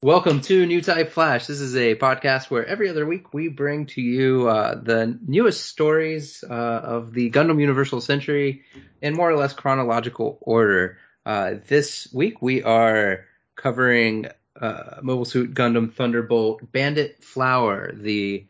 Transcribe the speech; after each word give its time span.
Welcome 0.00 0.42
to 0.42 0.64
New 0.64 0.80
Type 0.80 1.10
Flash. 1.10 1.48
This 1.48 1.58
is 1.58 1.74
a 1.74 1.96
podcast 1.96 2.52
where 2.52 2.64
every 2.64 2.88
other 2.88 3.04
week 3.04 3.34
we 3.34 3.48
bring 3.48 3.86
to 3.86 4.00
you 4.00 4.48
uh, 4.48 4.76
the 4.80 5.18
newest 5.26 5.66
stories 5.66 6.44
uh, 6.48 6.52
of 6.52 7.12
the 7.12 7.32
Gundam 7.32 7.60
Universal 7.60 8.02
Century 8.02 8.62
in 9.02 9.14
more 9.14 9.28
or 9.28 9.34
less 9.34 9.54
chronological 9.54 10.38
order. 10.40 10.98
Uh, 11.26 11.54
this 11.66 12.06
week 12.12 12.40
we 12.40 12.62
are 12.62 13.24
covering 13.56 14.28
uh, 14.60 15.00
Mobile 15.02 15.24
Suit 15.24 15.52
Gundam 15.52 15.92
Thunderbolt 15.92 16.70
Bandit 16.70 17.24
Flower, 17.24 17.90
the 17.92 18.46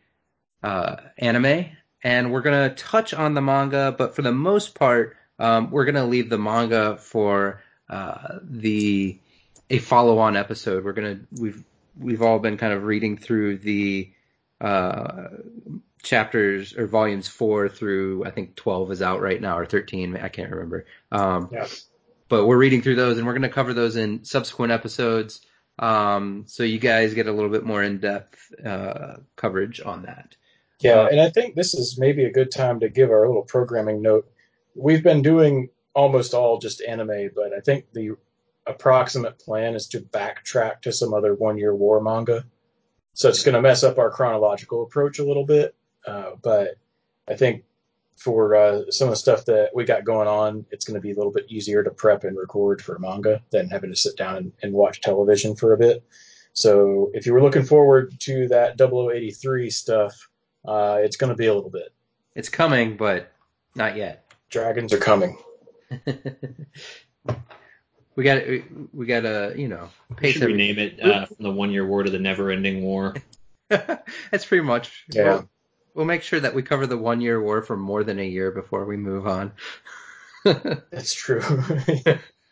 uh, 0.61 0.97
anime, 1.17 1.65
and 2.03 2.31
we're 2.31 2.41
going 2.43 2.69
to 2.69 2.75
touch 2.75 3.15
on 3.15 3.33
the 3.33 3.41
manga, 3.41 3.95
but 3.97 4.15
for 4.15 4.21
the 4.21 4.31
most 4.31 4.75
part, 4.75 5.17
um, 5.39 5.71
we're 5.71 5.85
going 5.85 5.95
to 5.95 6.05
leave 6.05 6.29
the 6.29 6.37
manga 6.37 6.97
for 6.97 7.63
uh, 7.89 8.37
the 8.43 9.19
a 9.69 9.79
follow-on 9.79 10.35
episode. 10.35 10.83
We're 10.83 10.93
gonna 10.93 11.19
we've 11.39 11.63
we've 11.97 12.21
all 12.21 12.39
been 12.39 12.57
kind 12.57 12.73
of 12.73 12.83
reading 12.83 13.17
through 13.17 13.57
the 13.57 14.11
uh, 14.61 15.27
chapters 16.01 16.75
or 16.75 16.87
volumes 16.87 17.27
four 17.27 17.69
through 17.69 18.25
I 18.25 18.31
think 18.31 18.55
twelve 18.55 18.91
is 18.91 19.01
out 19.01 19.21
right 19.21 19.41
now 19.41 19.57
or 19.57 19.65
thirteen 19.65 20.17
I 20.17 20.29
can't 20.29 20.51
remember. 20.51 20.85
Um, 21.11 21.49
Yeah. 21.51 21.67
But 22.29 22.45
we're 22.45 22.57
reading 22.57 22.83
through 22.83 22.95
those 22.95 23.17
and 23.17 23.25
we're 23.25 23.33
gonna 23.33 23.49
cover 23.49 23.73
those 23.73 23.95
in 23.95 24.23
subsequent 24.23 24.71
episodes. 24.71 25.41
Um, 25.79 26.43
so 26.45 26.63
you 26.63 26.77
guys 26.77 27.13
get 27.13 27.27
a 27.27 27.31
little 27.31 27.49
bit 27.49 27.63
more 27.63 27.81
in-depth 27.81 28.53
uh, 28.65 29.15
coverage 29.37 29.79
on 29.79 30.03
that. 30.03 30.35
Yeah, 30.81 31.07
and 31.09 31.19
I 31.19 31.29
think 31.29 31.55
this 31.55 31.73
is 31.73 31.97
maybe 31.97 32.25
a 32.25 32.31
good 32.31 32.51
time 32.51 32.79
to 32.81 32.89
give 32.89 33.11
our 33.11 33.27
little 33.27 33.43
programming 33.43 34.01
note. 34.01 34.29
We've 34.75 35.03
been 35.03 35.21
doing 35.21 35.69
almost 35.93 36.33
all 36.33 36.57
just 36.57 36.81
anime, 36.81 37.31
but 37.35 37.53
I 37.53 37.59
think 37.59 37.85
the 37.93 38.11
approximate 38.69 39.39
plan 39.39 39.75
is 39.75 39.87
to 39.87 39.99
backtrack 39.99 40.81
to 40.81 40.91
some 40.91 41.13
other 41.13 41.33
one 41.33 41.57
year 41.57 41.75
war 41.75 42.01
manga. 42.01 42.45
So 43.13 43.27
it's 43.29 43.43
going 43.43 43.55
to 43.55 43.61
mess 43.61 43.83
up 43.83 43.97
our 43.97 44.11
chronological 44.11 44.83
approach 44.83 45.19
a 45.19 45.25
little 45.25 45.45
bit. 45.45 45.75
Uh, 46.05 46.31
but 46.41 46.75
I 47.27 47.35
think 47.35 47.63
for 48.15 48.55
uh, 48.55 48.91
some 48.91 49.07
of 49.07 49.13
the 49.13 49.17
stuff 49.17 49.45
that 49.45 49.71
we 49.73 49.85
got 49.85 50.03
going 50.03 50.27
on, 50.27 50.65
it's 50.71 50.85
going 50.85 50.95
to 50.95 51.01
be 51.01 51.11
a 51.11 51.15
little 51.15 51.31
bit 51.31 51.45
easier 51.49 51.83
to 51.83 51.89
prep 51.89 52.23
and 52.23 52.37
record 52.37 52.81
for 52.81 52.99
manga 52.99 53.41
than 53.49 53.69
having 53.69 53.89
to 53.89 53.95
sit 53.95 54.17
down 54.17 54.37
and, 54.37 54.51
and 54.61 54.73
watch 54.73 55.01
television 55.01 55.55
for 55.55 55.73
a 55.73 55.77
bit. 55.77 56.03
So 56.53 57.11
if 57.13 57.25
you 57.25 57.33
were 57.33 57.41
looking 57.41 57.63
forward 57.63 58.19
to 58.21 58.47
that 58.49 58.77
0083 58.77 59.69
stuff, 59.69 60.29
uh, 60.65 60.99
it's 61.01 61.15
going 61.15 61.29
to 61.29 61.35
be 61.35 61.47
a 61.47 61.53
little 61.53 61.69
bit. 61.69 61.93
It's 62.35 62.49
coming, 62.49 62.97
but 62.97 63.31
not 63.75 63.95
yet. 63.95 64.25
Dragons 64.49 64.91
are 64.93 64.97
coming. 64.97 65.37
we 68.19 68.25
got 68.25 68.45
we, 68.45 68.65
we 68.93 69.05
got 69.05 69.21
to 69.21 69.53
you 69.55 69.69
know 69.69 69.87
We 70.09 70.15
pace 70.17 70.33
should 70.33 70.43
everything. 70.43 70.75
rename 70.75 70.79
it 70.99 71.01
uh, 71.01 71.25
from 71.25 71.37
the 71.39 71.51
one 71.51 71.71
year 71.71 71.87
war 71.87 72.03
to 72.03 72.09
the 72.11 72.19
never 72.19 72.51
ending 72.51 72.83
war. 72.83 73.15
That's 73.69 74.43
pretty 74.45 74.65
much. 74.65 75.05
Yeah. 75.09 75.23
We'll, 75.23 75.49
we'll 75.93 76.05
make 76.05 76.21
sure 76.21 76.41
that 76.41 76.53
we 76.53 76.61
cover 76.61 76.85
the 76.85 76.97
one 76.97 77.21
year 77.21 77.41
war 77.41 77.61
for 77.61 77.77
more 77.77 78.03
than 78.03 78.19
a 78.19 78.27
year 78.27 78.51
before 78.51 78.83
we 78.83 78.97
move 78.97 79.25
on. 79.25 79.53
That's 80.43 81.13
true. 81.13 81.39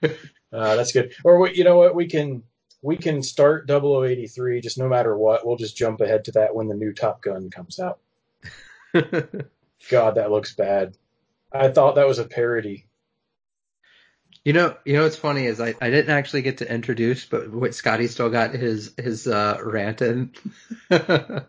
uh, 0.03 0.75
that's 0.77 0.93
good. 0.93 1.11
Or 1.25 1.37
we- 1.41 1.53
you 1.55 1.65
know 1.65 1.75
what? 1.77 1.95
We 1.95 2.07
can 2.07 2.43
we 2.81 2.95
can 2.95 3.21
start 3.21 3.69
0083 3.69 4.61
just 4.61 4.77
no 4.77 4.87
matter 4.87 5.17
what. 5.17 5.45
We'll 5.45 5.57
just 5.57 5.75
jump 5.75 5.99
ahead 5.99 6.23
to 6.25 6.31
that 6.31 6.55
when 6.55 6.69
the 6.69 6.75
new 6.75 6.93
Top 6.93 7.21
Gun 7.21 7.49
comes 7.49 7.77
out. 7.77 7.99
God, 8.93 10.15
that 10.15 10.31
looks 10.31 10.55
bad. 10.55 10.95
I 11.51 11.67
thought 11.69 11.95
that 11.95 12.07
was 12.07 12.19
a 12.19 12.25
parody. 12.25 12.86
You 14.47 14.53
know, 14.53 14.77
you 14.85 14.93
know 14.93 15.03
what's 15.03 15.17
funny 15.17 15.45
is 15.45 15.59
I, 15.59 15.75
I 15.81 15.89
didn't 15.89 16.11
actually 16.11 16.41
get 16.41 16.59
to 16.59 16.73
introduce, 16.73 17.25
but 17.25 17.51
what 17.51 17.75
Scotty 17.75 18.07
still 18.07 18.29
got 18.29 18.51
his 18.51 18.93
his 18.97 19.27
uh, 19.27 19.59
rant 19.61 20.01
in. 20.01 20.31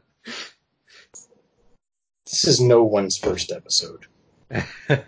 This 2.27 2.45
is 2.45 2.61
no 2.61 2.85
one's 2.85 3.17
first 3.17 3.53
episode. 3.53 4.05
For 4.51 4.99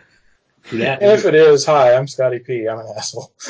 And 0.72 1.02
if 1.02 1.26
it 1.26 1.34
is, 1.34 1.66
hi, 1.66 1.94
I'm 1.94 2.08
Scotty 2.08 2.38
P. 2.38 2.66
I'm 2.66 2.78
an 2.78 2.86
asshole. 2.96 3.30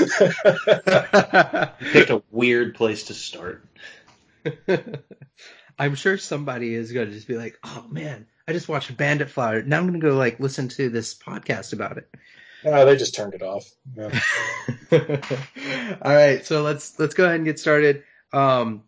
picked 1.93 2.11
a 2.11 2.21
weird 2.33 2.75
place 2.75 3.05
to 3.05 3.15
start. 3.15 3.65
I'm 5.79 5.95
sure 5.95 6.19
somebody 6.19 6.75
is 6.75 6.91
going 6.91 7.07
to 7.07 7.13
just 7.13 7.29
be 7.29 7.37
like, 7.37 7.59
"Oh 7.63 7.87
man, 7.89 8.27
I 8.49 8.53
just 8.55 8.69
watched 8.69 8.97
Bandit 8.97 9.31
Flower. 9.31 9.63
Now 9.63 9.77
I'm 9.77 9.87
going 9.87 10.01
to 10.01 10.05
go 10.05 10.17
like 10.17 10.41
listen 10.41 10.67
to 10.71 10.89
this 10.89 11.15
podcast 11.15 11.73
about 11.73 11.99
it." 11.99 12.09
Uh, 12.65 12.85
they 12.85 12.97
just 12.97 13.15
turned 13.15 13.35
it 13.35 13.43
off. 13.43 13.69
Yeah. 13.97 14.21
All 16.03 16.15
right, 16.15 16.45
so 16.45 16.63
let's 16.63 16.99
let's 16.99 17.15
go 17.15 17.25
ahead 17.25 17.37
and 17.37 17.45
get 17.45 17.59
started. 17.59 18.03
Um, 18.33 18.83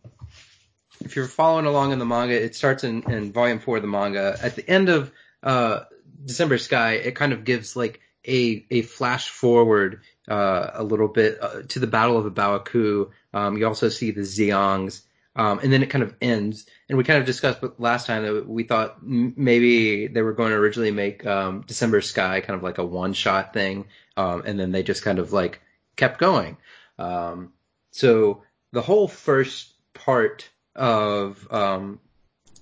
if 1.00 1.16
you're 1.16 1.26
following 1.26 1.66
along 1.66 1.92
in 1.92 1.98
the 1.98 2.06
manga, 2.06 2.40
it 2.40 2.54
starts 2.54 2.84
in, 2.84 3.02
in 3.10 3.32
volume 3.32 3.58
four 3.58 3.76
of 3.76 3.82
the 3.82 3.88
manga. 3.88 4.36
At 4.40 4.56
the 4.56 4.68
end 4.68 4.88
of 4.88 5.10
uh, 5.42 5.80
December 6.24 6.58
Sky, 6.58 6.92
it 6.94 7.16
kind 7.16 7.32
of 7.32 7.44
gives 7.44 7.74
like 7.76 8.00
a 8.26 8.64
a 8.70 8.82
flash 8.82 9.28
forward 9.28 10.02
uh, 10.28 10.70
a 10.74 10.84
little 10.84 11.08
bit 11.08 11.38
uh, 11.40 11.62
to 11.68 11.78
the 11.78 11.86
Battle 11.86 12.18
of 12.18 12.26
A 12.26 12.30
Baoa 12.30 12.64
Qu. 12.64 13.10
Um, 13.34 13.56
you 13.56 13.66
also 13.66 13.88
see 13.88 14.10
the 14.10 14.20
Zeongs, 14.20 15.02
um, 15.36 15.58
and 15.60 15.72
then 15.72 15.82
it 15.82 15.90
kind 15.90 16.02
of 16.04 16.14
ends. 16.20 16.66
And 16.88 16.98
we 16.98 17.04
kind 17.04 17.18
of 17.18 17.24
discussed 17.26 17.60
last 17.78 18.06
time 18.06 18.22
that 18.24 18.48
we 18.48 18.64
thought 18.64 18.96
m- 19.02 19.32
maybe 19.36 20.06
they 20.06 20.22
were 20.22 20.32
going 20.32 20.50
to 20.50 20.56
originally 20.56 20.90
make 20.90 21.24
um, 21.26 21.62
December 21.66 22.00
Sky 22.00 22.40
kind 22.40 22.56
of 22.56 22.62
like 22.62 22.78
a 22.78 22.84
one 22.84 23.12
shot 23.12 23.52
thing, 23.54 23.86
um, 24.16 24.42
and 24.44 24.58
then 24.60 24.72
they 24.72 24.82
just 24.82 25.02
kind 25.02 25.18
of 25.18 25.32
like 25.32 25.60
kept 25.96 26.18
going. 26.20 26.56
Um, 26.98 27.52
so 27.90 28.42
the 28.72 28.82
whole 28.82 29.08
first 29.08 29.74
part 29.94 30.48
of 30.76 31.46
um, 31.50 31.98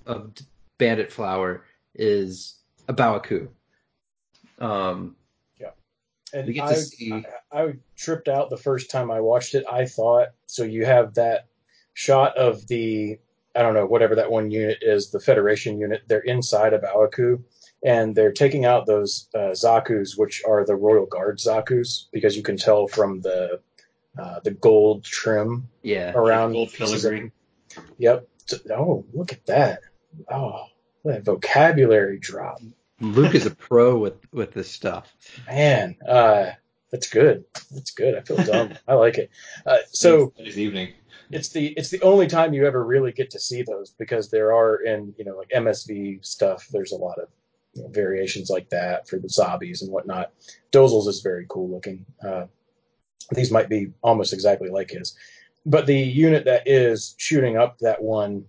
of 0.07 0.33
Bandit 0.79 1.13
Flower 1.13 1.65
is 1.95 2.55
A 2.89 2.93
Baoa 2.93 3.21
Qu. 3.23 3.49
Um, 4.59 5.17
And 6.33 6.47
We 6.47 6.53
get 6.55 6.65
I, 6.69 6.75
see- 6.75 7.13
I, 7.53 7.63
I 7.63 7.73
tripped 7.97 8.29
out 8.29 8.51
the 8.51 8.57
first 8.57 8.91
time 8.91 9.11
I 9.11 9.21
watched 9.21 9.55
it. 9.57 9.65
I 9.71 9.87
thought 9.87 10.29
so. 10.47 10.63
You 10.63 10.85
have 10.87 11.15
that 11.15 11.47
shot 12.01 12.35
of 12.39 12.67
the 12.69 13.19
I 13.55 13.63
don't 13.63 13.75
know 13.75 13.85
whatever 13.87 14.15
that 14.15 14.31
one 14.31 14.51
unit 14.51 14.79
is, 14.81 15.11
the 15.11 15.21
Federation 15.21 15.79
unit. 15.79 16.03
They're 16.07 16.21
inside 16.21 16.73
of 16.73 16.83
Awaku, 16.83 17.43
and 17.85 18.15
they're 18.15 18.33
taking 18.33 18.65
out 18.65 18.87
those 18.87 19.29
uh, 19.35 19.53
Zaku's, 19.65 20.17
which 20.17 20.43
are 20.47 20.65
the 20.65 20.77
Royal 20.77 21.05
Guard 21.05 21.39
Zaku's, 21.39 22.09
because 22.13 22.37
you 22.37 22.45
can 22.45 22.57
tell 22.57 22.87
from 22.87 23.21
the 23.21 23.61
uh, 24.19 24.41
the 24.45 24.53
gold 24.53 25.05
trim 25.05 25.69
yeah, 25.83 26.13
around 26.15 26.53
Gold 26.53 26.73
pieces 26.73 27.05
of- 27.05 27.11
filigree. 27.11 27.33
Yep. 27.99 28.29
Oh, 28.71 29.05
look 29.13 29.33
at 29.33 29.45
that! 29.47 29.81
Oh, 30.31 30.67
that 31.05 31.25
vocabulary 31.25 32.19
drop. 32.19 32.61
Luke 33.01 33.35
is 33.35 33.47
a 33.47 33.51
pro 33.51 33.99
with 33.99 34.15
with 34.33 34.53
this 34.53 34.71
stuff. 34.71 35.13
Man, 35.49 35.97
uh, 36.09 36.53
that's 36.91 37.09
good. 37.11 37.45
That's 37.71 37.91
good. 37.91 38.15
I 38.17 38.21
feel 38.23 38.39
dumb. 38.39 38.75
I 38.89 38.95
like 38.95 39.19
it. 39.19 39.31
Uh, 39.67 39.79
so 39.91 40.33
this 40.39 40.57
evening. 40.57 40.95
It's 41.31 41.51
the 41.51 41.69
it's 41.77 41.91
the 41.91 42.03
only 42.03 42.27
time 42.27 42.53
you 42.53 42.67
ever 42.67 42.85
really 42.85 43.13
get 43.13 43.31
to 43.31 43.39
see 43.39 43.63
those 43.63 43.91
because 43.91 44.31
there 44.31 44.53
are 44.53 44.77
in 44.83 45.15
you 45.17 45.25
know 45.25 45.37
like 45.37 45.49
MSV 45.51 46.25
stuff. 46.25 46.67
There's 46.73 46.93
a 46.93 46.97
lot 46.97 47.19
of 47.19 47.29
you 47.75 47.83
know, 47.83 47.89
variations 47.89 48.51
like 48.51 48.69
that 48.71 49.09
for 49.09 49.19
the 49.19 49.29
zombies 49.29 49.83
and 49.83 49.93
whatnot. 49.93 50.33
Dozel's 50.73 51.07
is 51.07 51.21
very 51.21 51.47
cool 51.49 51.71
looking. 51.71 52.05
Uh, 52.25 52.47
these 53.33 53.53
might 53.53 53.69
be 53.69 53.93
almost 54.03 54.33
exactly 54.33 54.71
like 54.71 54.91
his, 54.91 55.17
but 55.65 55.87
the 55.87 55.97
unit 55.97 56.45
that 56.47 56.67
is 56.67 57.15
shooting 57.19 57.57
up 57.57 57.79
that 57.79 58.03
one, 58.03 58.45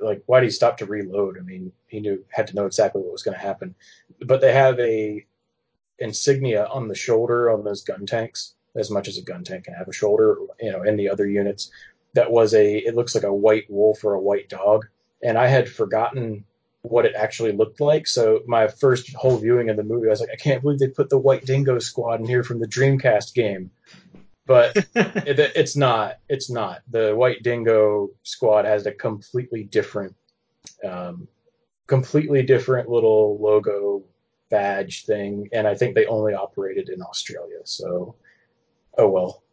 like 0.00 0.22
why 0.26 0.40
did 0.40 0.46
he 0.46 0.50
stop 0.50 0.78
to 0.78 0.86
reload? 0.86 1.36
I 1.38 1.42
mean, 1.42 1.72
he 1.88 2.00
knew 2.00 2.24
had 2.30 2.46
to 2.46 2.54
know 2.54 2.64
exactly 2.64 3.02
what 3.02 3.12
was 3.12 3.22
going 3.22 3.36
to 3.36 3.42
happen. 3.42 3.74
But 4.20 4.40
they 4.40 4.52
have 4.52 4.78
a 4.80 5.26
insignia 5.98 6.66
on 6.66 6.88
the 6.88 6.94
shoulder 6.94 7.50
on 7.50 7.64
those 7.64 7.82
gun 7.82 8.06
tanks, 8.06 8.54
as 8.76 8.90
much 8.90 9.08
as 9.08 9.18
a 9.18 9.22
gun 9.22 9.44
tank 9.44 9.64
can 9.64 9.74
have 9.74 9.88
a 9.88 9.92
shoulder. 9.92 10.38
You 10.60 10.72
know, 10.72 10.84
in 10.84 10.96
the 10.96 11.10
other 11.10 11.26
units, 11.26 11.70
that 12.14 12.30
was 12.30 12.54
a 12.54 12.76
it 12.78 12.94
looks 12.94 13.14
like 13.14 13.24
a 13.24 13.34
white 13.34 13.64
wolf 13.68 14.04
or 14.04 14.14
a 14.14 14.20
white 14.20 14.48
dog, 14.48 14.86
and 15.22 15.36
I 15.38 15.48
had 15.48 15.68
forgotten 15.68 16.44
what 16.82 17.06
it 17.06 17.14
actually 17.16 17.52
looked 17.52 17.80
like. 17.80 18.06
So 18.06 18.40
my 18.46 18.68
first 18.68 19.14
whole 19.14 19.38
viewing 19.38 19.70
of 19.70 19.76
the 19.76 19.82
movie, 19.82 20.06
I 20.06 20.10
was 20.10 20.20
like, 20.20 20.30
I 20.30 20.36
can't 20.36 20.62
believe 20.62 20.78
they 20.78 20.88
put 20.88 21.08
the 21.08 21.18
White 21.18 21.46
Dingo 21.46 21.78
Squad 21.78 22.20
in 22.20 22.26
here 22.26 22.42
from 22.42 22.60
the 22.60 22.66
Dreamcast 22.66 23.32
game. 23.34 23.70
But 24.46 24.76
it, 24.94 25.38
it's 25.56 25.76
not. 25.76 26.18
It's 26.28 26.50
not. 26.50 26.82
The 26.90 27.14
White 27.16 27.42
Dingo 27.42 28.10
Squad 28.22 28.66
has 28.66 28.84
a 28.84 28.92
completely 28.92 29.64
different, 29.64 30.14
um, 30.86 31.26
completely 31.86 32.42
different 32.42 32.90
little 32.90 33.38
logo 33.40 34.02
badge 34.50 35.06
thing, 35.06 35.48
and 35.52 35.66
I 35.66 35.74
think 35.74 35.94
they 35.94 36.04
only 36.06 36.34
operated 36.34 36.90
in 36.90 37.00
Australia. 37.02 37.60
So, 37.64 38.14
oh 38.98 39.08
well. 39.08 39.43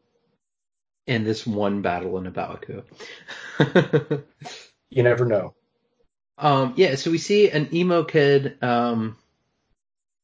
In 1.08 1.24
this 1.24 1.46
one 1.48 1.82
battle 1.82 2.18
in 2.18 2.28
A 2.28 2.32
Baoa 2.32 2.60
Qu. 2.62 4.24
You 4.94 5.04
never 5.04 5.26
know. 5.26 5.54
um, 6.38 6.74
yeah, 6.76 6.96
so 6.96 7.12
we 7.12 7.18
see 7.18 7.50
an 7.50 7.74
emo 7.74 8.04
kid 8.04 8.62
um, 8.62 9.16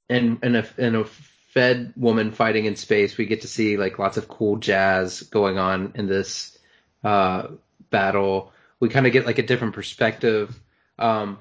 and 0.09 0.39
and 0.43 0.57
a 0.57 0.67
and 0.77 0.97
a 0.97 1.05
Fed 1.05 1.93
woman 1.95 2.31
fighting 2.33 2.65
in 2.65 2.75
space. 2.75 3.17
We 3.17 3.25
get 3.25 3.41
to 3.41 3.47
see 3.47 3.77
like 3.77 3.97
lots 3.97 4.17
of 4.17 4.27
cool 4.27 4.57
jazz 4.57 5.21
going 5.23 5.57
on 5.57 5.93
in 5.95 6.07
this 6.07 6.57
uh, 7.03 7.47
battle. 7.89 8.51
We 8.79 8.89
kind 8.89 9.07
of 9.07 9.13
get 9.13 9.25
like 9.25 9.39
a 9.39 9.43
different 9.43 9.73
perspective. 9.73 10.53
Um, 10.99 11.39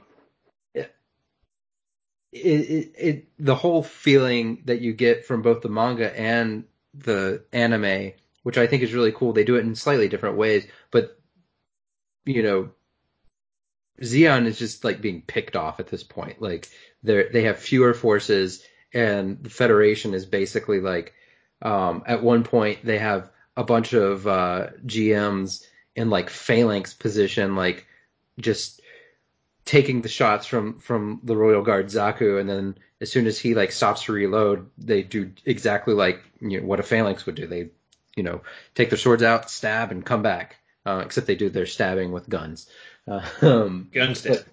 it, 0.72 0.94
it, 2.32 2.92
it, 2.98 3.28
the 3.38 3.54
whole 3.54 3.82
feeling 3.82 4.62
that 4.66 4.80
you 4.80 4.92
get 4.92 5.26
from 5.26 5.42
both 5.42 5.62
the 5.62 5.68
manga 5.68 6.16
and 6.18 6.64
the 6.94 7.44
anime, 7.52 8.12
which 8.46 8.58
I 8.58 8.68
think 8.68 8.84
is 8.84 8.94
really 8.94 9.10
cool. 9.10 9.32
They 9.32 9.42
do 9.42 9.56
it 9.56 9.64
in 9.64 9.74
slightly 9.74 10.06
different 10.06 10.36
ways, 10.36 10.68
but 10.92 11.18
you 12.24 12.44
know, 12.44 12.70
Zeon 14.00 14.46
is 14.46 14.56
just 14.56 14.84
like 14.84 15.00
being 15.00 15.22
picked 15.22 15.56
off 15.56 15.80
at 15.80 15.88
this 15.88 16.04
point. 16.04 16.40
Like 16.40 16.68
they 17.02 17.24
they 17.24 17.42
have 17.42 17.58
fewer 17.58 17.92
forces, 17.92 18.64
and 18.94 19.42
the 19.42 19.50
Federation 19.50 20.14
is 20.14 20.26
basically 20.26 20.78
like 20.78 21.12
um, 21.60 22.04
at 22.06 22.22
one 22.22 22.44
point 22.44 22.84
they 22.84 22.98
have 22.98 23.32
a 23.56 23.64
bunch 23.64 23.94
of 23.94 24.28
uh, 24.28 24.68
GMs 24.86 25.64
in 25.96 26.08
like 26.08 26.30
phalanx 26.30 26.94
position, 26.94 27.56
like 27.56 27.84
just 28.38 28.80
taking 29.64 30.02
the 30.02 30.08
shots 30.08 30.46
from 30.46 30.78
from 30.78 31.18
the 31.24 31.36
Royal 31.36 31.62
Guard 31.62 31.86
Zaku, 31.86 32.38
and 32.38 32.48
then 32.48 32.78
as 33.00 33.10
soon 33.10 33.26
as 33.26 33.40
he 33.40 33.56
like 33.56 33.72
stops 33.72 34.04
to 34.04 34.12
reload, 34.12 34.70
they 34.78 35.02
do 35.02 35.32
exactly 35.44 35.94
like 35.94 36.22
you 36.40 36.60
know, 36.60 36.66
what 36.68 36.78
a 36.78 36.84
phalanx 36.84 37.26
would 37.26 37.34
do. 37.34 37.48
They 37.48 37.70
you 38.16 38.22
know 38.22 38.40
take 38.74 38.90
their 38.90 38.98
swords 38.98 39.22
out, 39.22 39.50
stab, 39.50 39.92
and 39.92 40.04
come 40.04 40.22
back. 40.22 40.56
Uh, 40.84 41.02
except 41.04 41.26
they 41.26 41.34
do 41.34 41.50
their 41.50 41.66
stabbing 41.66 42.12
with 42.12 42.28
guns. 42.28 42.68
Uh, 43.08 43.20
um, 43.42 43.88
Gunstick. 43.92 44.44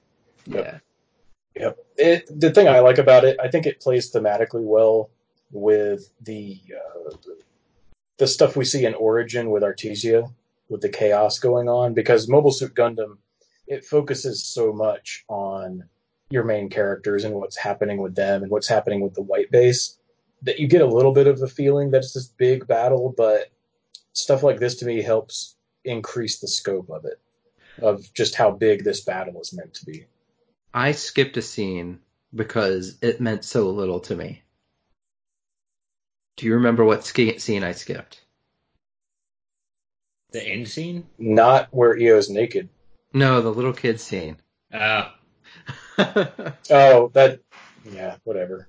yeah. 0.47 0.79
Yep. 1.55 1.77
It, 1.97 2.39
the 2.39 2.49
thing 2.49 2.67
I 2.67 2.79
like 2.79 2.97
about 2.97 3.23
it, 3.23 3.37
I 3.39 3.49
think 3.49 3.67
it 3.67 3.79
plays 3.79 4.11
thematically 4.11 4.63
well 4.63 5.11
with 5.51 6.09
the 6.21 6.59
uh, 6.75 7.15
the 8.17 8.27
stuff 8.27 8.55
we 8.55 8.65
see 8.65 8.85
in 8.85 8.95
Origin 8.95 9.51
with 9.51 9.63
Artesia, 9.63 10.31
with 10.69 10.81
the 10.81 10.89
chaos 10.89 11.39
going 11.39 11.69
on, 11.69 11.93
because 11.93 12.27
Mobile 12.27 12.51
Suit 12.51 12.73
Gundam, 12.73 13.17
it 13.67 13.85
focuses 13.85 14.43
so 14.43 14.73
much 14.73 15.23
on 15.29 15.83
your 16.29 16.43
main 16.43 16.69
characters 16.69 17.23
and 17.23 17.35
what's 17.35 17.57
happening 17.57 17.97
with 18.01 18.15
them 18.15 18.41
and 18.41 18.51
what's 18.51 18.67
happening 18.67 19.01
with 19.01 19.13
the 19.13 19.21
white 19.21 19.51
base 19.51 19.97
that 20.41 20.59
you 20.59 20.67
get 20.67 20.81
a 20.81 20.87
little 20.87 21.13
bit 21.13 21.27
of 21.27 21.39
the 21.39 21.47
feeling 21.47 21.91
that 21.91 21.99
it's 21.99 22.13
this 22.13 22.27
big 22.27 22.67
battle, 22.67 23.13
but 23.15 23.51
stuff 24.13 24.43
like 24.43 24.59
this 24.59 24.75
to 24.75 24.85
me 24.85 25.01
helps 25.01 25.55
increase 25.83 26.39
the 26.39 26.47
scope 26.47 26.89
of 26.89 27.05
it, 27.05 27.19
of 27.81 28.11
just 28.13 28.35
how 28.35 28.51
big 28.51 28.83
this 28.83 29.01
battle 29.01 29.39
is 29.41 29.53
meant 29.53 29.73
to 29.75 29.85
be. 29.85 30.05
I 30.73 30.91
skipped 30.93 31.37
a 31.37 31.41
scene 31.41 31.99
because 32.33 32.97
it 33.01 33.21
meant 33.21 33.43
so 33.43 33.69
little 33.69 33.99
to 34.01 34.15
me. 34.15 34.41
Do 36.37 36.45
you 36.47 36.55
remember 36.55 36.83
what 36.83 37.05
sk- 37.05 37.39
scene 37.39 37.63
I 37.63 37.73
skipped? 37.73 38.21
The 40.31 40.43
end 40.43 40.67
scene? 40.67 41.05
Not 41.19 41.67
where 41.71 41.95
Io's 41.95 42.29
naked. 42.29 42.69
No, 43.13 43.41
the 43.41 43.51
little 43.51 43.73
kid 43.73 43.99
scene. 43.99 44.37
Uh, 44.73 45.09
Oh, 45.97 47.09
that, 47.13 47.39
yeah, 47.91 48.15
whatever. 48.23 48.67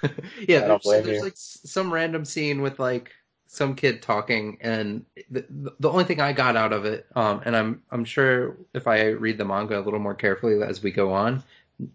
yeah, 0.46 0.58
I 0.64 0.68
don't 0.68 0.68
there's, 0.68 0.82
blame 0.82 1.04
there's 1.04 1.16
you. 1.18 1.22
like 1.22 1.32
some 1.36 1.92
random 1.92 2.24
scene 2.24 2.62
with 2.62 2.78
like 2.78 3.12
some 3.52 3.74
kid 3.74 4.00
talking, 4.00 4.56
and 4.62 5.04
the, 5.30 5.44
the 5.78 5.90
only 5.90 6.04
thing 6.04 6.22
I 6.22 6.32
got 6.32 6.56
out 6.56 6.72
of 6.72 6.86
it, 6.86 7.06
um, 7.14 7.42
and 7.44 7.54
I'm 7.54 7.82
I'm 7.90 8.02
sure 8.04 8.56
if 8.72 8.86
I 8.86 9.08
read 9.08 9.36
the 9.36 9.44
manga 9.44 9.78
a 9.78 9.82
little 9.82 10.00
more 10.00 10.14
carefully 10.14 10.62
as 10.62 10.82
we 10.82 10.90
go 10.90 11.12
on, 11.12 11.44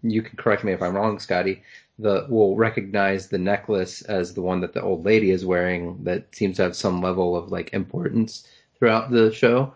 you 0.04 0.22
can 0.22 0.38
correct 0.38 0.64
me 0.64 0.72
if 0.72 0.84
I'm 0.84 0.96
wrong, 0.96 1.18
Scotty. 1.18 1.64
The 1.98 2.28
we'll 2.30 2.56
recognize 2.56 3.28
the 3.28 3.40
necklace 3.40 4.04
as 4.04 4.36
the 4.36 4.42
one 4.44 4.62
that 4.62 4.74
the 4.74 4.84
old 4.84 5.04
lady 5.04 5.32
is 5.32 5.46
wearing 5.46 6.04
that 6.04 6.28
seems 6.36 6.58
to 6.58 6.62
have 6.62 6.76
some 6.76 7.02
level 7.02 7.36
of 7.36 7.52
like 7.52 7.74
importance 7.74 8.48
throughout 8.78 9.10
the 9.10 9.34
show. 9.34 9.74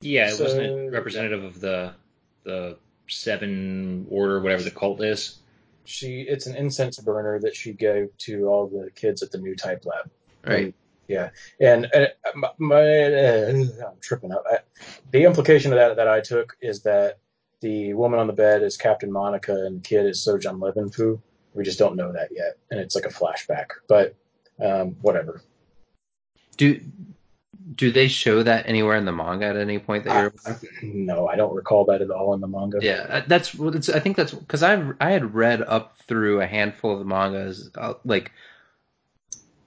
yeah, 0.00 0.28
it 0.28 0.36
So- 0.36 0.44
wasn't 0.44 0.62
it 0.62 0.90
representative 0.90 1.44
of 1.44 1.60
the 1.60 1.92
the 2.44 2.78
seven 3.08 4.06
order, 4.08 4.40
whatever 4.40 4.62
the 4.62 4.70
cult 4.70 5.02
is. 5.04 5.38
She, 5.84 6.22
it's 6.22 6.46
an 6.46 6.56
incense 6.56 6.98
burner 6.98 7.38
that 7.40 7.54
she 7.54 7.72
gave 7.72 8.16
to 8.18 8.46
all 8.46 8.66
the 8.66 8.90
kids 8.92 9.22
at 9.22 9.30
the 9.30 9.38
new 9.38 9.54
type 9.54 9.84
lab. 9.84 10.10
Right. 10.46 10.74
Yeah, 11.08 11.30
and 11.60 11.86
uh, 11.94 12.06
my, 12.34 12.50
my 12.58 13.02
uh, 13.02 13.50
I'm 13.52 14.00
tripping 14.00 14.32
up. 14.32 14.42
I, 14.50 14.58
the 15.12 15.22
implication 15.22 15.72
of 15.72 15.78
that 15.78 15.96
that 15.96 16.08
I 16.08 16.20
took 16.20 16.56
is 16.60 16.82
that 16.82 17.18
the 17.60 17.94
woman 17.94 18.18
on 18.18 18.26
the 18.26 18.32
bed 18.32 18.62
is 18.62 18.76
Captain 18.76 19.12
Monica 19.12 19.52
and 19.52 19.78
the 19.78 19.80
kid 19.82 20.06
is 20.06 20.26
Sojan 20.26 20.58
Levan 20.58 20.92
Fu. 20.92 21.20
We 21.54 21.62
just 21.62 21.78
don't 21.78 21.96
know 21.96 22.12
that 22.12 22.30
yet, 22.32 22.58
and 22.70 22.80
it's 22.80 22.96
like 22.96 23.04
a 23.04 23.08
flashback. 23.08 23.66
But 23.88 24.16
um, 24.60 24.96
whatever. 25.00 25.42
Do 26.56 26.80
do 27.74 27.90
they 27.90 28.08
show 28.08 28.42
that 28.42 28.68
anywhere 28.68 28.96
in 28.96 29.04
the 29.04 29.12
manga 29.12 29.46
at 29.46 29.56
any 29.56 29.78
point 29.78 30.04
that 30.04 30.22
you're 30.22 30.32
I, 30.46 30.56
no, 30.82 31.26
I 31.26 31.36
don't 31.36 31.54
recall 31.54 31.84
that 31.86 32.00
at 32.00 32.10
all 32.10 32.34
in 32.34 32.40
the 32.40 32.48
manga. 32.48 32.78
Yeah, 32.80 33.06
uh, 33.08 33.22
that's 33.26 33.54
what 33.54 33.74
it's. 33.74 33.88
I 33.88 34.00
think 34.00 34.16
that's 34.16 34.32
because 34.32 34.62
I 34.62 34.92
I 35.00 35.10
had 35.10 35.34
read 35.34 35.62
up 35.62 35.98
through 36.06 36.40
a 36.40 36.46
handful 36.46 36.92
of 36.92 36.98
the 36.98 37.04
mangas 37.04 37.70
uh, 37.76 37.94
like 38.04 38.32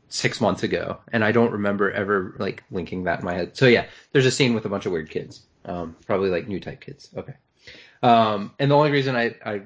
six 0.10 0.42
months 0.42 0.64
ago, 0.64 0.98
and 1.12 1.24
I 1.24 1.32
don't 1.32 1.52
remember 1.52 1.92
ever 1.92 2.36
like 2.38 2.64
linking 2.72 3.06
that 3.06 3.20
in 3.20 3.26
my 3.26 3.36
head. 3.36 3.56
So 3.56 3.68
yeah, 3.68 3.86
there's 4.12 4.26
a 4.26 4.32
scene 4.32 4.54
with 4.54 4.66
a 4.66 4.70
bunch 4.70 4.86
of 4.86 4.92
weird 4.92 5.10
kids, 5.10 5.42
um, 5.66 5.96
probably 6.06 6.30
like 6.30 6.48
new 6.48 6.60
type 6.60 6.82
kids. 6.82 7.10
Okay, 7.16 7.36
um, 8.04 8.54
and 8.60 8.72
the 8.72 8.76
only 8.76 8.92
reason 8.92 9.16
I 9.16 9.36
I 9.46 9.62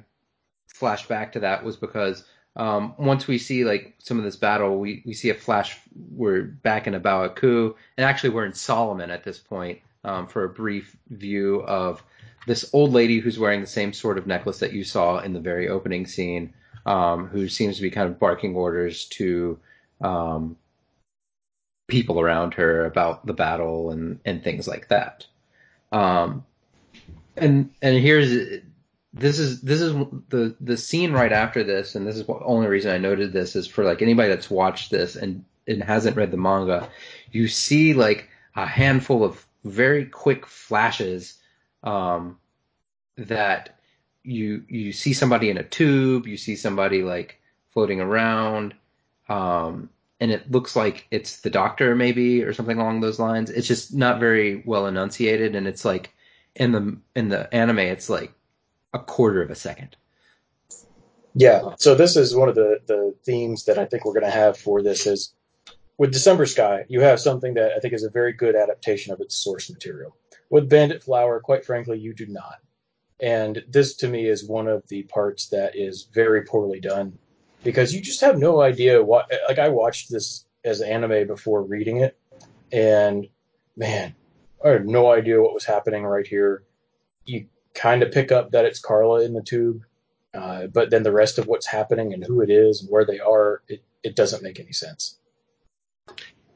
flashed 0.68 1.08
back 1.08 1.34
to 1.34 1.40
that 1.42 1.64
was 1.64 1.78
because 1.78 2.24
um, 2.56 2.94
once 2.98 3.28
we 3.28 3.38
see 3.38 3.64
like 3.64 3.96
some 4.00 4.18
of 4.18 4.24
this 4.24 4.36
battle, 4.36 4.80
we 4.80 5.02
we 5.06 5.14
see 5.14 5.30
a 5.30 5.36
flash. 5.36 5.80
We're 6.12 6.44
back 6.44 6.88
in 6.88 6.94
A 6.94 7.00
Baoa 7.00 7.36
Qu, 7.36 7.76
and 7.98 8.06
actually 8.06 8.32
we're 8.32 8.46
in 8.46 8.54
Solomon 8.54 9.10
at 9.10 9.24
this 9.24 9.40
point 9.40 9.80
um, 10.04 10.28
for 10.28 10.44
a 10.44 10.50
brief 10.50 10.96
view 11.10 11.62
of 11.64 12.04
this 12.46 12.70
old 12.74 12.92
lady 12.92 13.20
who's 13.20 13.40
wearing 13.40 13.62
the 13.62 13.68
same 13.68 13.94
sort 13.94 14.18
of 14.18 14.28
necklace 14.28 14.60
that 14.60 14.74
you 14.74 14.84
saw 14.84 15.20
in 15.20 15.34
the 15.34 15.40
very 15.40 15.70
opening 15.70 16.06
scene, 16.06 16.54
um, 16.86 17.28
who 17.28 17.48
seems 17.48 17.78
to 17.78 17.82
be 17.82 17.90
kind 17.90 18.10
of 18.10 18.20
barking 18.20 18.56
orders 18.56 19.06
to 19.06 19.60
um, 20.04 20.58
people 21.88 22.20
around 22.20 22.54
her 22.56 22.86
about 22.86 23.26
the 23.26 23.34
battle 23.34 23.92
and, 23.92 24.20
and 24.26 24.44
things 24.44 24.68
like 24.68 24.90
that. 24.90 25.26
Um, 25.92 26.46
and 27.36 27.72
and 27.82 27.98
here's 27.98 28.62
this 29.14 29.40
is 29.40 29.62
this 29.62 29.82
is 29.82 29.94
the 30.30 30.56
the 30.60 30.78
scene 30.78 31.12
right 31.12 31.32
after 31.32 31.64
this, 31.64 31.96
and 31.96 32.06
this 32.06 32.16
is 32.16 32.26
the 32.26 32.40
only 32.44 32.68
reason 32.68 32.92
I 32.92 32.98
noted 32.98 33.32
this 33.32 33.56
is 33.56 33.68
for 33.68 33.84
like 33.84 34.02
anybody 34.02 34.30
that's 34.30 34.50
watched 34.50 34.92
this 34.92 35.16
and 35.16 35.46
and 35.68 35.84
hasn't 35.84 36.18
read 36.18 36.32
the 36.32 36.38
manga, 36.38 36.90
you 37.32 37.48
see 37.48 37.94
like 37.94 38.30
a 38.56 38.66
handful 38.66 39.24
of 39.24 39.46
very 39.64 40.06
quick 40.06 40.46
flashes 40.46 41.38
um, 41.84 42.38
that 43.18 43.78
you 44.24 44.64
you 44.68 44.92
see 44.92 45.14
somebody 45.14 45.50
in 45.50 45.58
a 45.58 45.64
tube, 45.64 46.28
you 46.28 46.38
see 46.38 46.56
somebody 46.56 47.04
like 47.04 47.40
floating 47.72 48.02
around, 48.02 48.74
um, 49.30 49.90
and 50.20 50.32
it 50.32 50.52
looks 50.52 50.76
like 50.76 51.08
it's 51.12 51.42
the 51.42 51.50
doctor 51.50 51.96
maybe 51.96 52.44
or 52.44 52.54
something 52.54 52.78
along 52.78 53.02
those 53.02 53.20
lines. 53.20 53.50
It's 53.50 53.68
just 53.68 53.94
not 53.94 54.20
very 54.20 54.64
well 54.66 54.88
enunciated, 54.88 55.56
and 55.56 55.68
it's 55.68 55.86
like 55.86 56.14
in 56.56 56.72
the 56.72 56.98
in 57.16 57.30
the 57.30 57.54
anime, 57.54 57.80
it's 57.80 58.10
like 58.10 58.34
a 58.94 59.00
quarter 59.00 59.42
of 59.42 59.50
a 59.50 59.56
second. 59.56 59.96
Yeah. 61.36 61.74
So 61.78 61.96
this 61.96 62.16
is 62.16 62.36
one 62.36 62.50
of 62.50 62.56
the 62.56 62.80
the 62.86 63.16
themes 63.24 63.66
that 63.66 63.78
I 63.78 63.86
think 63.86 64.06
we're 64.06 64.14
going 64.14 64.24
to 64.24 64.32
have 64.32 64.58
for 64.58 64.82
this 64.82 65.08
is 65.08 65.34
with 65.98 66.12
December 66.12 66.46
Sky, 66.46 66.86
you 66.90 67.02
have 67.02 67.20
something 67.20 67.54
that 67.54 67.74
I 67.76 67.80
think 67.80 67.94
is 67.94 68.04
a 68.04 68.10
very 68.10 68.34
good 68.34 68.56
adaptation 68.56 69.14
of 69.14 69.22
its 69.22 69.36
source 69.36 69.70
material. 69.70 70.16
With 70.50 70.70
Bandit 70.70 71.04
Flower, 71.04 71.40
quite 71.40 71.66
frankly, 71.66 72.00
you 72.00 72.14
do 72.14 72.26
not. 72.28 72.60
And 73.20 73.64
this 73.70 73.96
to 73.98 74.08
me 74.08 74.28
is 74.28 74.44
one 74.44 74.68
of 74.68 74.88
the 74.88 75.04
parts 75.04 75.48
that 75.50 75.76
is 75.76 76.10
very 76.14 76.44
poorly 76.44 76.80
done 76.80 77.18
because 77.64 77.94
you 77.94 78.02
just 78.02 78.22
have 78.22 78.38
no 78.38 78.62
idea 78.62 79.04
what 79.04 79.32
like 79.48 79.60
I 79.60 79.70
watched 79.70 80.12
this 80.12 80.46
as 80.64 80.82
anime 80.82 81.28
before 81.28 81.64
reading 81.64 81.98
it 81.98 82.18
and 82.72 83.28
man, 83.76 84.16
I 84.64 84.70
had 84.70 84.88
no 84.88 85.12
idea 85.12 85.42
what 85.42 85.54
was 85.54 85.66
happening 85.66 86.04
right 86.04 86.26
here. 86.26 86.64
You 87.26 87.48
kind 87.74 88.04
of 88.04 88.12
pick 88.12 88.32
up 88.32 88.52
that 88.52 88.66
it's 88.66 88.80
Karla 88.80 89.24
in 89.24 89.34
the 89.34 89.44
tube, 89.44 89.84
uh, 90.34 90.68
but 90.68 90.90
then 90.90 91.04
the 91.04 91.12
rest 91.12 91.38
of 91.38 91.48
what's 91.48 91.68
happening 91.68 92.14
and 92.14 92.24
who 92.24 92.42
it 92.42 92.50
is 92.50 92.82
and 92.82 92.90
where 92.90 93.06
they 93.06 93.20
are, 93.20 93.62
it, 93.68 93.84
it 94.04 94.16
doesn't 94.16 94.44
make 94.44 94.60
any 94.60 94.72
sense. 94.72 95.18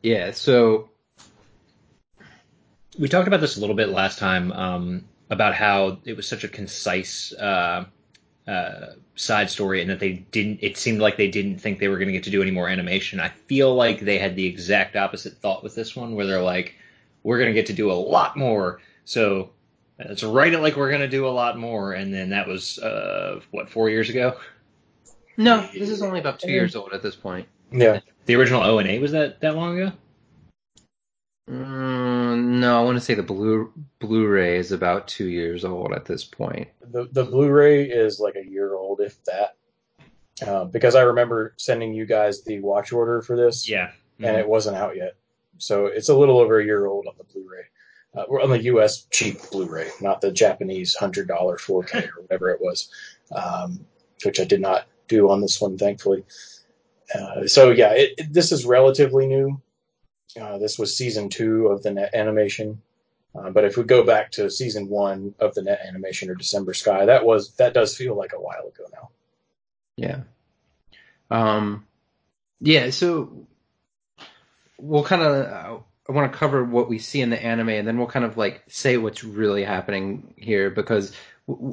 Yeah. 0.01 0.31
So 0.31 0.89
We 2.97 3.07
talked 3.07 3.27
about 3.27 3.41
this 3.41 3.57
a 3.57 3.59
little 3.59 3.75
bit 3.75 3.89
last 3.89 4.17
time 4.17 4.51
um, 4.51 5.05
about 5.29 5.53
how 5.53 5.99
it 6.05 6.15
was 6.15 6.27
such 6.27 6.43
a 6.43 6.47
concise 6.47 7.33
uh, 7.33 7.85
uh, 8.47 8.93
side 9.15 9.49
story, 9.49 9.81
and 9.81 9.89
that 9.89 9.99
they 9.99 10.13
didn't. 10.31 10.59
It 10.61 10.77
seemed 10.77 10.99
like 10.99 11.17
they 11.17 11.29
didn't 11.29 11.59
think 11.59 11.79
they 11.79 11.87
were 11.87 11.97
going 11.97 12.07
to 12.07 12.13
get 12.13 12.23
to 12.23 12.29
do 12.29 12.41
any 12.41 12.51
more 12.51 12.69
animation. 12.69 13.19
I 13.19 13.29
feel 13.29 13.75
like 13.75 14.01
they 14.01 14.17
had 14.17 14.35
the 14.35 14.45
exact 14.45 14.95
opposite 14.95 15.33
thought 15.33 15.63
with 15.63 15.75
this 15.75 15.95
one, 15.95 16.15
where 16.15 16.25
they're 16.25 16.41
like, 16.41 16.75
"We're 17.23 17.37
going 17.37 17.49
to 17.49 17.53
get 17.53 17.65
to 17.67 17.73
do 17.73 17.91
a 17.91 17.93
lot 17.93 18.37
more." 18.37 18.79
So 19.05 19.49
let's 19.99 20.23
write 20.23 20.53
it 20.53 20.59
like 20.59 20.75
we're 20.75 20.89
going 20.89 21.01
to 21.01 21.07
do 21.07 21.27
a 21.27 21.29
lot 21.29 21.57
more, 21.57 21.93
and 21.93 22.13
then 22.13 22.29
that 22.29 22.47
was 22.47 22.79
uh, 22.79 23.41
what 23.51 23.69
four 23.69 23.89
years 23.89 24.09
ago. 24.09 24.37
no, 25.37 25.67
this 25.73 25.89
is 25.89 26.01
only 26.01 26.19
about 26.19 26.39
two 26.39 26.51
years 26.51 26.75
old 26.75 26.93
at 26.93 27.01
this 27.01 27.15
point. 27.15 27.47
Yeah. 27.71 27.99
The 28.25 28.35
original 28.35 28.61
ONA 28.61 28.99
was 28.99 29.11
that 29.11 29.41
that 29.41 29.55
long 29.55 29.79
ago? 29.79 29.91
Mm, 31.49 32.59
no, 32.59 32.79
I 32.79 32.83
want 32.83 32.97
to 32.97 33.01
say 33.01 33.13
the 33.13 33.23
blue 33.23 33.71
Blu-ray 33.99 34.57
is 34.57 34.71
about 34.71 35.07
two 35.07 35.27
years 35.27 35.63
old 35.63 35.93
at 35.93 36.05
this 36.05 36.23
point. 36.23 36.67
The 36.91 37.07
the 37.11 37.23
Blu-ray 37.23 37.85
is 37.85 38.19
like 38.19 38.35
a 38.35 38.45
year 38.45 38.75
old, 38.75 38.99
if 38.99 39.23
that. 39.25 39.55
Uh, 40.45 40.65
because 40.65 40.93
I 40.93 41.01
remember 41.01 41.53
sending 41.57 41.93
you 41.93 42.05
guys 42.05 42.43
the 42.43 42.59
watch 42.59 42.91
order 42.91 43.21
for 43.21 43.35
this, 43.35 43.67
Yeah. 43.67 43.91
and 44.19 44.37
it 44.37 44.47
wasn't 44.47 44.77
out 44.77 44.95
yet. 44.95 45.15
So 45.57 45.87
it's 45.87 46.09
a 46.09 46.15
little 46.15 46.37
over 46.37 46.59
a 46.59 46.65
year 46.65 46.85
old 46.85 47.07
on 47.07 47.13
the 47.17 47.23
Blu-ray. 47.23 47.63
Uh, 48.15 48.21
on 48.43 48.49
the 48.51 48.63
U.S. 48.63 49.05
cheap 49.09 49.37
Blu-ray, 49.51 49.89
not 50.01 50.21
the 50.21 50.31
Japanese 50.31 50.95
hundred 50.95 51.27
dollar 51.27 51.57
4K 51.57 52.07
or 52.15 52.21
whatever 52.21 52.49
it 52.49 52.61
was, 52.61 52.89
um, 53.31 53.79
which 54.23 54.39
I 54.39 54.43
did 54.43 54.61
not 54.61 54.87
do 55.07 55.29
on 55.31 55.41
this 55.41 55.59
one, 55.61 55.77
thankfully. 55.77 56.23
Uh, 57.15 57.47
so 57.47 57.71
yeah, 57.71 57.93
it, 57.93 58.13
it- 58.17 58.33
this 58.33 58.51
is 58.51 58.65
relatively 58.65 59.25
new. 59.27 59.61
Uh, 60.39 60.57
this 60.57 60.77
was 60.77 60.95
season 60.95 61.29
two 61.29 61.67
of 61.67 61.83
the 61.83 61.91
net 61.91 62.13
animation, 62.13 62.81
uh, 63.35 63.49
but 63.49 63.65
if 63.65 63.77
we 63.77 63.83
go 63.83 64.03
back 64.03 64.31
to 64.31 64.49
season 64.49 64.89
one 64.89 65.33
of 65.39 65.55
the 65.55 65.61
net 65.61 65.81
animation 65.87 66.29
or 66.29 66.35
December 66.35 66.73
Sky, 66.73 67.05
that 67.05 67.25
was 67.25 67.55
that 67.55 67.73
does 67.73 67.95
feel 67.95 68.15
like 68.15 68.33
a 68.33 68.39
while 68.39 68.67
ago 68.67 68.85
now. 68.93 69.09
Yeah. 69.95 70.21
Um, 71.29 71.85
yeah, 72.61 72.89
so 72.91 73.47
we'll 74.77 75.03
kind 75.03 75.21
of, 75.21 75.83
I 76.07 76.11
want 76.11 76.31
to 76.31 76.37
cover 76.37 76.63
what 76.63 76.89
we 76.89 76.99
see 76.99 77.21
in 77.21 77.29
the 77.29 77.43
anime 77.43 77.69
and 77.69 77.87
then 77.87 77.97
we'll 77.97 78.07
kind 78.07 78.25
of 78.25 78.37
like 78.37 78.63
say 78.67 78.97
what's 78.97 79.23
really 79.23 79.63
happening 79.63 80.33
here 80.37 80.69
because, 80.69 81.11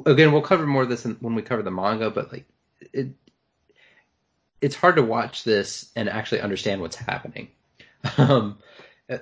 again, 0.05 0.31
we'll 0.31 0.41
cover 0.41 0.65
more 0.65 0.83
of 0.83 0.89
this 0.89 1.05
when 1.05 1.35
we 1.35 1.41
cover 1.41 1.63
the 1.63 1.71
manga, 1.71 2.09
but 2.09 2.31
like, 2.31 2.45
it, 2.93 3.09
it's 4.61 4.75
hard 4.75 4.95
to 4.97 5.03
watch 5.03 5.43
this 5.43 5.91
and 5.95 6.09
actually 6.09 6.41
understand 6.41 6.81
what's 6.81 6.95
happening. 6.95 7.49
Um, 8.17 8.57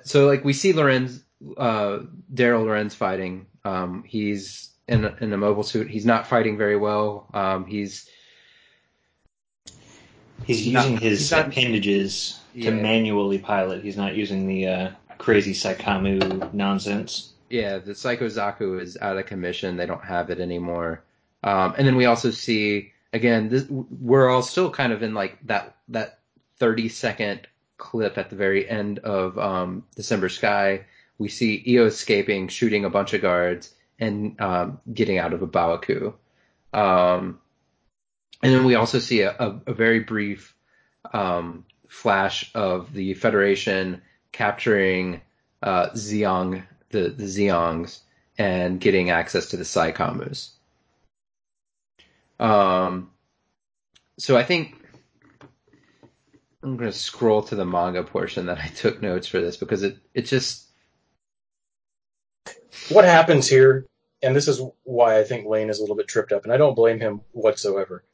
so 0.04 0.26
like 0.26 0.44
we 0.44 0.52
see 0.52 0.72
Lorenz, 0.72 1.22
uh, 1.56 2.00
Daryl 2.32 2.64
Lorenz 2.64 2.94
fighting. 2.94 3.46
Um, 3.64 4.04
he's 4.06 4.70
in 4.88 5.04
a, 5.04 5.16
in 5.20 5.32
a 5.32 5.36
mobile 5.36 5.62
suit. 5.62 5.88
He's 5.88 6.04
not 6.06 6.26
fighting 6.26 6.56
very 6.58 6.76
well. 6.76 7.26
Um, 7.34 7.66
he's, 7.66 8.08
He's 10.44 10.58
He's 10.60 10.72
not- 10.74 10.84
using 10.90 10.98
his 10.98 11.18
he's 11.20 11.30
not- 11.30 11.48
appendages 11.48 12.40
Yeah. 12.54 12.70
to 12.70 12.76
manually 12.76 13.38
pilot. 13.38 13.82
He's 13.82 13.96
not 13.96 14.14
using 14.14 14.46
the 14.46 14.66
uh, 14.66 14.90
crazy 15.18 15.54
Psycommu 15.54 16.52
nonsense. 16.52 17.32
Yeah, 17.50 17.78
the 17.78 17.94
Psycho 17.94 18.26
Zaku 18.26 18.80
is 18.80 18.98
out 19.00 19.16
of 19.16 19.26
commission. 19.26 19.76
They 19.76 19.86
don't 19.86 20.04
have 20.04 20.30
it 20.30 20.40
anymore. 20.40 21.02
Um, 21.44 21.74
and 21.78 21.86
then 21.86 21.96
we 21.96 22.04
also 22.06 22.30
see 22.30 22.92
again, 23.12 23.48
this, 23.48 23.64
we're 23.70 24.28
all 24.28 24.42
still 24.42 24.70
kind 24.70 24.92
of 24.92 25.02
in 25.02 25.14
like 25.14 25.38
that 25.46 25.76
that 25.88 26.18
30 26.58 26.88
second 26.88 27.46
clip 27.76 28.18
at 28.18 28.30
the 28.30 28.36
very 28.36 28.68
end 28.68 28.98
of 29.00 29.38
um, 29.38 29.84
December 29.96 30.28
Sky. 30.28 30.84
We 31.18 31.28
see 31.28 31.64
Io 31.68 31.86
escaping, 31.86 32.48
shooting 32.48 32.84
a 32.84 32.90
bunch 32.90 33.14
of 33.14 33.22
guards, 33.22 33.72
and 33.98 34.40
um, 34.40 34.80
getting 34.92 35.18
out 35.18 35.32
of 35.32 35.42
A 35.42 35.46
Baoa 35.46 35.80
Qu. 35.80 36.14
Um, 36.72 37.40
and 38.42 38.52
then 38.52 38.64
we 38.64 38.74
also 38.74 38.98
see 38.98 39.20
a, 39.22 39.30
a, 39.30 39.60
a 39.68 39.74
very 39.74 40.00
brief 40.00 40.54
um, 41.12 41.64
flash 41.88 42.50
of 42.54 42.92
the 42.92 43.14
Federation 43.14 44.02
capturing 44.32 45.20
uh, 45.62 45.90
the, 46.90 47.08
the 47.08 47.24
and 48.36 48.80
getting 48.80 49.10
access 49.10 49.46
to 49.46 49.56
the 49.56 49.64
Psycommus. 49.64 50.50
Um, 52.40 53.10
so 54.18 54.36
I 54.36 54.42
think 54.42 54.83
I'm 56.64 56.78
going 56.78 56.90
to 56.90 56.96
scroll 56.96 57.42
to 57.42 57.54
the 57.54 57.66
manga 57.66 58.02
portion 58.02 58.46
that 58.46 58.58
I 58.58 58.68
took 58.68 59.02
notes 59.02 59.26
for 59.26 59.38
this 59.38 59.58
because 59.58 59.82
it, 59.82 59.98
it 60.14 60.22
just, 60.22 60.70
what 62.88 63.04
happens 63.04 63.46
here, 63.46 63.84
and 64.22 64.34
this 64.34 64.48
is 64.48 64.62
why 64.84 65.18
I 65.18 65.24
think 65.24 65.46
Lane 65.46 65.68
is 65.68 65.78
a 65.78 65.82
little 65.82 65.94
bit 65.94 66.08
tripped 66.08 66.32
up, 66.32 66.44
and 66.44 66.52
I 66.52 66.56
don't 66.56 66.74
blame 66.74 66.98
him 66.98 67.20
whatsoever 67.32 68.04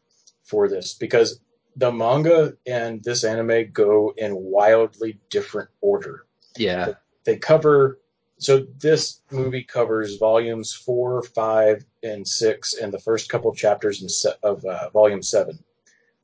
for 0.42 0.68
this 0.68 0.94
because 0.94 1.38
the 1.76 1.92
manga 1.92 2.54
and 2.66 3.02
this 3.04 3.22
anime 3.22 3.70
go 3.70 4.12
in 4.16 4.34
wildly 4.34 5.20
different 5.30 5.70
order. 5.80 6.26
yeah, 6.56 6.94
They 7.24 7.36
cover 7.36 8.00
so 8.38 8.66
this 8.78 9.20
movie 9.30 9.62
covers 9.62 10.16
volumes 10.16 10.72
four, 10.72 11.22
five, 11.22 11.84
and 12.02 12.26
six, 12.26 12.72
and 12.72 12.90
the 12.90 12.98
first 12.98 13.28
couple 13.28 13.54
chapters 13.54 14.00
in 14.00 14.08
se- 14.08 14.32
of 14.42 14.64
uh, 14.64 14.88
volume 14.90 15.22
seven. 15.22 15.62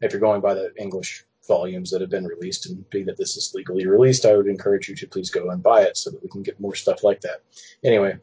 If 0.00 0.12
you're 0.12 0.21
going 0.21 0.40
by 0.40 0.54
the 0.54 0.73
English 0.78 1.25
volumes 1.47 1.91
that 1.91 2.00
have 2.00 2.11
been 2.11 2.26
released, 2.26 2.67
and 2.67 2.88
being 2.91 3.07
that 3.07 3.17
this 3.17 3.37
is 3.37 3.53
legally 3.55 3.87
released, 3.87 4.26
I 4.26 4.37
would 4.37 4.47
encourage 4.47 4.88
you 4.88 4.97
to 4.97 5.07
please 5.07 5.31
go 5.31 5.50
and 5.50 5.62
buy 5.62 5.83
it 5.83 5.97
so 5.97 6.11
that 6.11 6.23
we 6.23 6.29
can 6.29 6.43
get 6.43 6.61
more 6.61 6.75
stuff 6.75 7.03
like 7.03 7.21
that. 7.23 7.43
Anyway, 7.85 8.19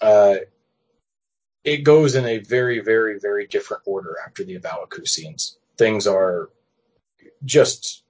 uh, 0.00 0.36
it 1.64 1.78
goes 1.78 2.14
in 2.14 2.24
a 2.24 2.38
very, 2.38 2.80
very, 2.80 3.18
very 3.18 3.46
different 3.46 3.82
order 3.86 4.16
after 4.24 4.44
the 4.44 4.54
A 4.54 4.60
Baoa 4.60 4.88
Qu 4.88 5.04
scenes. 5.04 5.58
Things 5.76 6.06
are 6.06 6.50
just 7.44 8.04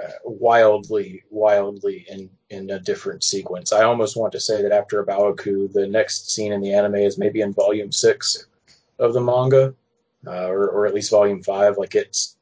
uh, 0.00 0.10
wildly, 0.24 1.22
wildly 1.30 2.06
in 2.08 2.30
in 2.50 2.70
a 2.70 2.78
different 2.78 3.24
sequence. 3.24 3.72
I 3.72 3.82
almost 3.84 4.16
want 4.16 4.32
to 4.32 4.40
say 4.40 4.62
that 4.62 4.72
after 4.72 5.00
A 5.00 5.06
Baoa 5.06 5.36
Qu, 5.36 5.68
the 5.72 5.86
next 5.86 6.30
scene 6.30 6.52
in 6.52 6.60
the 6.60 6.72
anime 6.72 6.96
is 6.96 7.18
maybe 7.18 7.40
in 7.40 7.52
volume 7.52 7.90
six 7.90 8.46
of 8.98 9.12
the 9.12 9.20
manga, 9.20 9.74
uh, 10.26 10.46
or 10.46 10.68
or 10.68 10.86
at 10.86 10.94
least 10.94 11.10
volume 11.10 11.42
five. 11.42 11.76
Like 11.76 11.94
it's 11.94 12.33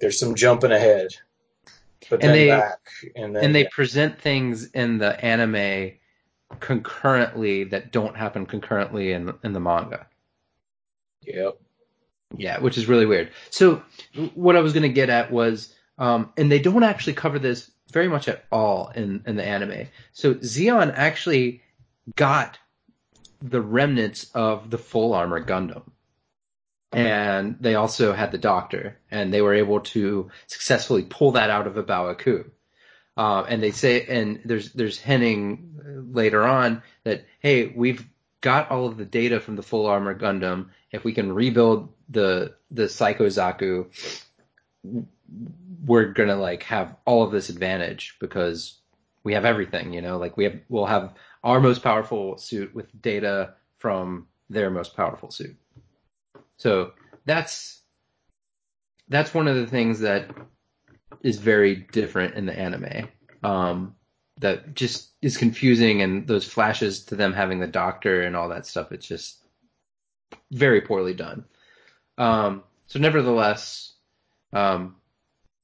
there's 0.00 0.18
some 0.18 0.34
jumping 0.34 0.72
ahead, 0.72 1.08
but 2.10 2.22
And 2.22 2.30
then 2.30 2.32
they- 2.32 2.48
back, 2.48 2.80
and 3.16 3.36
then 3.36 3.44
and 3.44 3.54
they 3.54 3.64
present 3.64 4.20
things 4.20 4.70
in 4.72 4.98
the 4.98 5.22
anime 5.24 5.92
concurrently 6.60 7.64
that 7.64 7.92
don't 7.92 8.16
happen 8.16 8.46
concurrently 8.46 9.12
in 9.12 9.32
in 9.44 9.52
the 9.52 9.60
manga. 9.60 10.06
yep. 11.22 11.58
Yeah, 12.36 12.60
which 12.60 12.76
is 12.76 12.88
really 12.88 13.06
weird. 13.06 13.30
So 13.50 13.82
what 14.34 14.54
I 14.54 14.60
was 14.60 14.72
going 14.74 14.82
to 14.82 14.88
get 14.90 15.08
at 15.08 15.30
was, 15.32 15.74
um, 15.98 16.30
and 16.36 16.52
they 16.52 16.58
don't 16.58 16.82
actually 16.82 17.14
cover 17.14 17.38
this 17.38 17.70
very 17.90 18.06
much 18.08 18.28
at 18.28 18.44
all 18.52 18.92
in, 18.94 19.22
in 19.26 19.36
the 19.36 19.44
anime. 19.44 19.86
So 20.12 20.34
Zeon 20.34 20.92
actually 20.94 21.62
got 22.16 22.58
the 23.40 23.62
remnants 23.62 24.30
of 24.34 24.68
the 24.68 24.76
full 24.76 25.14
armor 25.14 25.42
Gundam. 25.42 25.84
And 26.92 27.56
they 27.60 27.74
also 27.74 28.14
had 28.14 28.32
the 28.32 28.38
doctor, 28.38 28.98
and 29.10 29.32
they 29.32 29.42
were 29.42 29.54
able 29.54 29.80
to 29.80 30.30
successfully 30.46 31.02
pull 31.02 31.32
that 31.32 31.50
out 31.50 31.66
of 31.66 31.76
A 31.76 31.82
Baoa 31.82 32.16
Qu. 32.16 32.50
Uh, 33.16 33.44
and 33.48 33.62
they 33.62 33.72
say, 33.72 34.06
and 34.06 34.40
there's 34.44 34.72
there's 34.72 34.98
hinting 34.98 36.08
later 36.12 36.44
on 36.44 36.82
that 37.04 37.26
hey, 37.40 37.66
we've 37.66 38.06
got 38.40 38.70
all 38.70 38.86
of 38.86 38.96
the 38.96 39.04
data 39.04 39.40
from 39.40 39.56
the 39.56 39.62
full 39.62 39.86
armor 39.86 40.18
Gundam. 40.18 40.68
If 40.92 41.04
we 41.04 41.12
can 41.12 41.32
rebuild 41.32 41.92
the 42.08 42.54
the 42.70 42.88
Psycho 42.88 43.26
Zaku, 43.26 43.86
we're 45.84 46.12
gonna 46.12 46.36
like 46.36 46.62
have 46.64 46.96
all 47.04 47.22
of 47.22 47.32
this 47.32 47.48
advantage 47.48 48.16
because 48.20 48.78
we 49.24 49.34
have 49.34 49.44
everything. 49.44 49.92
You 49.92 50.00
know, 50.00 50.18
like 50.18 50.36
we 50.36 50.44
have 50.44 50.60
we'll 50.68 50.86
have 50.86 51.14
our 51.42 51.60
most 51.60 51.82
powerful 51.82 52.38
suit 52.38 52.74
with 52.74 52.86
data 53.02 53.54
from 53.78 54.26
their 54.50 54.70
most 54.70 54.96
powerful 54.96 55.30
suit. 55.30 55.56
So 56.58 56.92
that's 57.24 57.80
that's 59.08 59.32
one 59.32 59.48
of 59.48 59.56
the 59.56 59.66
things 59.66 60.00
that 60.00 60.28
is 61.22 61.38
very 61.38 61.74
different 61.92 62.34
in 62.34 62.46
the 62.46 62.58
anime. 62.58 63.08
Um, 63.42 63.94
that 64.40 64.74
just 64.74 65.10
is 65.20 65.36
confusing, 65.36 66.02
and 66.02 66.26
those 66.26 66.46
flashes 66.46 67.04
to 67.06 67.16
them 67.16 67.32
having 67.32 67.58
the 67.58 67.66
doctor 67.66 68.22
and 68.22 68.36
all 68.36 68.50
that 68.50 68.66
stuff. 68.66 68.92
It's 68.92 69.06
just 69.06 69.42
very 70.52 70.80
poorly 70.80 71.14
done. 71.14 71.44
Um, 72.18 72.62
so 72.86 72.98
nevertheless, 72.98 73.94
um, 74.52 74.96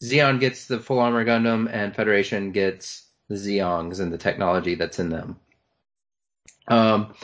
gets 0.01 0.67
the 0.67 0.81
full 0.81 0.99
armor 0.99 1.25
Gundam, 1.25 1.69
and 1.73 1.95
Federation 1.95 2.53
gets 2.53 3.07
the 3.29 3.37
Zeongs 3.37 4.01
and 4.01 4.13
the 4.13 4.19
technology 4.19 4.75
that's 4.75 4.99
in 4.99 5.09
them. 5.09 5.37
Um, 6.69 7.15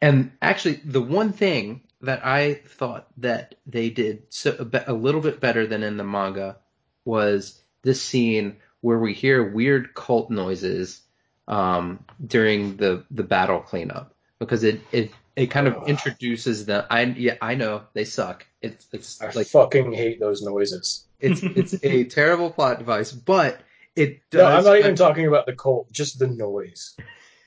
and 0.00 0.32
actually, 0.42 0.80
the 0.84 1.02
one 1.02 1.32
thing 1.32 1.82
that 2.02 2.24
I 2.24 2.54
thought 2.54 3.06
that 3.18 3.54
they 3.66 3.90
did 3.90 4.24
so, 4.30 4.54
a, 4.58 4.64
be- 4.64 4.78
a 4.86 4.92
little 4.92 5.20
bit 5.20 5.40
better 5.40 5.66
than 5.66 5.82
in 5.82 5.96
the 5.96 6.04
manga 6.04 6.58
was 7.04 7.60
this 7.82 8.02
scene 8.02 8.56
where 8.80 8.98
we 8.98 9.14
hear 9.14 9.42
weird 9.52 9.94
cult 9.94 10.30
noises 10.30 11.00
um, 11.48 12.04
during 12.24 12.76
the 12.76 13.04
the 13.10 13.22
battle 13.22 13.60
cleanup 13.60 14.14
because 14.38 14.64
it 14.64 14.80
it 14.92 15.10
it 15.36 15.46
kind 15.46 15.66
of 15.68 15.76
Ugh. 15.76 15.88
introduces 15.88 16.66
the 16.66 16.86
I 16.90 17.02
yeah 17.04 17.36
I 17.40 17.54
know 17.54 17.82
they 17.94 18.04
suck 18.04 18.46
it's 18.60 18.86
it's 18.92 19.20
I 19.22 19.30
like 19.30 19.46
fucking 19.46 19.92
hate 19.92 20.18
those 20.20 20.42
noises. 20.42 21.06
it's 21.20 21.42
it's 21.42 21.74
a 21.84 22.04
terrible 22.18 22.50
plot 22.50 22.78
device 22.78 23.12
but 23.12 23.60
it 23.94 24.20
does 24.30 24.40
No, 24.40 24.46
I'm 24.46 24.64
not 24.64 24.78
even 24.78 24.96
talking 24.96 25.26
about 25.26 25.46
the 25.46 25.54
cult. 25.54 25.90
Just 25.90 26.18
the 26.18 26.26
noise. 26.26 26.96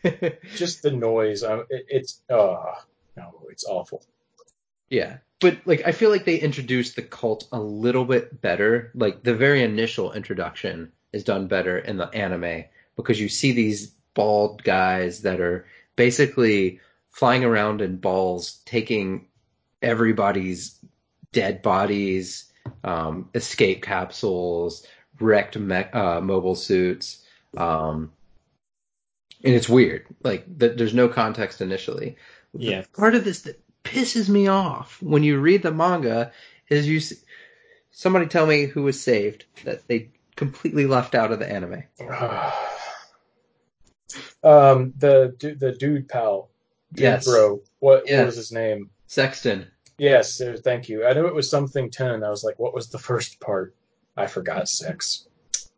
Just 0.56 0.82
the 0.82 0.92
noise. 0.92 1.44
It, 1.44 1.68
it's 1.70 2.22
uh 2.30 2.74
no, 3.18 3.44
it's 3.52 3.66
awful. 3.66 4.04
Yeah. 4.90 5.18
But 5.40 5.58
like 5.66 5.84
I 5.86 5.92
feel 5.92 6.10
like 6.10 6.26
they 6.26 6.38
introduced 6.40 6.96
the 6.96 7.02
cult 7.02 7.48
a 7.52 7.60
little 7.60 8.06
bit 8.06 8.42
better. 8.42 8.92
Like 8.94 9.24
the 9.24 9.36
very 9.36 9.64
initial 9.64 10.12
introduction 10.12 10.92
is 11.14 11.24
done 11.24 11.48
better 11.48 11.78
in 11.78 11.98
the 11.98 12.08
anime 12.08 12.66
because 12.96 13.20
you 13.20 13.30
see 13.30 13.52
these 13.54 13.88
bald 14.14 14.64
guys 14.64 15.22
that 15.22 15.40
are 15.40 15.66
basically 15.96 16.80
flying 17.12 17.44
around 17.46 17.82
in 17.82 17.98
balls, 17.98 18.60
taking 18.66 19.28
everybody's 19.82 20.78
dead 21.32 21.62
bodies, 21.62 22.52
um, 22.84 23.30
escape 23.34 23.82
capsules, 23.82 24.86
wrecked 25.20 25.58
me- 25.58 25.76
uh, 25.94 26.20
mobile 26.22 26.56
suits. 26.56 27.24
Um, 27.56 28.12
and 29.44 29.54
it's 29.56 29.70
weird. 29.70 30.06
Like 30.24 30.60
th- 30.60 30.78
there's 30.78 30.94
no 30.94 31.08
context 31.08 31.62
initially. 31.62 32.18
The 32.54 32.66
Yeah. 32.66 32.84
part 32.94 33.16
of 33.16 33.24
this 33.24 33.42
that 33.44 33.60
pisses 33.84 34.30
me 34.30 34.48
off 34.48 35.02
when 35.02 35.24
you 35.24 35.40
read 35.40 35.64
the 35.64 35.72
manga 35.72 36.32
is 36.70 36.88
you. 36.88 37.00
See, 37.00 37.16
somebody 37.92 38.28
tell 38.28 38.46
me 38.46 38.66
who 38.66 38.84
was 38.84 39.02
saved 39.02 39.46
that 39.66 39.88
they 39.88 40.10
completely 40.36 40.86
left 40.86 41.16
out 41.16 41.32
of 41.32 41.40
the 41.40 41.52
anime. 41.52 41.84
um, 44.44 44.94
the 44.98 45.36
du- 45.38 45.56
the 45.56 45.72
dude 45.72 46.08
pal, 46.10 46.50
dude 46.94 47.04
Yes. 47.04 47.26
bro. 47.26 47.62
What, 47.80 48.04
Yes. 48.08 48.18
what 48.20 48.26
was 48.28 48.36
his 48.38 48.52
name? 48.52 48.90
Sexton. 49.08 49.68
Yes, 49.98 50.42
thank 50.64 50.88
you. 50.88 51.06
I 51.06 51.14
knew 51.14 51.28
it 51.28 51.36
was 51.36 51.50
something 51.50 51.90
ten. 51.92 52.24
I 52.24 52.30
was 52.30 52.44
like, 52.44 52.58
what 52.58 52.74
was 52.74 52.90
the 52.90 53.00
first 53.00 53.40
part? 53.42 53.76
I 54.16 54.28
forgot 54.28 54.70
six. 54.70 55.28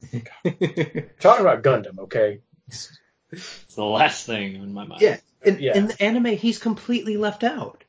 Talking 0.12 1.42
about 1.42 1.64
Gundam, 1.64 2.00
okay? 2.00 2.40
It's 2.68 3.76
the 3.76 3.84
last 3.84 4.26
thing 4.26 4.56
in 4.56 4.74
my 4.74 4.86
mind. 4.86 5.02
yeah. 5.02 5.18
In, 5.44 5.60
Yeah. 5.60 5.76
in 5.76 5.88
the 5.88 6.02
anime, 6.04 6.26
he's 6.38 6.60
completely 6.60 7.18
left 7.18 7.44
out. 7.44 7.84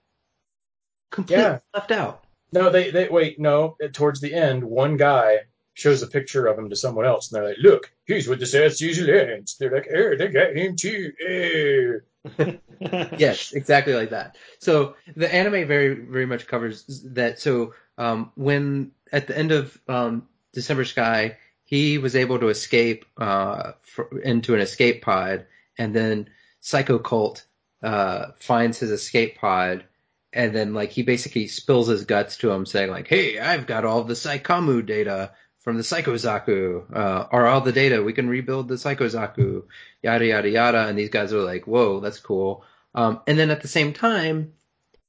Completely 1.12 1.45
Yeah. 1.45 1.59
left 1.75 1.92
out. 1.92 2.25
No, 2.52 2.71
they 2.71 2.90
they 2.90 3.09
wait. 3.09 3.38
No, 3.38 3.76
towards 3.92 4.21
the 4.21 4.35
end, 4.35 4.64
one 4.64 4.97
guy 4.97 5.38
shows 5.75 6.02
a 6.02 6.07
picture 6.07 6.47
of 6.47 6.59
him 6.59 6.69
to 6.71 6.76
someone 6.76 7.07
else, 7.07 7.31
and 7.31 7.37
they're 7.40 7.49
like, 7.50 7.59
"Look, 7.62 7.92
he's 8.04 8.26
with 8.28 8.40
the 8.40 8.47
South 8.47 8.75
Seas 8.75 8.99
Alliance." 9.00 9.54
They're 9.57 9.71
like, 9.71 9.88
"Oh, 9.95 10.16
they 10.16 10.28
got 10.28 10.57
him 10.57 10.75
too." 10.76 11.12
Eh. 11.25 11.99
yes, 13.19 13.52
exactly 13.52 13.95
like 13.95 14.11
that. 14.11 14.37
So 14.59 14.97
the 15.16 15.33
anime 15.33 15.66
very 15.66 15.95
very 15.95 16.26
much 16.26 16.47
covers 16.47 16.85
that. 17.14 17.40
So 17.40 17.75
um, 17.99 18.33
when 18.35 18.92
at 19.12 19.26
the 19.28 19.38
end 19.38 19.52
of 19.52 19.78
um, 19.88 20.28
December 20.52 20.85
Sky, 20.85 21.38
he 21.64 21.99
was 21.99 22.16
able 22.16 22.38
to 22.38 22.49
escape 22.49 23.04
uh, 23.16 23.73
fr- 23.83 24.19
into 24.23 24.54
an 24.54 24.61
escape 24.61 25.02
pod, 25.02 25.47
and 25.78 25.95
then 25.95 26.28
Psycho 26.61 26.99
Cult 26.99 27.45
uh, 27.83 28.33
finds 28.40 28.78
his 28.78 28.90
escape 28.90 29.38
pod. 29.38 29.85
And 30.33 30.55
then, 30.55 30.73
like, 30.73 30.91
he 30.91 31.03
basically 31.03 31.47
spills 31.47 31.89
his 31.89 32.05
guts 32.05 32.39
to 32.39 32.51
him, 32.51 32.65
saying, 32.65 32.91
like, 32.91 33.07
"Hey, 33.09 33.39
I've 33.39 33.67
got 33.67 33.85
all 33.85 34.05
the 34.05 34.15
Psycommu 34.15 34.87
data 34.87 35.33
from 35.61 35.77
the 35.77 35.83
Psychozaku, 35.83 36.85
uh, 36.95 37.27
or 37.31 37.47
all 37.47 37.61
the 37.61 37.73
data. 37.73 38.03
We 38.03 38.15
can 38.15 38.29
rebuild 38.29 38.69
the 38.69 38.77
Psychozaku, 38.77 39.65
yada 40.03 40.27
yada 40.27 40.49
yada." 40.49 40.87
And 40.89 40.99
these 40.99 41.11
guys 41.11 41.33
are 41.33 41.43
like, 41.43 41.67
"Whoa, 41.67 42.01
that's 42.01 42.19
cool." 42.21 42.65
Um, 42.95 43.21
and 43.27 43.39
then 43.39 43.51
at 43.51 43.62
the 43.62 43.69
same 43.69 43.93
time, 43.93 44.55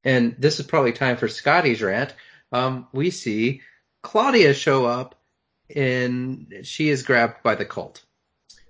and 0.03 0.35
this 0.37 0.59
is 0.59 0.65
probably 0.65 0.91
time 0.91 1.17
for 1.17 1.27
Scotty's 1.27 1.81
rant, 1.81 2.13
um, 2.51 2.87
we 2.91 3.09
see 3.09 3.61
Claudia 4.01 4.53
show 4.53 4.85
up 4.85 5.15
and 5.73 6.53
she 6.63 6.89
is 6.89 7.03
grabbed 7.03 7.41
by 7.43 7.55
the 7.55 7.65
cult. 7.65 8.03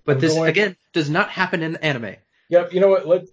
But 0.06 0.16
I'm 0.16 0.22
this, 0.22 0.34
going- 0.34 0.50
again, 0.50 0.76
does 0.94 1.10
not 1.10 1.30
happen 1.30 1.64
in 1.64 1.74
the 1.74 1.84
anime. 1.84 2.16
Yep. 2.50 2.74
You 2.74 2.82
know 2.82 2.90
what? 2.90 3.08
Let 3.08 3.26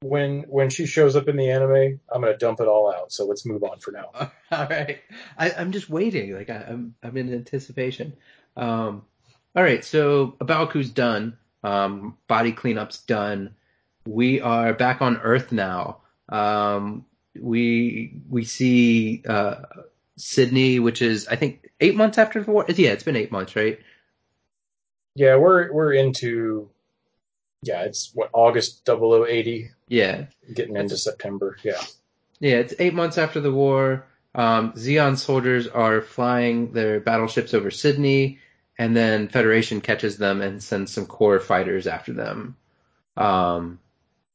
when 0.00 0.42
when 0.42 0.70
she 0.70 0.86
shows 0.86 1.16
up 1.16 1.28
in 1.28 1.36
the 1.36 1.50
anime, 1.50 2.00
I'm 2.10 2.20
gonna 2.20 2.36
dump 2.36 2.60
it 2.60 2.68
all 2.68 2.92
out. 2.92 3.12
So 3.12 3.24
let's 3.26 3.44
move 3.44 3.64
on 3.64 3.78
for 3.80 3.92
now. 3.92 4.10
All 4.50 4.66
right. 4.66 5.00
I, 5.36 5.50
I'm 5.50 5.72
just 5.72 5.90
waiting. 5.90 6.34
Like, 6.34 6.48
I, 6.48 6.64
I'm, 6.68 6.94
I'm 7.02 7.16
in 7.16 7.32
anticipation. 7.34 8.14
Um, 8.56 9.02
all 9.54 9.62
right. 9.62 9.84
So, 9.84 10.36
A 10.40 10.44
Baoa 10.44 10.70
Qu's 10.70 10.90
done. 10.90 11.36
Um, 11.62 12.16
body 12.28 12.52
cleanup's 12.52 13.00
done. 13.02 13.54
We 14.06 14.40
are 14.40 14.72
back 14.72 15.02
on 15.02 15.18
Earth 15.18 15.52
now. 15.52 15.98
Um, 16.30 17.04
we, 17.38 18.22
we 18.30 18.44
see, 18.44 19.22
uh, 19.28 19.56
Sydney, 20.16 20.78
which 20.78 21.02
is, 21.02 21.28
I 21.28 21.36
think, 21.36 21.70
eight 21.80 21.94
months 21.94 22.16
after 22.16 22.42
the 22.42 22.50
war. 22.50 22.64
Yeah, 22.68 22.90
it's 22.90 23.04
been 23.04 23.16
eight 23.16 23.30
months, 23.30 23.54
right? 23.54 23.78
Yeah, 25.14 25.36
we're 25.36 25.72
we're 25.72 25.92
into 25.92 26.70
yeah, 27.62 27.82
it's 27.82 28.12
what 28.14 28.30
August 28.32 28.86
0080 28.86 29.70
Yeah. 29.88 30.26
getting 30.54 30.76
into 30.76 30.96
September. 30.96 31.56
Yeah. 31.62 31.82
Yeah, 32.40 32.56
it's 32.56 32.74
eight 32.78 32.94
months 32.94 33.18
after 33.18 33.40
the 33.40 33.52
war. 33.52 34.06
Um, 34.34 34.72
Zeon 34.74 35.16
soldiers 35.16 35.66
are 35.66 36.00
flying 36.00 36.72
their 36.72 37.00
battleships 37.00 37.54
over 37.54 37.70
Sydney, 37.70 38.38
and 38.78 38.96
then 38.96 39.28
Federation 39.28 39.80
catches 39.80 40.18
them 40.18 40.40
and 40.40 40.62
sends 40.62 40.92
some 40.92 41.06
core 41.06 41.40
fighters 41.40 41.86
after 41.88 42.12
them. 42.12 42.56
Um, 43.16 43.80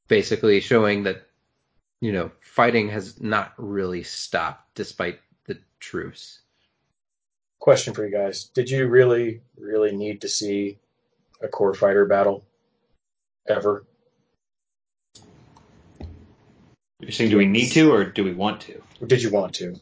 basically 0.09 0.59
showing 0.59 1.03
that, 1.03 1.25
you 2.01 2.11
know, 2.11 2.31
fighting 2.41 2.89
has 2.89 3.21
not 3.21 3.53
really 3.57 4.03
stopped 4.03 4.75
despite 4.75 5.19
the 5.45 5.57
truce. 5.79 6.39
Question 7.59 7.93
for 7.93 8.05
you 8.05 8.11
guys: 8.11 8.43
Did 8.43 8.69
you 8.69 8.87
really 8.87 9.41
really 9.57 9.95
need 9.95 10.19
to 10.21 10.27
see 10.27 10.79
a 11.41 11.47
core 11.47 11.73
fighter 11.73 12.05
battle 12.05 12.43
ever? 13.47 13.85
You're 16.99 17.11
saying, 17.11 17.31
do 17.31 17.37
we 17.37 17.45
need 17.45 17.69
to 17.71 17.91
or 17.91 18.05
do 18.05 18.23
we 18.23 18.33
want 18.33 18.61
to? 18.61 18.81
Or 19.01 19.07
did 19.07 19.21
you 19.21 19.29
want 19.29 19.53
to? 19.55 19.75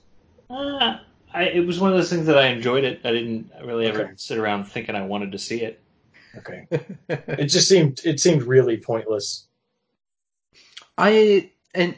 Uh, 0.50 0.98
I, 1.34 1.44
it 1.44 1.66
was 1.66 1.80
one 1.80 1.92
of 1.92 1.98
those 1.98 2.10
things 2.10 2.26
that 2.26 2.38
I 2.38 2.48
enjoyed 2.48 2.84
it. 2.84 3.02
I 3.04 3.12
didn't 3.12 3.52
really 3.64 3.86
ever 3.88 4.04
Okay. 4.04 4.12
sit 4.16 4.38
around 4.38 4.66
thinking 4.66 4.96
I 4.96 5.06
wanted 5.06 5.32
to 5.34 5.38
see 5.38 5.62
it. 5.62 5.82
Okay. 6.38 6.68
It 7.10 7.46
just 7.48 7.68
seemed 7.68 8.00
it 8.06 8.20
seemed 8.20 8.44
really 8.44 8.78
pointless. 8.78 9.48
I 10.98 11.52
and 11.76 11.96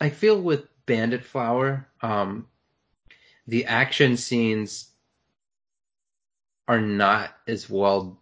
I 0.00 0.08
feel 0.08 0.40
with 0.40 0.64
Bandit 0.86 1.22
Flower, 1.22 1.86
um, 2.00 2.46
the 3.46 3.66
action 3.66 4.16
scenes 4.16 4.88
are 6.66 6.80
not 6.80 7.36
as 7.46 7.68
well 7.68 8.18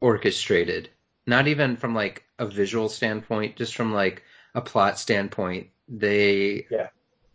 orchestrated. 0.00 0.90
Not 1.26 1.46
even 1.48 1.76
from 1.76 1.94
like 1.94 2.24
a 2.38 2.46
visual 2.46 2.88
standpoint, 2.88 3.56
just 3.56 3.74
from 3.74 3.92
like 3.92 4.22
a 4.54 4.60
plot 4.60 4.98
standpoint, 4.98 5.68
they 5.88 6.66
Yeah. 6.70 6.88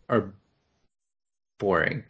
are 0.08 0.32
boring. 1.58 2.04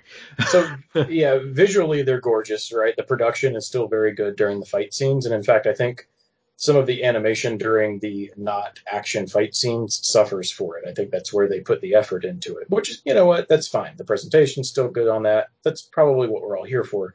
So 0.48 0.68
yeah, 1.08 1.38
visually 1.44 2.02
they're 2.02 2.20
gorgeous, 2.20 2.72
right? 2.72 2.94
The 2.96 3.02
production 3.02 3.56
is 3.56 3.66
still 3.66 3.88
very 3.88 4.12
good 4.12 4.36
during 4.36 4.60
the 4.60 4.66
fight 4.66 4.92
scenes, 4.92 5.24
and 5.26 5.34
in 5.34 5.42
fact, 5.42 5.66
I 5.66 5.72
think 5.72 6.08
some 6.56 6.74
of 6.74 6.86
the 6.86 7.04
animation 7.04 7.56
during 7.56 8.00
the 8.00 8.32
not 8.36 8.80
action 8.90 9.28
fight 9.28 9.54
scenes 9.54 10.00
suffers 10.06 10.50
for 10.50 10.76
it. 10.76 10.88
I 10.88 10.92
think 10.92 11.12
that's 11.12 11.32
where 11.32 11.48
they 11.48 11.60
put 11.60 11.80
the 11.80 11.94
effort 11.94 12.24
into 12.24 12.56
it, 12.56 12.68
which 12.68 12.90
is, 12.90 13.00
you 13.04 13.14
know 13.14 13.26
what, 13.26 13.48
that's 13.48 13.68
fine. 13.68 13.96
The 13.96 14.04
presentation's 14.04 14.68
still 14.68 14.88
good 14.88 15.06
on 15.06 15.22
that. 15.22 15.50
That's 15.62 15.82
probably 15.82 16.26
what 16.26 16.42
we're 16.42 16.58
all 16.58 16.64
here 16.64 16.82
for. 16.82 17.14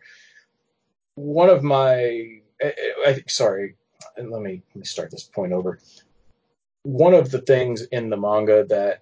One 1.15 1.49
of 1.49 1.62
my, 1.62 2.39
I, 2.62 2.73
I 3.06 3.13
think, 3.13 3.30
sorry, 3.30 3.76
and 4.17 4.32
let 4.32 4.41
me 4.41 4.62
let 4.73 4.76
me 4.76 4.86
start 4.86 5.12
this 5.12 5.23
point 5.23 5.54
over. 5.54 5.80
One 6.84 7.13
of 7.13 7.32
the 7.32 7.41
things 7.41 7.84
in 7.84 8.10
the 8.10 8.17
manga 8.17 8.65
that 8.65 9.02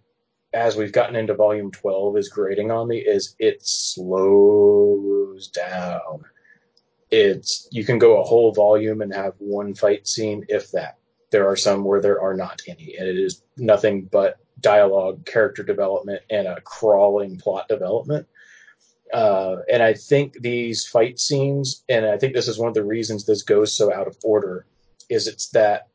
as 0.54 0.76
we've 0.76 0.92
gotten 0.92 1.16
into 1.16 1.34
volume 1.34 1.72
12 1.72 2.18
is 2.18 2.30
grating 2.30 2.72
on 2.72 2.88
me 2.88 3.00
is 3.00 3.36
it 3.40 3.66
slows 3.66 5.48
down. 5.48 6.24
It's 7.10 7.68
you 7.72 7.84
can 7.86 8.00
go 8.00 8.20
a 8.20 8.24
whole 8.24 8.54
volume 8.54 9.02
and 9.02 9.14
have 9.14 9.34
one 9.40 9.74
fight 9.74 10.08
scene 10.08 10.46
if 10.50 10.72
that. 10.72 10.98
There 11.32 11.48
are 11.48 11.56
some 11.56 11.86
where 11.86 12.02
there 12.02 12.22
are 12.22 12.36
not 12.36 12.62
any 12.68 12.96
and 12.98 13.08
it 13.08 13.18
is 13.18 13.44
nothing 13.58 14.04
but 14.12 14.40
dialogue 14.60 15.26
character 15.26 15.64
development 15.64 16.22
and 16.30 16.48
a 16.48 16.62
crawling 16.62 17.38
plot 17.38 17.68
development. 17.68 18.28
Uh, 19.14 19.58
and 19.70 19.84
i 19.84 19.94
think 19.94 20.40
these 20.40 20.88
fight 20.88 21.20
scenes 21.20 21.84
and 21.90 22.06
i 22.06 22.18
think 22.18 22.34
this 22.34 22.48
is 22.48 22.58
one 22.58 22.70
of 22.70 22.74
the 22.74 22.82
reasons 22.82 23.26
this 23.26 23.44
goes 23.44 23.74
so 23.74 23.94
out 23.94 24.08
of 24.08 24.16
order 24.24 24.66
is 25.12 25.28
it's 25.28 25.50
that 25.50 25.88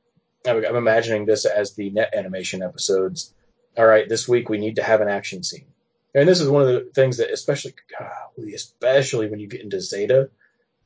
i'm 0.46 0.64
I'm 0.64 0.76
imagining 0.76 1.26
this 1.26 1.44
as 1.44 1.74
the 1.74 1.90
net 1.90 2.14
animation 2.14 2.62
episodes 2.62 3.34
all 3.76 3.86
right, 3.86 4.08
this 4.08 4.26
week 4.26 4.48
we 4.48 4.58
need 4.58 4.76
to 4.76 4.82
have 4.82 5.00
an 5.00 5.08
action 5.08 5.42
scene. 5.42 5.66
And 6.14 6.28
this 6.28 6.40
is 6.40 6.48
one 6.48 6.62
of 6.62 6.68
the 6.68 6.90
things 6.94 7.18
that, 7.18 7.30
especially, 7.30 7.74
especially 8.54 9.28
when 9.28 9.38
you 9.38 9.46
get 9.46 9.60
into 9.60 9.80
Zeta, 9.80 10.30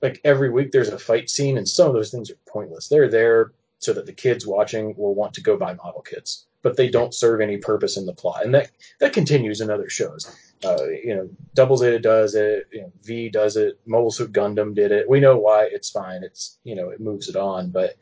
like 0.03 0.21
every 0.25 0.51
week 0.51 0.73
there's 0.73 0.89
a 0.89 0.99
fight 0.99 1.31
scene, 1.31 1.57
and 1.57 1.69
some 1.69 1.87
of 1.87 1.95
those 1.95 2.11
things 2.11 2.31
are 2.31 2.39
pointless. 2.49 2.89
They're 2.89 3.09
there 3.09 3.53
so 3.79 3.93
that 3.93 4.07
the 4.07 4.13
kids 4.13 4.47
watching 4.47 4.95
will 4.97 5.15
want 5.15 5.35
to 5.35 5.43
go 5.43 5.57
buy 5.57 5.75
model 5.75 6.03
kits, 6.03 6.47
but 6.63 6.77
they 6.77 6.89
don't 6.89 7.15
serve 7.15 7.41
any 7.41 7.59
purpose 7.59 7.97
in 7.97 8.07
the 8.07 8.13
plot. 8.13 8.45
And 8.45 8.55
that 8.55 8.71
that 8.99 9.13
continues 9.13 9.61
in 9.61 9.71
other 9.71 9.89
shows. 9.89 10.35
Uh, 10.65 10.89
you 10.89 11.15
know, 11.15 11.29
Double 11.55 11.77
Zeta 11.77 11.99
does 11.99 12.35
it. 12.35 12.69
You 12.73 12.83
know, 12.83 12.93
V 13.03 13.29
does 13.31 13.57
it. 13.57 13.81
Mobile 13.87 14.11
Suit 14.11 14.33
Gundam 14.33 14.75
did 14.75 14.93
it. 14.93 15.09
We 15.09 15.21
know 15.21 15.39
why. 15.39 15.69
It's 15.71 15.91
fine. 15.91 16.23
It's 16.23 16.59
you 16.65 16.75
know, 16.75 16.91
it 16.91 17.01
moves 17.01 17.29
it 17.29 17.37
on, 17.37 17.71
but 17.71 17.97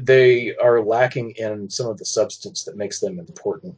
they 0.00 0.54
are 0.56 0.82
lacking 0.84 1.32
in 1.36 1.70
some 1.70 1.86
of 1.86 1.96
the 1.98 2.04
substance 2.04 2.64
that 2.64 2.76
makes 2.76 3.00
them 3.00 3.18
important 3.18 3.76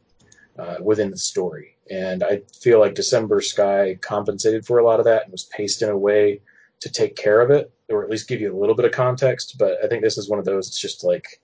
uh, 0.59 0.75
within 0.81 1.11
the 1.11 1.17
story. 1.17 1.77
And 1.89 2.23
I 2.23 2.41
feel 2.61 2.79
like 2.79 2.95
December 2.95 3.39
Sky 3.41 3.97
compensated 4.01 4.65
for 4.65 4.79
a 4.79 4.85
lot 4.85 4.99
of 4.99 5.05
that 5.05 5.23
and 5.23 5.31
was 5.31 5.45
paced 5.45 5.81
in 5.81 5.89
a 5.89 5.97
way 5.97 6.41
to 6.81 6.91
take 6.91 7.15
care 7.15 7.39
of 7.39 7.51
it, 7.51 7.71
or 7.87 8.03
at 8.03 8.09
least 8.09 8.27
give 8.27 8.41
you 8.41 8.53
a 8.53 8.59
little 8.59 8.75
bit 8.75 8.85
of 8.85 8.91
context. 8.91 9.57
But 9.57 9.77
I 9.83 9.87
think 9.87 10.03
this 10.03 10.17
is 10.17 10.29
one 10.29 10.39
of 10.39 10.45
those. 10.45 10.67
It's 10.67 10.79
just 10.79 11.05
like 11.05 11.39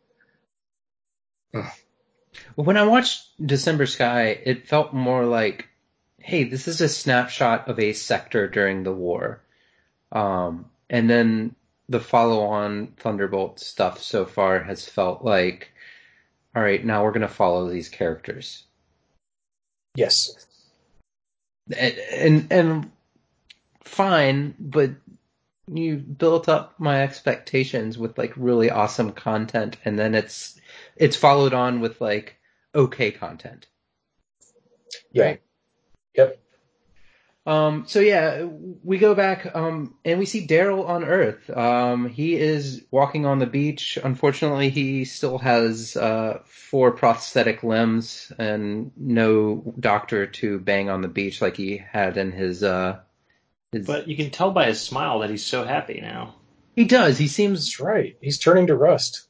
When 2.56 2.78
I 2.78 2.84
watched 2.84 3.24
December 3.45 3.86
Sky, 3.86 4.39
it 4.43 4.67
felt 4.67 4.93
more 4.93 5.26
like, 5.26 5.68
hey, 6.21 6.43
this 6.43 6.67
is 6.67 6.82
a 6.82 6.89
snapshot 6.89 7.67
of 7.67 7.79
a 7.79 7.93
sector 7.93 8.47
during 8.47 8.84
the 8.84 8.93
war. 8.93 9.41
Um, 10.12 10.65
and 10.89 11.10
then 11.10 11.55
the 11.88 11.99
follow-on 11.99 12.93
Thunderbolt 12.97 13.60
stuff 13.60 14.01
so 14.01 14.25
far 14.25 14.62
has 14.62 14.88
felt 14.88 15.23
like, 15.23 15.71
all 16.55 16.62
right, 16.62 16.84
now 16.84 17.03
we're 17.03 17.12
going 17.12 17.21
to 17.21 17.27
follow 17.27 17.69
these 17.69 17.89
characters. 17.89 18.63
Yes. 19.95 20.45
And, 21.75 21.97
and, 21.97 22.51
and 22.51 22.91
fine, 23.84 24.55
but 24.60 24.91
you 25.71 25.97
built 25.97 26.49
up 26.49 26.79
my 26.79 27.03
expectations 27.03 27.97
with 27.97 28.17
like 28.17 28.34
really 28.36 28.71
awesome 28.71 29.12
content 29.12 29.77
and 29.86 29.99
then 29.99 30.15
it's 30.15 30.60
it's 30.95 31.15
followed 31.15 31.53
on 31.53 31.79
with 31.79 32.01
like 32.01 32.38
okay 32.73 33.12
content. 33.12 33.67
Yeah. 35.12 35.23
Right. 35.23 35.41
Yep. 36.15 36.39
Um, 37.50 37.86
so 37.88 38.00
yeah, 38.00 38.43
we 38.84 39.00
go 39.00 39.15
back 39.15 39.56
um, 39.56 39.95
and 40.06 40.19
we 40.19 40.28
see 40.28 40.45
Daryl 40.45 40.88
on 40.88 41.04
Earth. 41.04 41.50
Um, 41.50 42.08
he 42.08 42.36
is 42.36 42.84
walking 42.91 43.26
on 43.26 43.39
the 43.39 43.48
beach. 43.48 43.98
Unfortunately, 44.04 44.69
he 44.69 45.06
still 45.06 45.39
has 45.39 45.98
uh, 45.98 46.41
four 46.45 46.91
prosthetic 46.91 47.63
limbs 47.63 48.32
and 48.38 48.91
no 48.95 49.74
doctor 49.80 50.28
to 50.28 50.60
bang 50.60 50.89
on 50.91 51.02
the 51.02 51.08
beach 51.08 51.41
like 51.41 51.58
he 51.58 51.78
had 51.78 52.17
in 52.17 52.32
his. 52.32 52.62
Uh, 52.62 53.00
his... 53.72 53.88
But 53.88 54.08
you 54.08 54.15
can 54.15 54.30
tell 54.30 54.52
by 54.52 54.67
his 54.67 54.80
smile 54.80 55.19
that 55.19 55.32
he's 55.32 55.45
so 55.45 55.63
happy 55.63 56.02
now. 56.02 56.36
He 56.76 56.86
does. 56.86 57.17
He 57.17 57.28
seems. 57.28 57.65
That's 57.65 57.80
right. 57.80 58.15
He's 58.22 58.38
turning 58.38 58.67
to 58.67 58.76
rust. 58.76 59.28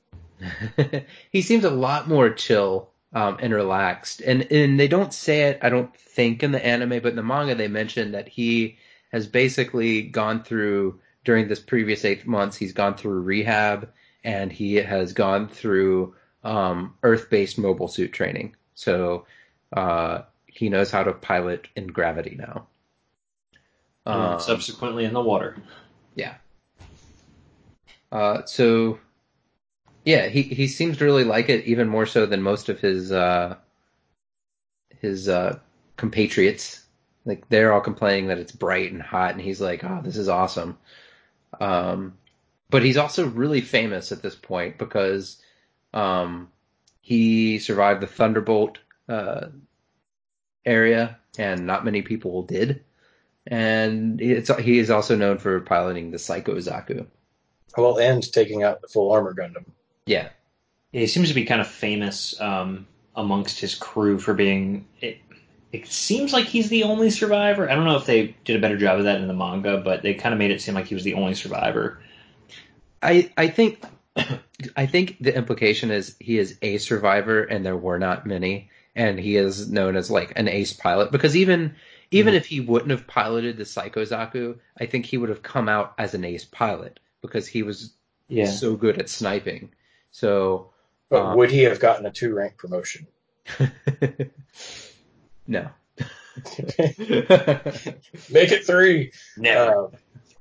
he 1.32 1.42
seems 1.42 1.64
a 1.64 1.70
lot 1.70 2.08
more 2.10 2.30
chill 2.32 2.89
um, 3.14 3.38
and 3.40 3.54
relaxed. 3.54 4.22
And 4.22 4.52
and 4.52 4.80
they 4.80 4.88
don't 4.88 5.14
say 5.14 5.44
it, 5.44 5.60
I 5.62 5.70
don't 5.70 5.96
think, 5.96 6.44
in 6.44 6.52
the 6.52 6.66
anime, 6.66 7.02
but 7.02 7.10
in 7.10 7.16
the 7.16 7.24
manga 7.24 7.56
they 7.56 7.68
mention 7.68 8.12
that 8.12 8.28
he 8.28 8.78
has 9.12 9.28
basically 9.28 10.04
gone 10.04 10.44
through 10.44 11.00
during 11.26 11.48
this 11.48 11.60
previous 11.60 12.06
eight 12.06 12.26
months. 12.28 12.58
He's 12.58 12.74
gone 12.74 12.96
through 12.96 13.22
rehab 13.22 13.90
and 14.24 14.52
he 14.52 14.76
has 14.76 15.14
gone 15.14 15.48
through 15.48 16.16
um, 16.44 16.96
Earth-based 17.04 17.58
mobile 17.58 17.88
suit 17.88 18.14
training. 18.14 18.56
So 18.76 19.26
uh, 19.76 20.22
he 20.46 20.70
knows 20.70 20.92
how 20.92 21.04
to 21.04 21.14
pilot 21.14 21.68
in 21.76 21.88
gravity 21.88 22.36
now. 22.38 22.68
Um, 24.06 24.40
subsequently 24.40 25.06
in 25.06 25.14
the 25.14 25.22
water. 25.22 25.58
Yeah. 26.16 26.36
Uh, 28.12 28.46
so 28.46 29.00
yeah, 30.10 30.28
he 30.28 30.42
he 30.42 30.68
seems 30.68 30.98
to 30.98 31.06
really 31.06 31.24
like 31.24 31.50
it 31.50 31.66
even 31.66 31.88
more 31.88 32.08
so 32.08 32.26
than 32.26 32.42
most 32.42 32.68
of 32.68 32.80
his 32.80 33.12
uh, 33.12 33.58
his 35.02 35.30
uh, 35.30 35.60
compatriots. 35.98 36.84
Like 37.26 37.48
they're 37.50 37.72
all 37.72 37.82
complaining 37.82 38.28
that 38.30 38.40
it's 38.40 38.52
bright 38.52 38.92
and 38.92 39.04
hot, 39.04 39.34
and 39.34 39.42
he's 39.42 39.62
like, 39.62 39.84
"Oh, 39.84 40.02
this 40.04 40.18
is 40.18 40.28
awesome." 40.28 40.80
Um, 41.60 42.18
but 42.72 42.82
he's 42.84 42.98
also 42.98 43.28
really 43.28 43.62
famous 43.62 44.12
at 44.12 44.24
this 44.24 44.34
point 44.34 44.80
because 44.80 45.38
um, 45.94 46.50
he 47.02 47.60
survived 47.60 48.02
the 48.02 48.08
Thunderbolt 48.08 48.80
uh, 49.08 49.50
area, 50.66 51.20
and 51.38 51.68
not 51.68 51.86
many 51.86 52.02
people 52.02 52.42
did. 52.42 52.84
And 53.46 54.20
it's, 54.20 54.50
he 54.58 54.80
is 54.80 54.90
also 54.90 55.16
known 55.16 55.38
for 55.38 55.60
piloting 55.60 56.10
the 56.10 56.18
Psycho 56.18 56.56
Zaku. 56.56 57.06
Well, 57.78 58.00
and 58.00 58.24
taking 58.34 58.64
out 58.64 58.82
the 58.82 58.88
full 58.88 59.12
armor 59.12 59.36
Gundam. 59.36 59.66
Yeah. 60.10 60.30
He 60.92 61.06
seems 61.06 61.30
to 61.30 61.36
be 61.36 61.46
kind 61.46 61.62
of 61.62 61.68
famous 61.68 62.40
um, 62.42 62.88
amongst 63.16 63.60
his 63.60 63.76
crew 63.76 64.18
for 64.18 64.34
being. 64.34 64.88
It, 65.02 65.20
it 65.72 65.86
seems 65.86 66.34
like 66.34 66.46
he's 66.46 66.70
the 66.70 66.82
only 66.82 67.12
survivor. 67.12 67.70
I 67.70 67.76
don't 67.76 67.86
know 67.86 67.96
if 67.96 68.08
they 68.08 68.36
did 68.44 68.56
a 68.56 68.60
better 68.60 68.78
job 68.78 68.98
of 68.98 69.04
that 69.06 69.22
in 69.22 69.28
the 69.28 69.36
manga, 69.36 69.78
but 69.78 70.02
they 70.02 70.16
kind 70.16 70.34
of 70.34 70.40
made 70.40 70.50
it 70.50 70.62
seem 70.62 70.74
like 70.74 70.88
he 70.88 70.96
was 70.96 71.04
the 71.04 71.14
only 71.14 71.36
survivor. 71.36 72.02
I 73.04 73.32
I 73.38 73.50
think 73.50 73.84
I 74.76 74.88
think 74.88 75.18
the 75.22 75.36
implication 75.36 75.92
is 75.92 76.16
he 76.20 76.40
is 76.40 76.58
a 76.64 76.80
survivor 76.80 77.44
and 77.44 77.64
there 77.64 77.78
were 77.78 78.00
not 78.00 78.26
many, 78.26 78.72
and 78.96 79.20
he 79.20 79.36
is 79.36 79.70
known 79.70 79.96
as 79.96 80.10
like 80.10 80.34
an 80.36 80.48
ace 80.48 80.74
pilot 80.74 81.12
because 81.12 81.36
even 81.36 81.76
even 82.10 82.32
mm-hmm. 82.32 82.38
if 82.38 82.48
he 82.48 82.62
wouldn't 82.62 82.90
have 82.90 83.06
piloted 83.06 83.58
the 83.58 83.66
Psycho 83.66 84.04
Zaku, 84.06 84.58
I 84.80 84.88
think 84.88 85.06
he 85.06 85.18
would 85.18 85.30
have 85.30 85.44
come 85.44 85.70
out 85.70 85.94
as 86.00 86.16
an 86.16 86.26
ace 86.26 86.46
pilot 86.46 87.00
because 87.22 87.46
he 87.46 87.62
was 87.62 87.94
yeah. 88.28 88.48
so 88.48 88.76
good 88.76 88.98
at 88.98 89.08
sniping. 89.08 89.70
So, 90.12 90.72
but 91.10 91.22
um, 91.22 91.38
would 91.38 91.52
he 91.52 91.64
have 91.64 91.80
gotten 91.80 92.06
a 92.06 92.12
two 92.12 92.34
rank 92.34 92.58
promotion? 92.58 93.08
no. 95.48 95.70
Make 96.58 98.52
it 98.52 98.66
three. 98.66 99.12
Never. 99.38 99.86
Uh, 99.86 99.90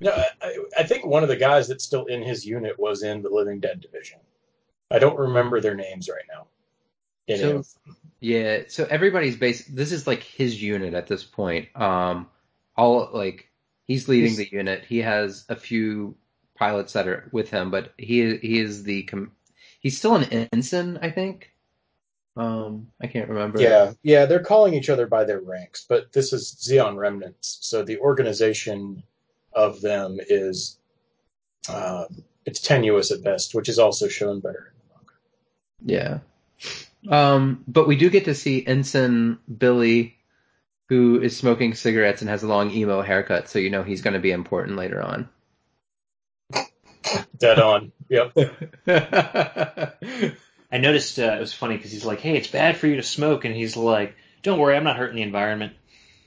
no, 0.00 0.12
I, 0.42 0.58
I, 0.78 0.82
think 0.84 1.04
one 1.04 1.24
of 1.24 1.28
the 1.28 1.36
guys 1.36 1.66
that's 1.66 1.84
still 1.84 2.04
in 2.04 2.22
his 2.22 2.46
unit 2.46 2.78
was 2.78 3.02
in 3.02 3.22
the 3.22 3.30
Living 3.30 3.58
Dead 3.58 3.80
division. 3.80 4.20
I 4.90 5.00
don't 5.00 5.18
remember 5.18 5.60
their 5.60 5.74
names 5.74 6.08
right 6.08 6.22
now. 6.28 6.46
So, 7.36 7.62
yeah, 8.20 8.60
so 8.68 8.86
everybody's 8.88 9.36
based. 9.36 9.74
This 9.74 9.92
is 9.92 10.06
like 10.06 10.22
his 10.22 10.62
unit 10.62 10.94
at 10.94 11.08
this 11.08 11.24
point. 11.24 11.68
Um, 11.74 12.28
all 12.76 13.10
like 13.12 13.50
he's 13.86 14.08
leading 14.08 14.30
he's, 14.30 14.38
the 14.38 14.48
unit. 14.50 14.84
He 14.88 14.98
has 14.98 15.44
a 15.48 15.56
few 15.56 16.16
pilots 16.54 16.94
that 16.94 17.06
are 17.06 17.28
with 17.32 17.50
him, 17.50 17.70
but 17.70 17.92
he 17.98 18.36
he 18.36 18.60
is 18.60 18.82
the 18.82 19.02
com- 19.02 19.32
he's 19.80 19.98
still 19.98 20.16
an 20.16 20.24
ensign, 20.52 20.98
I 21.02 21.10
think. 21.10 21.52
Um, 22.36 22.88
I 23.02 23.08
can't 23.08 23.28
remember. 23.28 23.60
Yeah, 23.60 23.92
yeah, 24.02 24.26
they're 24.26 24.42
calling 24.42 24.74
each 24.74 24.88
other 24.88 25.06
by 25.06 25.24
their 25.24 25.40
ranks, 25.40 25.84
but 25.88 26.12
this 26.12 26.32
is 26.32 26.54
Zeon 26.54 26.96
Remnants, 26.96 27.58
so 27.62 27.82
the 27.82 27.98
organization 27.98 29.02
of 29.52 29.80
them 29.80 30.18
is 30.28 30.78
uh, 31.68 32.04
it's 32.46 32.60
tenuous 32.60 33.10
at 33.10 33.24
best, 33.24 33.54
which 33.54 33.68
is 33.68 33.80
also 33.80 34.06
shown 34.06 34.38
better 34.38 34.72
in 34.72 34.78
the 34.78 35.90
manga. 35.90 36.22
Yeah, 37.10 37.28
um, 37.32 37.64
but 37.66 37.88
we 37.88 37.96
do 37.96 38.08
get 38.08 38.26
to 38.26 38.36
see 38.36 38.64
Ensign 38.64 39.38
Billy, 39.58 40.16
who 40.88 41.20
is 41.20 41.36
smoking 41.36 41.74
cigarettes 41.74 42.20
and 42.20 42.30
has 42.30 42.44
a 42.44 42.48
long 42.48 42.70
emo 42.70 43.02
haircut, 43.02 43.48
so 43.48 43.58
you 43.58 43.70
know 43.70 43.82
he's 43.82 44.02
going 44.02 44.14
to 44.14 44.20
be 44.20 44.30
important 44.30 44.76
later 44.76 45.02
on. 45.02 45.28
Dead 47.38 47.58
on. 47.58 47.92
Yep. 48.08 48.36
I 50.70 50.78
noticed 50.78 51.18
uh, 51.18 51.34
it 51.36 51.40
was 51.40 51.54
funny 51.54 51.76
because 51.76 51.92
he's 51.92 52.04
like, 52.04 52.20
"Hey, 52.20 52.36
it's 52.36 52.48
bad 52.48 52.76
for 52.76 52.86
you 52.86 52.96
to 52.96 53.02
smoke," 53.02 53.44
and 53.44 53.54
he's 53.54 53.76
like, 53.76 54.16
"Don't 54.42 54.58
worry, 54.58 54.76
I'm 54.76 54.84
not 54.84 54.96
hurting 54.96 55.16
the 55.16 55.22
environment." 55.22 55.74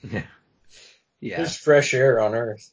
Yeah. 0.04 0.24
yeah. 1.20 1.38
There's 1.38 1.56
fresh 1.56 1.94
air 1.94 2.20
on 2.20 2.34
Earth. 2.34 2.72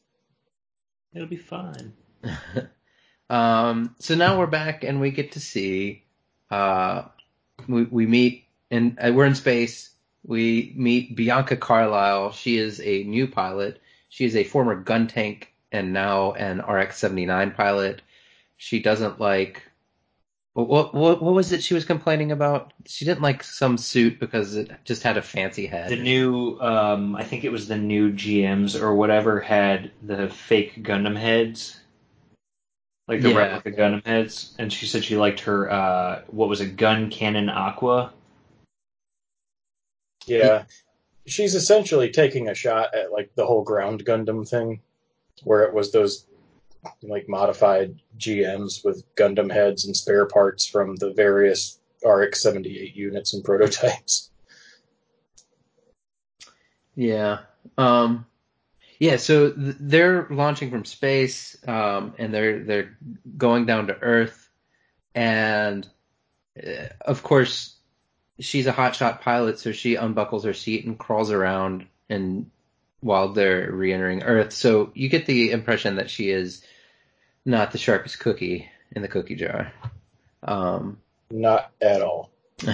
It'll 1.13 1.27
be 1.27 1.37
fine. 1.37 1.93
um. 3.29 3.95
So 3.99 4.15
now 4.15 4.39
we're 4.39 4.47
back, 4.47 4.83
and 4.83 4.99
we 4.99 5.11
get 5.11 5.33
to 5.33 5.39
see. 5.39 6.03
Uh, 6.49 7.03
we 7.67 7.83
we 7.83 8.07
meet, 8.07 8.45
and 8.71 8.97
uh, 8.99 9.11
we're 9.13 9.25
in 9.25 9.35
space. 9.35 9.91
We 10.25 10.73
meet 10.75 11.15
Bianca 11.15 11.55
Carlisle. 11.55 12.31
She 12.33 12.57
is 12.57 12.81
a 12.81 13.03
new 13.03 13.27
pilot. 13.27 13.81
She 14.09 14.25
is 14.25 14.35
a 14.35 14.43
former 14.43 14.75
gun 14.75 15.07
tank 15.07 15.48
and 15.71 15.93
now 15.93 16.33
an 16.33 16.59
RX-79 16.59 17.55
pilot. 17.55 18.01
She 18.57 18.81
doesn't 18.81 19.19
like 19.19 19.63
what, 20.65 20.93
what 20.93 21.21
what 21.21 21.33
was 21.33 21.51
it 21.51 21.63
she 21.63 21.73
was 21.73 21.85
complaining 21.85 22.31
about? 22.31 22.73
She 22.85 23.05
didn't 23.05 23.21
like 23.21 23.43
some 23.43 23.77
suit 23.77 24.19
because 24.19 24.55
it 24.55 24.71
just 24.83 25.03
had 25.03 25.17
a 25.17 25.21
fancy 25.21 25.67
head. 25.67 25.89
The 25.89 25.95
new, 25.95 26.59
um, 26.59 27.15
I 27.15 27.23
think 27.23 27.43
it 27.43 27.51
was 27.51 27.67
the 27.67 27.77
new 27.77 28.11
GMs 28.11 28.79
or 28.79 28.95
whatever 28.95 29.39
had 29.39 29.91
the 30.01 30.29
fake 30.29 30.83
Gundam 30.83 31.15
heads, 31.15 31.79
like 33.07 33.21
the 33.21 33.29
yeah. 33.29 33.37
replica 33.37 33.71
Gundam 33.79 34.05
heads, 34.05 34.55
and 34.59 34.71
she 34.73 34.85
said 34.85 35.03
she 35.03 35.17
liked 35.17 35.41
her. 35.41 35.71
Uh, 35.71 36.21
what 36.27 36.49
was 36.49 36.61
a 36.61 36.67
Gun 36.67 37.09
Cannon 37.09 37.49
Aqua? 37.49 38.11
Yeah, 40.25 40.65
she's 41.25 41.55
essentially 41.55 42.09
taking 42.09 42.49
a 42.49 42.55
shot 42.55 42.93
at 42.95 43.11
like 43.11 43.33
the 43.35 43.45
whole 43.45 43.63
ground 43.63 44.03
Gundam 44.03 44.47
thing 44.47 44.81
where 45.43 45.63
it 45.63 45.73
was 45.73 45.91
those 45.91 46.25
like 47.03 47.27
modified 47.27 48.01
GMs 48.17 48.83
with 48.83 49.03
Gundam 49.15 49.51
heads 49.51 49.85
and 49.85 49.95
spare 49.95 50.25
parts 50.25 50.65
from 50.65 50.95
the 50.95 51.11
various 51.13 51.79
RX 52.03 52.41
78 52.41 52.95
units 52.95 53.33
and 53.33 53.43
prototypes. 53.45 54.31
Yeah. 56.95 57.39
Um, 57.77 58.25
yeah, 58.99 59.15
so 59.15 59.51
th- 59.51 59.75
they're 59.79 60.27
launching 60.29 60.69
from 60.69 60.83
space, 60.83 61.57
um, 61.65 62.13
and 62.17 62.33
they're 62.33 62.59
they're 62.63 62.97
going 63.37 63.65
down 63.65 63.87
to 63.87 63.97
Earth, 63.97 64.49
and 65.15 65.87
uh, 66.61 66.87
of 67.01 67.23
course, 67.23 67.77
she's 68.39 68.67
a 68.67 68.73
hotshot 68.73 69.21
pilot, 69.21 69.59
so 69.59 69.71
she 69.71 69.95
unbuckles 69.95 70.43
her 70.43 70.53
seat 70.53 70.85
and 70.85 70.99
crawls 70.99 71.31
around 71.31 71.87
and 72.09 72.51
while 73.01 73.33
they're 73.33 73.71
re-entering 73.71 74.23
Earth. 74.23 74.53
So 74.53 74.91
you 74.93 75.09
get 75.09 75.25
the 75.25 75.51
impression 75.51 75.95
that 75.95 76.09
she 76.09 76.29
is 76.29 76.63
not 77.45 77.71
the 77.71 77.77
sharpest 77.77 78.19
cookie 78.19 78.69
in 78.91 79.01
the 79.01 79.07
cookie 79.07 79.35
jar. 79.35 79.71
Um, 80.43 80.97
not 81.31 81.71
at 81.81 82.01
all. 82.01 82.29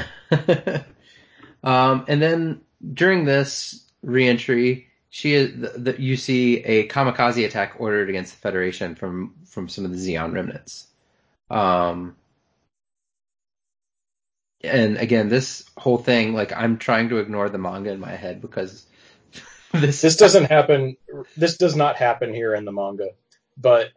um, 1.64 2.06
and 2.08 2.22
then 2.22 2.62
during 2.94 3.26
this 3.26 3.84
reentry, 4.02 4.88
she 5.10 5.34
is 5.34 5.54
the, 5.56 5.80
the, 5.80 6.02
you 6.02 6.18
see 6.18 6.58
a 6.64 6.88
kamikaze 6.88 7.46
attack 7.46 7.76
ordered 7.80 8.10
against 8.10 8.34
the 8.34 8.40
Federation 8.40 8.96
from 8.96 9.34
from 9.46 9.70
some 9.70 9.86
of 9.86 9.92
the 9.92 9.98
Zeon 9.98 10.34
remnants. 10.34 10.88
Um, 11.50 12.16
and 14.62 14.98
again, 14.98 15.30
this 15.30 15.64
whole 15.78 15.98
thing, 15.98 16.34
like 16.34 16.52
I'm 16.52 16.78
trying 16.78 17.10
to 17.10 17.18
ignore 17.18 17.50
the 17.50 17.58
manga 17.58 17.92
in 17.92 18.00
my 18.00 18.16
head 18.16 18.42
because 18.42 18.86
this 19.82 20.02
this 20.02 20.16
doesn't 20.18 20.46
happen. 20.46 20.98
This 21.38 21.58
does 21.58 21.76
not 21.76 21.96
happen 21.96 22.34
here 22.34 22.54
in 22.56 22.66
the 22.66 22.72
manga, 22.72 23.10
but 23.58 23.92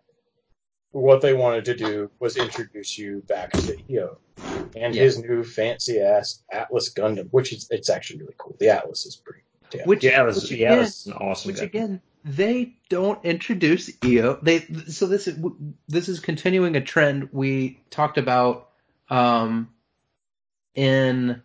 what 0.92 1.20
they 1.20 1.34
wanted 1.34 1.66
to 1.66 1.74
do 1.76 2.10
was 2.18 2.36
introduce 2.36 2.96
you 2.98 3.22
back 3.28 3.52
to 3.52 3.76
Io 3.90 4.18
and 4.74 4.94
Yeah. 4.94 5.02
his 5.02 5.18
new 5.18 5.44
fancy 5.44 6.00
ass 6.00 6.42
Atlas 6.50 6.92
Gundam, 6.92 7.28
which 7.30 7.52
is 7.52 7.68
it's 7.70 7.90
actually 7.90 8.20
really 8.20 8.34
cool. 8.38 8.56
The 8.58 8.70
Atlas 8.70 9.04
is 9.06 9.16
pretty 9.16 9.40
damn. 9.70 9.86
which 9.86 10.02
Yeah, 10.04 10.22
it 10.22 10.26
was, 10.26 10.42
which 10.42 10.52
yeah, 10.52 10.56
it 10.56 10.72
again- 10.72 10.78
was 10.78 11.06
an 11.06 11.12
awesome 11.14 11.48
Which 11.50 11.58
guy. 11.58 11.64
again, 11.64 12.00
they 12.24 12.74
don't 12.88 13.22
introduce 13.24 13.90
Io. 14.04 14.38
They 14.42 14.60
so 14.88 15.06
this 15.06 15.28
is 15.28 15.38
this 15.88 16.08
is 16.08 16.20
continuing 16.20 16.74
a 16.76 16.80
trend 16.80 17.28
we 17.32 17.80
talked 17.90 18.18
about 18.18 18.70
um 19.10 19.68
in 20.74 21.42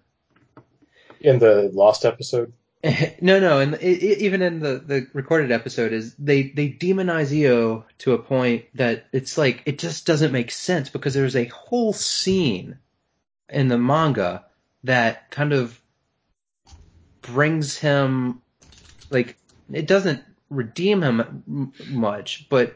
in 1.20 1.40
the 1.40 1.70
Lost 1.74 2.06
episode. 2.06 2.54
no 3.22 3.40
no 3.40 3.60
and 3.60 3.82
even 3.82 4.42
in 4.42 4.60
the 4.60 4.84
the 4.86 5.08
recorded 5.14 5.52
episode 5.52 5.94
is 5.94 6.14
they 6.16 6.44
they 6.50 6.70
demonize 6.70 7.32
Io 7.32 7.86
to 8.00 8.12
a 8.14 8.18
point 8.18 8.66
that 8.76 9.06
it's 9.14 9.38
like 9.38 9.64
it 9.66 9.80
just 9.80 10.06
doesn't 10.06 10.34
make 10.34 10.52
sense 10.52 10.90
because 10.90 11.14
there's 11.14 11.36
a 11.38 11.46
whole 11.46 11.94
scene 11.94 12.78
in 13.48 13.70
the 13.70 13.78
manga 13.78 14.44
that 14.84 15.32
kind 15.32 15.54
of 15.54 15.80
brings 17.22 17.78
him 17.78 18.42
like 19.10 19.38
it 19.72 19.88
doesn't 19.88 20.22
redeem 20.50 21.02
him 21.02 21.22
m- 21.48 21.74
much 21.90 22.48
but 22.50 22.76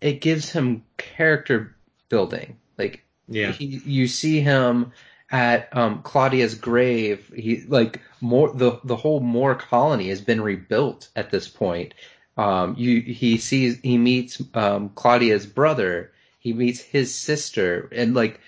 it 0.00 0.20
gives 0.20 0.50
him 0.50 0.84
character 0.96 1.76
building 2.08 2.58
like 2.76 3.04
Yeah. 3.28 3.52
he, 3.52 3.66
you 3.84 4.08
see 4.08 4.40
him 4.40 4.92
at 5.30 5.74
um, 5.76 6.02
Claudia's 6.02 6.54
grave. 6.54 7.32
He 7.34 7.62
like 7.66 8.00
more 8.20 8.52
the 8.52 8.80
the 8.84 8.96
whole 8.96 9.20
Moore 9.20 9.54
colony 9.54 10.08
has 10.08 10.20
been 10.20 10.40
rebuilt 10.40 11.08
at 11.16 11.30
this 11.30 11.48
point. 11.48 11.94
Um, 12.36 12.74
you 12.78 13.00
he 13.00 13.38
sees 13.38 13.78
he 13.82 13.98
meets 13.98 14.42
um, 14.54 14.90
Claudia's 14.90 15.46
brother. 15.46 16.12
He 16.38 16.52
meets 16.52 16.80
his 16.80 17.14
sister, 17.14 17.88
and 17.92 18.14
like, 18.14 18.40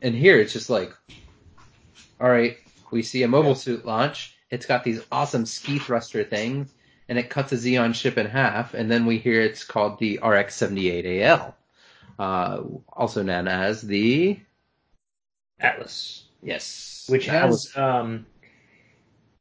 and 0.00 0.14
here 0.14 0.38
it's 0.38 0.52
just 0.52 0.70
like, 0.70 0.92
all 2.20 2.30
right, 2.30 2.56
we 2.90 3.02
see 3.02 3.22
a 3.22 3.28
mobile 3.28 3.56
suit 3.56 3.84
launch. 3.84 4.36
It's 4.50 4.66
got 4.66 4.84
these 4.84 5.04
awesome 5.12 5.44
ski 5.44 5.78
thruster 5.78 6.24
things, 6.24 6.72
and 7.08 7.18
it 7.18 7.28
cuts 7.28 7.52
a 7.52 7.56
Zeon 7.56 7.94
ship 7.94 8.16
in 8.16 8.26
half, 8.26 8.72
and 8.72 8.90
then 8.90 9.04
we 9.04 9.18
hear 9.18 9.42
it's 9.42 9.64
called 9.64 9.98
the 9.98 10.20
RX-78AL, 10.22 11.54
uh, 12.18 12.60
also 12.92 13.22
known 13.22 13.48
as 13.48 13.82
the 13.82 14.38
Atlas. 15.60 16.24
Yes. 16.42 17.06
which 17.08 17.26
That 17.26 17.32
has 17.42 17.50
was- 17.50 17.76
um 17.76 18.26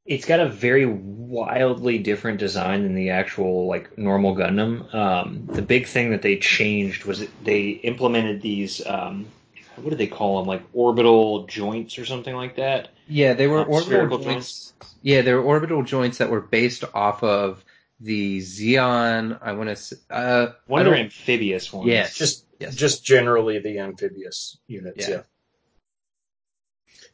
it's 0.06 0.26
got 0.26 0.40
a 0.40 0.48
very 0.48 0.86
wildly 0.86 1.98
different 2.00 2.40
design 2.40 2.84
than 2.84 2.96
the 2.96 3.10
actual 3.10 3.68
like 3.68 3.98
normal 3.98 4.36
Gundam. 4.36 4.94
Um, 4.96 5.46
the 5.52 5.62
big 5.62 5.86
thing 5.86 6.12
that 6.12 6.22
they 6.22 6.38
changed 6.38 7.04
was 7.04 7.20
that 7.20 7.30
they 7.44 7.72
implemented 7.72 8.42
these 8.42 8.86
um, 8.88 9.26
what 9.76 9.90
do 9.90 9.96
they 9.98 10.08
call 10.08 10.38
them 10.40 10.48
like 10.48 10.64
orbital 10.74 11.46
joints 11.46 12.00
or 12.00 12.06
something 12.06 12.34
like 12.34 12.56
that. 12.56 12.88
yeah, 13.10 13.34
they 13.34 13.48
were 13.48 13.60
uh, 13.60 13.66
orbital 13.66 13.82
spherical 13.86 14.18
joints. 14.20 14.74
Yeah, 15.02 15.22
they 15.24 15.34
were 15.34 15.42
orbital 15.42 15.84
joints 15.84 16.20
that 16.20 16.30
were 16.30 16.42
based 16.42 16.86
off 16.94 17.22
of 17.22 17.64
the 18.00 18.40
Zeon. 18.40 19.38
I 19.42 19.52
want 19.54 19.76
to. 19.78 19.98
Uh, 20.10 20.54
One 20.68 20.84
I 20.84 20.86
of 20.86 20.92
their 20.94 21.04
amphibious 21.04 21.72
ones. 21.74 21.88
Yes. 21.88 22.16
Just 22.16 22.46
Yes. 22.60 22.76
just 22.76 23.04
generally 23.06 23.60
the 23.60 23.78
amphibious 23.80 24.58
units, 24.68 25.08
Yeah. 25.08 25.16
yeah. 25.16 25.22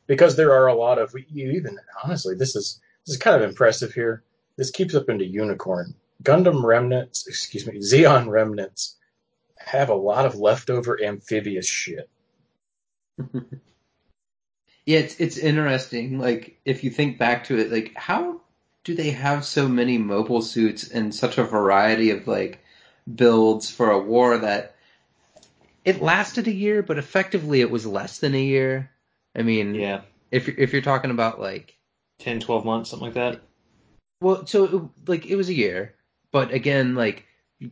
Because 0.08 0.36
there 0.36 0.54
are 0.54 0.68
a 0.68 0.76
lot 0.76 1.00
of 1.00 1.16
you 1.30 1.52
even 1.52 1.80
honestly, 2.04 2.36
this 2.36 2.56
is 2.56 2.80
this 3.06 3.16
is 3.16 3.22
kind 3.22 3.36
of 3.42 3.48
impressive 3.48 3.94
here. 3.94 4.24
This 4.58 4.72
keeps 4.72 4.96
up 4.96 5.10
into 5.10 5.26
unicorn. 5.26 5.96
Gundam 6.22 6.64
remnants, 6.64 7.28
excuse 7.28 7.66
me, 7.66 7.80
Zeon 7.80 8.30
remnants 8.30 8.96
have 9.58 9.90
a 9.90 9.96
lot 9.96 10.26
of 10.26 10.36
leftover 10.36 11.02
amphibious 11.02 11.68
shit. 11.68 12.10
Yeah, 14.86 15.00
it's 15.00 15.20
it's 15.20 15.38
interesting. 15.38 16.20
Like 16.20 16.60
if 16.66 16.84
you 16.84 16.90
think 16.90 17.18
back 17.18 17.46
to 17.46 17.58
it, 17.58 17.72
like 17.72 17.94
how 17.96 18.42
do 18.84 18.96
they 18.96 19.12
have 19.12 19.46
so 19.46 19.68
many 19.68 19.98
mobile 19.98 20.42
suits 20.42 20.90
and 20.90 21.16
such 21.16 21.38
a 21.38 21.44
variety 21.44 22.10
of 22.12 22.28
like 22.28 22.60
builds 23.14 23.70
for 23.70 23.92
a 23.92 24.00
war 24.00 24.38
that 24.40 24.76
it 25.86 26.02
lasted 26.02 26.48
a 26.48 26.54
year, 26.54 26.84
but 26.84 26.98
effectively 26.98 27.62
it 27.62 27.72
was 27.72 27.86
less 27.86 28.20
than 28.20 28.36
a 28.36 28.44
year. 28.44 28.92
I 29.36 29.42
mean, 29.42 29.76
yeah, 29.76 30.02
if 30.32 30.48
you're, 30.48 30.58
if 30.58 30.74
you're 30.74 30.82
talking 30.82 31.12
about 31.12 31.40
like 31.40 31.78
10, 32.20 32.40
12 32.40 32.66
months, 32.66 32.90
something 32.90 33.08
like 33.08 33.16
that. 33.16 33.42
Well, 34.22 34.46
so 34.46 34.64
it, 34.64 35.10
like 35.10 35.26
it 35.26 35.36
was 35.36 35.50
a 35.50 35.54
year, 35.54 35.96
but 36.32 36.52
again, 36.52 36.96
like 36.96 37.26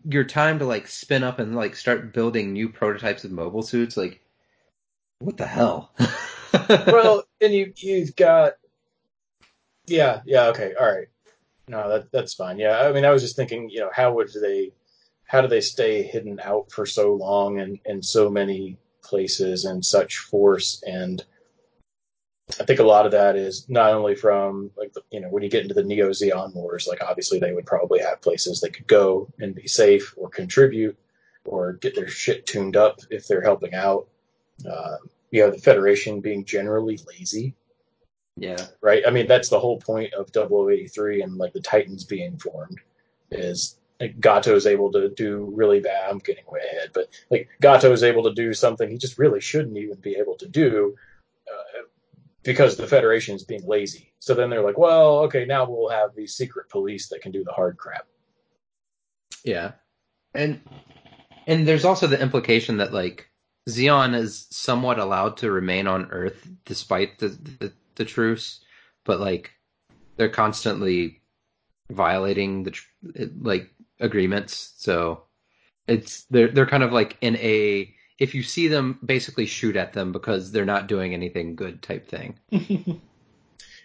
your 0.05 0.23
time 0.23 0.59
to 0.59 0.65
like 0.65 0.87
spin 0.87 1.23
up 1.23 1.39
and 1.39 1.55
like 1.55 1.75
start 1.75 2.13
building 2.13 2.53
new 2.53 2.69
prototypes 2.69 3.23
of 3.23 3.31
mobile 3.31 3.61
suits, 3.61 3.97
like 3.97 4.21
what 5.19 5.37
the 5.37 5.45
hell? 5.45 5.93
well, 6.69 7.23
and 7.39 7.53
you 7.53 7.73
you've 7.77 8.15
got 8.15 8.53
yeah, 9.87 10.21
yeah, 10.25 10.47
okay, 10.47 10.73
all 10.79 10.91
right. 10.91 11.07
No, 11.67 11.89
that 11.89 12.11
that's 12.11 12.33
fine. 12.33 12.57
Yeah, 12.59 12.81
I 12.81 12.91
mean 12.91 13.05
I 13.05 13.11
was 13.11 13.21
just 13.21 13.35
thinking, 13.35 13.69
you 13.69 13.79
know, 13.79 13.89
how 13.93 14.13
would 14.13 14.29
they 14.33 14.71
how 15.25 15.41
do 15.41 15.47
they 15.47 15.61
stay 15.61 16.03
hidden 16.03 16.39
out 16.43 16.71
for 16.71 16.85
so 16.85 17.13
long 17.13 17.59
and 17.59 17.79
in 17.85 18.03
so 18.03 18.29
many 18.29 18.77
places 19.03 19.65
and 19.65 19.85
such 19.85 20.17
force 20.17 20.83
and 20.85 21.23
I 22.59 22.63
think 22.65 22.79
a 22.79 22.83
lot 22.83 23.05
of 23.05 23.11
that 23.11 23.35
is 23.35 23.67
not 23.69 23.93
only 23.93 24.15
from 24.15 24.71
like 24.75 24.93
the, 24.93 25.01
you 25.11 25.19
know 25.19 25.29
when 25.29 25.43
you 25.43 25.49
get 25.49 25.61
into 25.61 25.73
the 25.73 25.83
Neo 25.83 26.09
Zeon 26.09 26.53
Wars, 26.53 26.87
like 26.87 27.03
obviously 27.03 27.39
they 27.39 27.53
would 27.53 27.65
probably 27.65 27.99
have 27.99 28.21
places 28.21 28.59
they 28.59 28.69
could 28.69 28.87
go 28.87 29.29
and 29.39 29.55
be 29.55 29.67
safe 29.67 30.13
or 30.17 30.29
contribute 30.29 30.97
or 31.45 31.73
get 31.73 31.95
their 31.95 32.07
shit 32.07 32.45
tuned 32.45 32.75
up 32.75 32.99
if 33.09 33.27
they're 33.27 33.41
helping 33.41 33.73
out. 33.73 34.07
Uh, 34.69 34.97
you 35.31 35.41
know, 35.41 35.51
the 35.51 35.57
Federation 35.57 36.19
being 36.19 36.45
generally 36.45 36.99
lazy, 37.07 37.55
yeah, 38.37 38.67
right? 38.81 39.03
I 39.07 39.11
mean, 39.11 39.27
that's 39.27 39.49
the 39.49 39.59
whole 39.59 39.79
point 39.79 40.13
of 40.13 40.29
0083 40.33 41.21
and 41.21 41.37
like 41.37 41.53
the 41.53 41.61
Titans 41.61 42.03
being 42.03 42.37
formed 42.37 42.79
is 43.31 43.77
like 43.99 44.19
Gato 44.19 44.55
is 44.55 44.67
able 44.67 44.91
to 44.91 45.09
do 45.09 45.51
really 45.55 45.79
bad. 45.79 46.09
I'm 46.09 46.19
getting 46.19 46.43
way 46.47 46.61
ahead, 46.71 46.89
but 46.93 47.07
like 47.29 47.49
Gato 47.61 47.91
is 47.91 48.03
able 48.03 48.23
to 48.23 48.33
do 48.33 48.53
something 48.53 48.89
he 48.89 48.97
just 48.97 49.19
really 49.19 49.39
shouldn't 49.39 49.77
even 49.77 49.99
be 49.99 50.15
able 50.15 50.35
to 50.35 50.47
do 50.47 50.95
because 52.43 52.77
the 52.77 52.87
Federation 52.87 53.35
is 53.35 53.43
being 53.43 53.65
lazy. 53.67 54.13
So 54.19 54.33
then 54.33 54.49
they're 54.49 54.63
like, 54.63 54.77
well, 54.77 55.19
okay, 55.19 55.45
now 55.45 55.69
we'll 55.69 55.89
have 55.89 56.15
these 56.15 56.35
secret 56.35 56.69
police 56.69 57.09
that 57.09 57.21
can 57.21 57.31
do 57.31 57.43
the 57.43 57.51
hard 57.51 57.77
crap. 57.77 58.07
yeah, 59.43 59.73
and 60.33 60.61
and 61.47 61.67
there's 61.67 61.85
also 61.85 62.07
the 62.07 62.21
implication 62.21 62.77
that 62.77 62.93
like 62.93 63.29
Zeon 63.69 64.15
is 64.15 64.47
somewhat 64.49 64.99
allowed 64.99 65.37
to 65.37 65.51
remain 65.51 65.87
on 65.87 66.11
Earth 66.11 66.47
despite 66.65 67.19
the 67.19 67.29
the, 67.29 67.73
the 67.95 68.05
truce, 68.05 68.63
but 69.05 69.19
like 69.19 69.51
they're 70.17 70.29
constantly 70.29 71.21
violating 71.89 72.63
the 72.63 72.79
like 73.41 73.69
agreements. 73.99 74.73
So 74.77 75.23
it's 75.87 76.23
they're 76.25 76.49
they're 76.49 76.65
kind 76.65 76.83
of 76.83 76.91
like 76.91 77.17
in 77.21 77.35
a 77.37 77.93
if 78.21 78.35
you 78.35 78.43
see 78.43 78.67
them 78.67 78.99
basically 79.03 79.47
shoot 79.47 79.75
at 79.75 79.93
them 79.93 80.11
because 80.11 80.51
they're 80.51 80.63
not 80.63 80.87
doing 80.87 81.13
anything 81.13 81.55
good 81.55 81.81
type 81.81 82.07
thing. 82.07 82.37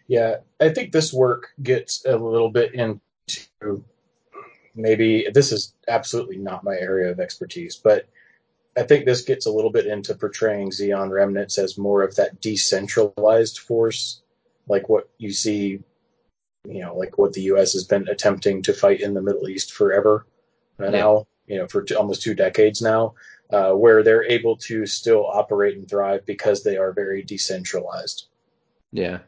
Yeah, 0.08 0.36
I 0.60 0.68
think 0.68 0.92
this 0.92 1.12
work 1.12 1.48
gets 1.62 2.04
a 2.04 2.16
little 2.16 2.50
bit 2.50 2.74
into 2.74 3.82
maybe 4.74 5.26
this 5.34 5.50
is 5.50 5.74
absolutely 5.88 6.36
not 6.36 6.62
my 6.62 6.76
area 6.76 7.10
of 7.10 7.18
expertise, 7.18 7.74
but 7.74 8.08
I 8.76 8.82
think 8.82 9.04
this 9.04 9.22
gets 9.22 9.46
a 9.46 9.50
little 9.50 9.72
bit 9.72 9.86
into 9.86 10.14
portraying 10.14 10.70
Zeon 10.70 11.10
remnants 11.10 11.58
as 11.58 11.76
more 11.78 12.02
of 12.02 12.14
that 12.16 12.40
decentralized 12.40 13.58
force, 13.58 14.22
like 14.68 14.88
what 14.88 15.08
you 15.18 15.32
see, 15.32 15.80
you 16.64 16.82
know, 16.82 16.94
like 16.94 17.18
what 17.18 17.32
the 17.32 17.42
U.S. 17.42 17.72
has 17.72 17.84
been 17.84 18.06
attempting 18.06 18.62
to 18.62 18.72
fight 18.72 19.00
in 19.00 19.14
the 19.14 19.22
Middle 19.22 19.48
East 19.48 19.72
forever 19.72 20.26
uh, 20.78 20.90
now, 20.90 21.26
you 21.46 21.58
know, 21.58 21.66
for 21.66 21.82
t- 21.82 21.94
almost 21.94 22.22
two 22.22 22.34
decades 22.34 22.82
now, 22.82 23.14
uh, 23.50 23.72
where 23.72 24.02
they're 24.02 24.24
able 24.24 24.56
to 24.56 24.86
still 24.86 25.26
operate 25.26 25.76
and 25.76 25.88
thrive 25.88 26.24
because 26.26 26.62
they 26.64 26.76
are 26.76 26.92
very 26.92 27.22
decentralized. 27.22 28.26
Yeah. 28.92 29.18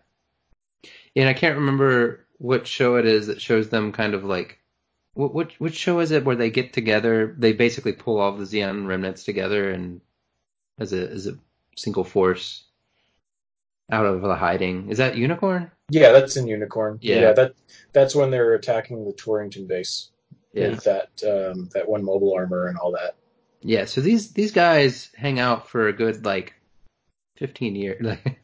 And 1.17 1.29
I 1.29 1.35
can't 1.35 1.57
remember 1.59 2.27
what 2.39 2.67
show 2.67 2.97
it 2.97 3.07
is 3.07 3.27
that 3.27 3.41
shows 3.41 3.69
them 3.69 3.93
kind 3.93 4.15
of 4.15 4.25
like 4.25 4.59
what 5.15 5.35
which 5.35 5.59
which 5.59 5.75
show 5.75 5.99
is 6.01 6.11
it 6.13 6.25
where 6.25 6.37
they 6.37 6.51
get 6.51 6.73
together? 6.73 7.35
They 7.39 7.53
basically 7.53 7.93
pull 7.93 8.19
all 8.21 8.33
the 8.37 8.45
Zeon 8.45 8.87
remnants 8.87 9.25
together 9.25 9.71
and 9.71 10.01
as 10.79 10.93
a 10.93 11.09
as 11.09 11.27
a 11.27 11.37
single 11.77 12.05
force. 12.05 12.65
out 13.91 14.07
of 14.07 14.21
the 14.23 14.37
hiding. 14.37 14.91
Is 14.91 14.99
that 14.99 15.17
Unicorn? 15.17 15.71
Yeah, 15.91 16.13
that's 16.13 16.37
in 16.37 16.47
Unicorn. 16.47 16.99
Yeah. 17.01 17.33
that 17.33 17.55
that's 17.93 18.15
when 18.15 18.31
they're 18.31 18.55
attacking 18.55 19.05
the 19.05 19.13
Torrington 19.13 19.67
base 19.67 20.11
Yeah. 20.53 20.69
with 20.71 20.85
that 20.85 21.09
um, 21.25 21.69
that 21.75 21.89
one 21.89 22.05
mobile 22.05 22.35
armor 22.35 22.67
and 22.69 22.79
all 22.79 22.93
that. 22.93 23.17
Yeah. 23.63 23.85
So 23.87 24.01
these 24.01 24.33
these 24.33 24.53
guys 24.53 25.11
hang 25.17 25.39
out 25.39 25.69
for 25.69 25.89
a 25.89 25.93
good 25.93 26.25
like 26.25 26.55
fifteen 27.37 27.75
years. 27.75 28.01
Like 28.05 28.41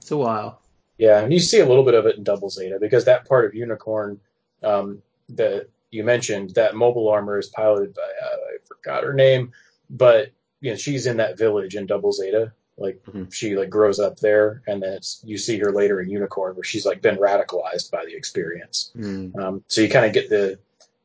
it's 0.00 0.10
a 0.10 0.16
while. 0.16 0.60
Yeah, 0.98 1.20
and 1.22 1.32
you 1.32 1.38
see 1.38 1.60
a 1.60 1.66
little 1.66 1.84
bit 1.84 1.94
of 1.94 2.06
it 2.06 2.16
in 2.16 2.24
Double 2.24 2.50
Zeta 2.50 2.78
because 2.80 3.04
that 3.04 3.28
part 3.28 3.44
of 3.44 3.54
Unicorn 3.54 4.18
um, 4.62 5.00
that 5.30 5.68
you 5.90 6.02
mentioned, 6.02 6.50
that 6.50 6.74
mobile 6.74 7.08
armor 7.08 7.38
is 7.38 7.48
piloted 7.48 7.94
by 7.94 8.02
uh, 8.02 8.36
I 8.36 8.56
forgot 8.66 9.04
her 9.04 9.12
name, 9.12 9.52
but 9.90 10.30
you 10.60 10.70
know 10.70 10.76
she's 10.76 11.06
in 11.06 11.16
that 11.18 11.38
village 11.38 11.76
in 11.76 11.86
Double 11.86 12.12
Zeta. 12.12 12.52
Like 12.76 13.02
Mhm. 13.04 13.32
she 13.32 13.56
like 13.56 13.70
grows 13.70 13.98
up 13.98 14.18
there, 14.20 14.62
and 14.66 14.82
then 14.82 14.92
it's, 14.94 15.20
you 15.24 15.36
see 15.38 15.58
her 15.58 15.72
later 15.72 16.00
in 16.00 16.10
Unicorn 16.10 16.54
where 16.54 16.64
she's 16.64 16.86
like 16.86 17.02
been 17.02 17.16
radicalized 17.16 17.90
by 17.90 18.04
the 18.04 18.14
experience. 18.14 18.92
Mm. 18.96 19.36
Um, 19.36 19.64
so 19.68 19.80
you 19.80 19.88
kind 19.88 20.06
of 20.06 20.12
get 20.12 20.28
the 20.30 20.58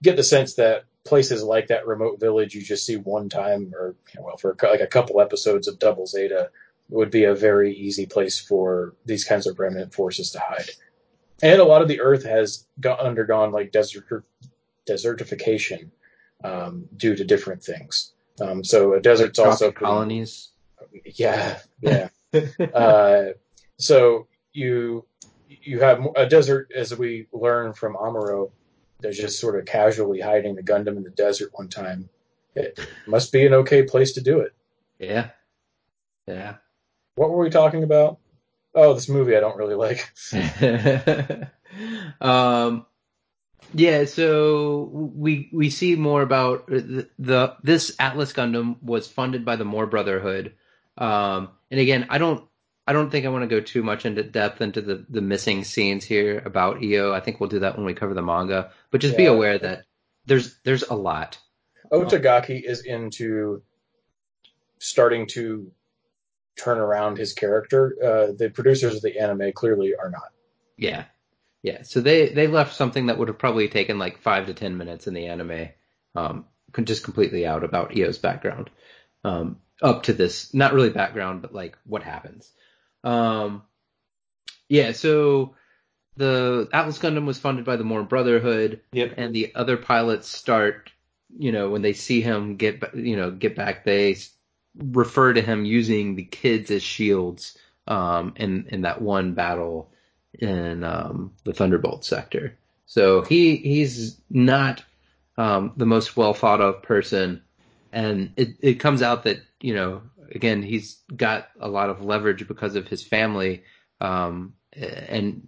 get 0.04 0.16
the 0.16 0.24
sense 0.24 0.54
that 0.56 0.86
places 1.06 1.44
like 1.44 1.68
that 1.68 1.86
remote 1.86 2.20
village 2.20 2.56
you 2.56 2.62
just 2.62 2.86
see 2.86 2.96
one 2.96 3.30
time, 3.30 3.74
or 3.76 3.96
well, 4.20 4.38
for 4.38 4.52
a 4.52 4.68
like 4.68 4.82
a 4.82 4.88
couple 4.88 5.22
episodes 5.22 5.68
of 5.68 5.80
Double 5.80 6.06
Zeta, 6.06 6.50
would 6.89 7.12
be 7.12 7.26
a 7.26 7.36
very 7.36 7.74
easy 7.74 8.06
place 8.06 8.39
for 8.39 8.96
these 9.06 9.24
kinds 9.24 9.48
of 9.48 9.60
remnant 9.60 9.94
forces 9.94 10.32
to 10.32 10.39
hide. 10.39 10.70
And 11.42 11.60
a 11.60 11.66
lot 11.66 11.82
of 11.82 11.88
the 11.88 12.00
Earth 12.00 12.24
has 12.24 12.68
got, 12.80 13.00
undergone 13.00 13.52
like 13.52 13.72
desert 13.72 14.06
desertification 14.88 15.89
um, 16.44 16.86
due 16.98 17.16
to 17.16 17.24
different 17.24 17.63
things. 17.63 18.13
Um, 18.39 18.63
so 18.63 18.94
a 18.94 19.02
desert's 19.02 19.39
also 19.39 19.72
Tropic 19.72 19.80
colonies. 19.80 20.50
yeah, 21.16 21.60
yeah. 21.82 22.10
uh, 22.74 23.26
so 23.78 24.28
you 24.54 25.06
you 25.48 25.80
have 25.80 26.06
a 26.16 26.26
desert, 26.26 26.72
as 26.76 26.98
we 26.98 27.28
learn 27.32 27.74
from 27.74 27.96
Amuro, 27.96 28.52
that's 29.04 29.18
just 29.18 29.39
sort 29.39 29.60
of 29.60 29.66
casually 29.66 30.20
hiding 30.20 30.56
the 30.56 30.63
Gundam 30.63 30.98
in 30.98 31.04
the 31.04 31.12
desert 31.12 31.52
one 31.54 31.68
time. 31.68 32.10
It 32.56 32.80
must 33.06 33.32
be 33.32 33.46
an 33.46 33.54
okay 33.54 33.84
place 33.84 34.13
to 34.13 34.22
do 34.22 34.39
it. 34.39 34.54
Yeah. 35.00 35.30
Yeah. 36.28 36.56
What 37.16 37.30
were 37.30 37.44
we 37.44 37.50
talking 37.50 37.84
about? 37.84 38.20
Oh, 38.74 38.94
this 38.94 39.10
movie 39.10 39.36
I 39.36 39.39
don't 39.39 39.58
really 39.58 39.76
like. 39.76 40.10
um, 42.22 42.86
yeah, 43.74 44.06
so 44.06 44.89
we 45.16 45.50
we 45.54 45.70
see 45.70 45.96
more 45.96 46.22
about 46.22 46.68
the, 46.68 47.08
the 47.20 47.56
this 47.63 47.96
Atlas 48.00 48.34
Gundam 48.34 48.82
was 48.82 49.08
funded 49.08 49.46
by 49.46 49.56
the 49.56 49.66
Moore 49.66 49.86
Brotherhood, 49.86 50.54
um, 50.98 51.50
and 51.70 51.80
again, 51.80 52.08
I 52.10 52.18
don't 52.18 52.48
I 52.86 52.93
don't 52.93 53.10
think 53.10 53.26
I 53.26 53.30
want 53.30 53.43
to 53.43 53.56
go 53.56 53.62
too 53.62 53.84
much 53.84 54.06
into 54.06 54.24
depth 54.24 54.62
into 54.62 54.82
the 54.82 55.06
the 55.10 55.22
missing 55.22 55.63
scenes 55.63 56.04
here 56.04 56.41
about 56.46 56.84
Io. 56.84 57.13
I 57.13 57.19
think 57.22 57.39
we'll 57.39 57.50
do 57.50 57.60
that 57.60 57.78
when 57.78 57.86
we 57.86 57.93
cover 57.93 58.13
the 58.13 58.22
manga, 58.22 58.72
but 58.91 59.02
just 59.02 59.17
be 59.17 59.26
aware 59.26 59.58
that 59.58 59.86
there's 60.26 60.58
there's 60.63 60.84
a 60.84 60.96
lot. 60.96 61.38
Otagaki 61.91 62.62
is 62.63 62.82
into 62.82 63.62
starting 64.80 65.28
to 65.28 65.72
turn 66.58 66.78
around 66.78 67.17
his 67.17 67.34
character. 67.34 67.96
Uh, 68.02 68.34
the 68.38 68.50
producers 68.50 68.96
of 68.96 69.02
the 69.02 69.19
anime 69.19 69.52
clearly 69.54 69.93
are 69.96 70.10
not. 70.10 70.30
Yeah. 70.78 71.06
Yeah. 71.62 71.84
So 71.84 72.02
they, 72.02 72.30
they 72.30 72.48
left 72.48 72.76
something 72.76 73.08
that 73.08 73.17
would 73.17 73.30
have 73.30 73.39
probably 73.39 73.69
taken 73.69 73.98
like 73.98 74.22
five 74.22 74.48
to 74.48 74.54
ten 74.54 74.78
minutes 74.78 75.08
in 75.08 75.13
the 75.13 75.28
anime, 75.28 75.69
um, 76.15 76.46
just 76.84 77.04
completely 77.04 77.46
out 77.46 77.63
about 77.63 77.98
Io's 77.98 78.17
background, 78.17 78.69
um, 79.24 79.58
up 79.82 80.04
to 80.04 80.13
this, 80.13 80.54
not 80.54 80.74
really 80.74 80.89
background, 80.89 81.41
but 81.41 81.54
like 81.54 81.78
what 81.86 82.04
happens. 82.04 82.52
Um, 83.04 83.63
yeah. 84.70 84.94
So 84.94 85.56
the 86.16 86.70
Atlas 86.72 87.00
Gundam 87.00 87.26
was 87.26 87.39
funded 87.39 87.66
by 87.66 87.76
the 87.76 87.84
Moore 87.84 88.04
Brotherhood 88.04 88.82
Yep. 88.92 89.16
and 89.18 89.34
the 89.34 89.54
other 89.56 89.78
pilots 89.78 90.28
start, 90.28 90.92
you 91.38 91.52
know, 91.52 91.70
when 91.70 91.82
they 91.82 91.94
see 91.94 92.22
him 92.22 92.56
get, 92.56 92.96
you 92.96 93.16
know, 93.16 93.32
get 93.32 93.56
back, 93.56 93.84
they 93.84 94.18
refer 94.78 95.34
to 95.34 95.42
him 95.42 95.66
using 95.66 96.16
the 96.16 96.24
kids 96.24 96.72
as 96.72 96.84
shields, 96.84 97.58
um, 97.88 98.34
in, 98.38 98.68
in 98.70 98.82
that 98.82 99.02
one 99.02 99.34
battle 99.34 99.92
in, 100.39 100.84
um, 100.84 101.34
the 101.44 101.54
Thunderbolt 101.54 102.06
sector. 102.06 102.58
So 102.86 103.22
he, 103.24 103.58
he's 103.58 104.20
not, 104.30 104.84
um, 105.38 105.74
the 105.78 105.86
most 105.86 106.16
well 106.16 106.34
thought 106.34 106.62
of 106.62 106.84
person. 106.84 107.42
And 107.92 108.34
it, 108.38 108.56
it 108.60 108.74
comes 108.76 109.02
out 109.02 109.24
that, 109.24 109.38
you 109.62 109.74
know, 109.74 110.02
again, 110.34 110.63
he's 110.63 111.00
got 111.15 111.50
a 111.60 111.67
lot 111.67 111.89
of 111.89 112.04
leverage 112.04 112.48
because 112.48 112.76
of 112.76 112.88
his 112.88 113.04
family. 113.04 113.63
Um, 114.02 114.54
and 114.74 115.48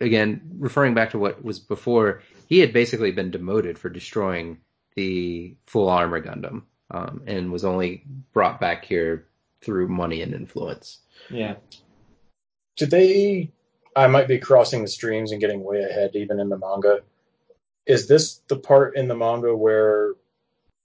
again, 0.00 0.42
referring 0.58 0.94
back 0.94 1.10
to 1.10 1.18
what 1.18 1.42
was 1.42 1.60
before, 1.60 2.22
he 2.48 2.58
had 2.58 2.72
basically 2.72 3.12
been 3.12 3.30
demoted 3.30 3.78
for 3.78 3.88
destroying 3.88 4.58
the 4.94 5.56
full 5.66 5.88
armor 5.88 6.20
Gundam, 6.22 6.62
um, 6.90 7.22
and 7.26 7.52
was 7.52 7.64
only 7.64 8.04
brought 8.32 8.60
back 8.60 8.84
here 8.84 9.26
through 9.60 9.88
money 9.88 10.22
and 10.22 10.34
influence. 10.34 10.98
Yeah. 11.30 11.56
Did 12.76 12.90
they? 12.90 13.52
I 13.94 14.06
might 14.06 14.28
be 14.28 14.38
crossing 14.38 14.82
the 14.82 14.88
streams 14.88 15.32
and 15.32 15.40
getting 15.40 15.64
way 15.64 15.82
ahead, 15.82 16.10
even 16.14 16.40
in 16.40 16.48
the 16.48 16.58
manga. 16.58 17.00
Is 17.86 18.08
this 18.08 18.42
the 18.48 18.56
part 18.56 18.96
in 18.96 19.08
the 19.08 19.14
manga 19.14 19.56
where 19.56 20.14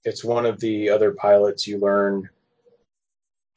it's 0.04 0.24
one 0.24 0.46
of 0.46 0.60
the 0.60 0.90
other 0.90 1.12
pilots 1.12 1.68
you 1.68 1.80
learn, 1.80 2.30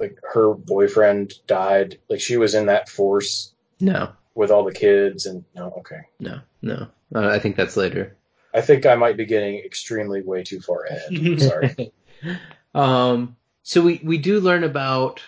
like 0.05 0.19
her 0.33 0.55
boyfriend 0.55 1.35
died, 1.47 1.99
like 2.09 2.21
she 2.21 2.37
was 2.37 2.55
in 2.55 2.67
that 2.67 2.89
force 2.89 3.53
No, 3.81 4.13
with 4.35 4.51
all 4.51 4.65
the 4.65 4.73
kids, 4.73 5.27
and 5.27 5.45
no, 5.55 5.73
okay. 5.79 6.03
no, 6.21 6.41
no. 6.63 6.89
Uh, 7.15 7.29
I 7.29 7.39
think 7.39 7.57
that's 7.57 7.77
later. 7.77 8.17
I 8.53 8.61
think 8.61 8.87
I 8.87 8.95
might 8.95 9.17
be 9.17 9.25
getting 9.27 9.57
extremely 9.59 10.23
way 10.23 10.43
too 10.45 10.61
far 10.61 10.85
ahead. 10.85 11.41
Sorry. 11.41 11.93
um, 12.75 13.37
so 13.63 13.83
we, 13.83 14.01
we 14.05 14.19
do 14.19 14.41
learn 14.41 14.65
about 14.65 15.21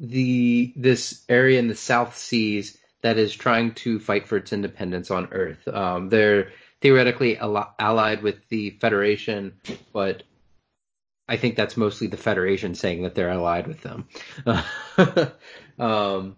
the 0.00 0.72
this 0.76 1.22
area 1.28 1.58
in 1.58 1.68
the 1.68 1.76
South 1.76 2.16
Seas 2.16 2.76
that 3.02 3.18
is 3.18 3.34
trying 3.34 3.74
to 3.74 3.98
fight 4.00 4.26
for 4.26 4.36
its 4.36 4.52
independence 4.52 5.10
on 5.10 5.28
Earth. 5.32 5.66
Um, 5.68 6.08
they're 6.08 6.50
theoretically 6.80 7.38
al- 7.38 7.74
allied 7.78 8.22
with 8.22 8.36
the 8.48 8.70
Federation, 8.80 9.54
but 9.92 10.22
I 11.32 11.36
think 11.36 11.56
that's 11.56 11.76
mostly 11.76 12.08
the 12.08 12.16
Federation 12.16 12.74
saying 12.74 13.02
that 13.02 13.14
they're 13.14 13.30
allied 13.30 13.66
with 13.66 13.80
them. 13.80 14.06
um, 15.78 16.36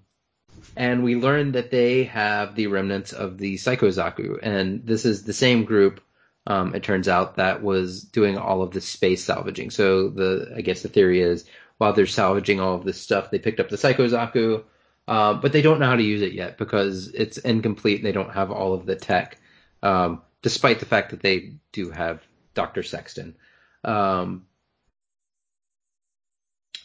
and 0.77 1.03
we 1.03 1.17
learn 1.17 1.53
that 1.53 1.71
they 1.71 2.05
have 2.05 2.55
the 2.55 2.69
remnants 2.69 3.13
of 3.13 3.39
the 3.39 3.57
Psycho 3.57 3.89
Zaku, 3.89 4.39
and 4.43 4.87
this 4.87 5.05
is 5.05 5.25
the 5.25 5.33
same 5.33 5.65
group 5.65 6.01
um, 6.47 6.75
it 6.75 6.83
turns 6.83 7.09
out 7.09 7.37
that 7.37 7.63
was 7.63 8.03
doing 8.03 8.37
all 8.37 8.63
of 8.63 8.71
the 8.71 8.81
space 8.81 9.25
salvaging. 9.25 9.71
So 9.71 10.09
the 10.09 10.53
I 10.57 10.61
guess 10.61 10.83
the 10.83 10.89
theory 10.89 11.21
is 11.21 11.45
while 11.79 11.93
they're 11.93 12.07
salvaging 12.07 12.61
all 12.61 12.75
of 12.75 12.85
this 12.85 13.01
stuff, 13.01 13.31
they 13.31 13.39
picked 13.39 13.61
up 13.61 13.71
the 13.71 13.79
Psycho 13.79 14.07
Zaku, 14.07 14.63
uh, 15.09 15.35
but 15.35 15.53
they 15.53 15.63
don't 15.63 15.81
know 15.81 15.87
how 15.87 15.97
to 15.97 16.03
use 16.03 16.23
it 16.23 16.33
yet 16.33 16.59
because 16.59 17.09
it's 17.09 17.39
incomplete. 17.39 17.99
and 17.99 18.07
They 18.07 18.13
don't 18.13 18.33
have 18.33 18.51
all 18.51 18.75
of 18.75 18.87
the 18.87 18.97
tech, 18.97 19.39
um, 19.83 20.23
despite 20.43 20.81
the 20.81 20.87
fact 20.87 21.11
that 21.11 21.21
they 21.21 21.55
do 21.73 21.91
have 21.91 22.23
Doctor 22.55 22.83
Sexton. 22.83 23.37
Um, 23.83 24.47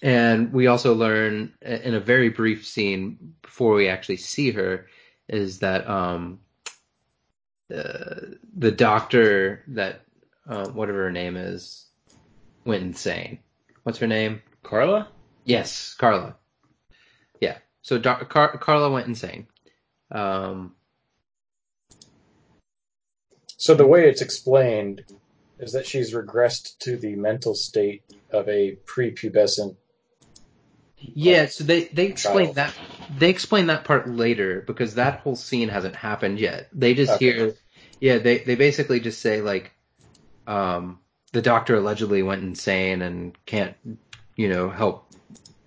and 0.01 0.53
we 0.53 0.67
also 0.67 0.93
learn 0.93 1.53
in 1.62 1.93
a 1.93 1.99
very 1.99 2.29
brief 2.29 2.65
scene 2.65 3.33
before 3.41 3.73
we 3.73 3.88
actually 3.88 4.17
see 4.17 4.51
her 4.51 4.88
is 5.27 5.59
that 5.59 5.88
um, 5.89 6.39
uh, 7.73 8.21
the 8.57 8.71
doctor 8.71 9.63
that 9.67 10.01
uh, 10.47 10.67
whatever 10.69 11.03
her 11.03 11.12
name 11.12 11.35
is 11.38 11.85
went 12.65 12.84
insane. 12.84 13.39
What's 13.84 13.99
her 13.99 14.07
name? 14.07 14.41
Karla? 14.63 15.09
Yes, 15.45 15.93
Karla. 15.95 16.36
Yeah. 17.39 17.57
So 17.82 17.97
doc- 17.97 18.30
Car- 18.30 18.57
Karla 18.57 18.91
went 18.91 19.07
insane. 19.07 19.47
Um, 20.11 20.76
So 23.59 23.74
the 23.76 23.86
way 23.86 24.07
it's 24.07 24.21
explained 24.21 25.03
is 25.59 25.74
that 25.74 25.86
she's 25.86 26.13
regressed 26.13 26.78
to 26.80 26.95
the 26.95 27.15
mental 27.15 27.53
state 27.53 28.03
of 28.32 28.47
a 28.47 28.78
prepubescent. 28.86 29.76
Yeah. 31.02 31.47
So 31.47 31.64
they 31.64 31.86
they 31.86 32.06
explain 32.06 32.54
that 32.54 32.74
they 33.18 33.30
explain 33.30 33.68
that 33.68 33.84
part 33.86 34.08
later 34.10 34.62
because 34.66 34.95
that 34.95 35.20
whole 35.22 35.36
scene 35.36 35.70
hasn't 35.70 35.95
happened 35.95 36.39
yet. 36.39 36.70
They 36.74 36.93
just 36.93 37.14
Okay. 37.14 37.34
hear, 37.34 37.56
yeah. 38.00 38.18
They 38.20 38.39
they 38.39 38.56
basically 38.56 39.00
just 39.00 39.22
say 39.22 39.41
like, 39.41 39.72
um, 40.47 41.00
the 41.32 41.41
doctor 41.41 41.76
allegedly 41.76 42.24
went 42.24 42.43
insane 42.43 43.02
and 43.02 43.38
can't, 43.45 43.76
you 44.36 44.50
know, 44.50 44.70
help 44.70 45.08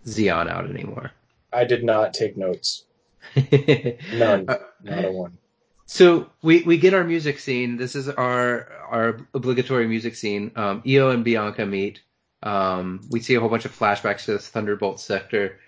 Zeon 0.07 0.49
out 0.49 0.69
anymore. 0.69 1.13
I 1.53 1.65
did 1.65 1.85
not 1.85 2.15
take 2.15 2.37
notes. 2.37 2.85
None. 3.37 4.47
Uh, 4.49 4.57
Not 4.83 5.05
a 5.05 5.13
one. 5.13 5.39
So 5.87 6.31
we, 6.43 6.63
we 6.63 6.79
get 6.79 6.95
our 6.95 7.05
music 7.05 7.39
scene. 7.39 7.77
This 7.77 7.95
is 7.95 8.09
our 8.09 8.69
our 8.91 9.21
obligatory 9.35 9.87
music 9.87 10.15
scene. 10.15 10.53
Um, 10.57 10.83
Io 10.87 11.11
and 11.11 11.25
Bianca 11.25 11.67
meet. 11.67 12.01
Um, 12.43 13.01
we 13.11 13.21
see 13.21 13.35
a 13.35 13.41
whole 13.41 13.49
bunch 13.49 13.65
of 13.65 13.77
flashbacks 13.79 14.25
to 14.25 14.33
this 14.33 14.49
Thunderbolt 14.49 15.01
sector, 15.01 15.59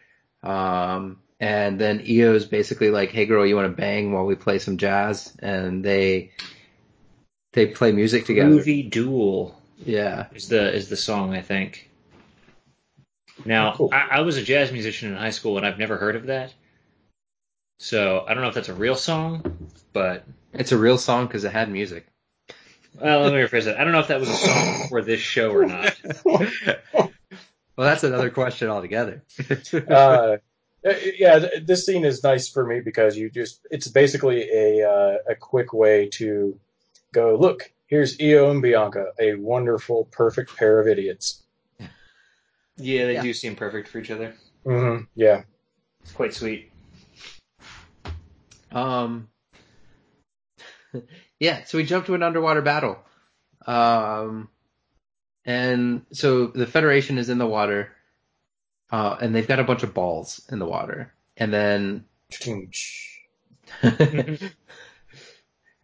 um, 0.43 1.19
and 1.41 1.79
then 1.81 2.01
Io's 2.01 2.45
basically 2.47 2.91
like, 2.91 3.11
"Hey, 3.11 3.27
girl, 3.27 3.47
you 3.47 3.57
want 3.57 3.71
to 3.71 3.81
bang 3.81 4.13
while 4.13 4.27
we 4.27 4.35
play 4.35 4.59
some 4.59 4.77
jazz?" 4.77 5.33
And 5.41 5.85
they 5.85 6.31
they 7.55 7.67
play 7.67 7.93
music 7.93 8.27
together. 8.27 8.51
Movie 8.51 8.83
Duel 8.83 9.57
Yeah, 9.85 10.27
is 10.35 10.49
the 10.49 10.73
is 10.75 10.89
the 10.89 10.97
song 10.97 11.35
I 11.35 11.41
think. 11.41 11.89
Now 13.45 13.75
Cool. 13.75 13.91
I, 13.93 14.09
I 14.13 14.21
was 14.21 14.37
a 14.37 14.43
jazz 14.43 14.71
musician 14.73 15.11
in 15.11 15.17
high 15.17 15.31
school 15.31 15.57
and 15.57 15.67
I've 15.67 15.79
never 15.79 15.97
heard 15.97 16.17
of 16.17 16.27
that. 16.27 16.53
So 17.79 18.25
I 18.27 18.35
don't 18.35 18.43
know 18.43 18.49
if 18.49 18.55
that's 18.55 18.69
a 18.69 18.75
real 18.75 18.95
song, 18.95 19.71
but 19.93 20.25
it's 20.53 20.73
a 20.73 20.79
real 20.79 20.99
song 20.99 21.27
because 21.27 21.45
it 21.45 21.53
had 21.53 21.71
music. 21.71 22.07
Well, 22.95 23.23
let 23.23 23.33
me 23.33 23.39
rephrase 23.39 23.67
it. 23.67 23.77
I 23.77 23.85
don't 23.85 23.93
know 23.93 24.01
if 24.01 24.09
that 24.09 24.21
was 24.21 24.29
a 24.29 24.35
song 24.35 24.89
for 24.89 25.03
this 25.03 25.21
show 25.21 25.53
or 25.53 25.67
not. 25.67 25.95
well, 26.25 27.11
that's 27.77 28.05
another 28.05 28.31
question 28.31 28.69
altogether. 28.69 29.23
uh, 29.89 30.37
yeah, 31.19 31.47
this 31.65 31.87
scene 31.87 32.05
is 32.05 32.23
nice 32.23 32.49
for 32.49 32.67
me 32.67 32.81
because 32.81 33.17
you 33.17 33.31
just 33.31 33.67
it's 33.71 33.89
basically 33.89 34.49
a 34.51 34.89
uh, 34.89 35.17
a 35.29 35.35
quick 35.35 35.73
way 35.73 36.09
to 36.11 36.59
go 37.13 37.37
look. 37.37 37.73
Here's 37.87 38.17
Io 38.21 38.51
and 38.51 38.63
Bianca, 38.63 39.13
a 39.21 39.35
wonderful, 39.35 40.07
perfect 40.11 40.57
pair 40.57 40.81
of 40.81 40.89
idiots. 40.89 41.43
Yeah, 42.77 43.07
they 43.07 43.15
Yeah. 43.15 43.23
do 43.23 43.33
seem 43.33 43.55
perfect 43.55 43.89
for 43.89 43.99
each 43.99 44.11
other. 44.11 44.35
hmm 44.65 44.99
Yeah, 45.15 45.43
It's 46.03 46.13
quite 46.13 46.35
sweet. 46.35 46.73
Um, 48.73 49.29
yeah, 51.45 51.65
so 51.65 51.77
we 51.77 51.85
jump 51.85 52.07
to 52.07 52.15
an 52.15 52.23
underwater 52.23 52.63
battle. 52.63 52.97
Um, 53.67 54.49
and 55.45 56.07
so 56.11 56.47
the 56.47 56.67
Federation 56.67 57.19
is 57.19 57.29
in 57.29 57.37
the 57.37 57.47
water, 57.47 57.93
uh, 58.91 59.19
and 59.21 59.35
they've 59.35 59.47
got 59.47 59.61
a 59.61 59.65
bunch 59.65 59.83
of 59.83 59.93
balls 59.93 60.41
in 60.51 60.59
the 60.59 60.65
water. 60.65 61.13
And 61.37 61.53
then, 61.53 62.07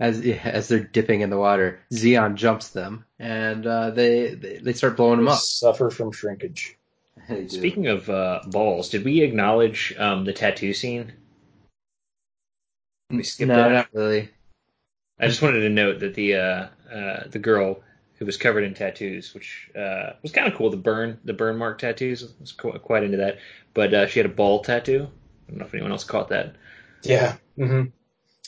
as 0.01 0.25
yeah, 0.25 0.41
as 0.45 0.69
they're 0.69 0.79
dipping 0.79 1.21
in 1.21 1.29
the 1.29 1.37
water, 1.37 1.81
Zeon 1.93 2.37
jumps 2.37 2.69
them, 2.71 3.05
and 3.19 3.67
uh, 3.67 3.91
they, 3.91 4.35
they 4.35 4.59
they 4.59 4.73
start 4.73 4.97
blowing 4.97 5.19
them 5.19 5.29
up. 5.29 5.39
suffer 5.39 5.91
from 5.91 6.11
shrinkage. 6.11 6.79
Speaking 7.49 7.87
of 7.87 8.09
uh, 8.09 8.41
balls, 8.47 8.89
did 8.89 9.05
we 9.05 9.21
acknowledge 9.21 9.95
um, 9.99 10.25
the 10.25 10.33
tattoo 10.33 10.73
scene? 10.73 11.13
we 13.11 13.25
skip 13.25 13.49
no, 13.49 13.57
that? 13.57 13.71
not 13.71 13.89
really. 13.93 14.31
I 15.21 15.29
just 15.29 15.43
wanted 15.43 15.61
to 15.61 15.69
note 15.69 16.01
that 16.01 16.15
the 16.15 16.37
uh, 16.37 16.67
uh, 16.93 17.29
the 17.29 17.39
girl 17.39 17.83
who 18.15 18.27
was 18.27 18.37
covered 18.37 18.65
in 18.65 18.75
tattoos, 18.75 19.35
which 19.35 19.71
uh, 19.77 20.13
was 20.23 20.33
kind 20.33 20.49
of 20.49 20.55
cool, 20.55 20.71
the 20.71 20.77
burn 20.77 21.19
the 21.25 21.33
burn 21.33 21.57
mark 21.57 21.79
tattoos, 21.79 22.23
I 22.25 22.27
was 22.41 22.53
qu- 22.53 22.79
quite 22.79 23.03
into 23.03 23.19
that. 23.19 23.39
But 23.75 23.95
uh, 23.95 24.07
she 24.07 24.19
had 24.19 24.27
a 24.27 24.33
ball 24.35 24.63
tattoo. 24.63 25.09
I 25.47 25.51
don't 25.51 25.59
know 25.59 25.67
if 25.67 25.75
anyone 25.75 25.93
else 25.93 26.05
caught 26.05 26.29
that. 26.29 26.55
Yeah. 27.03 27.37
hmm 27.57 27.85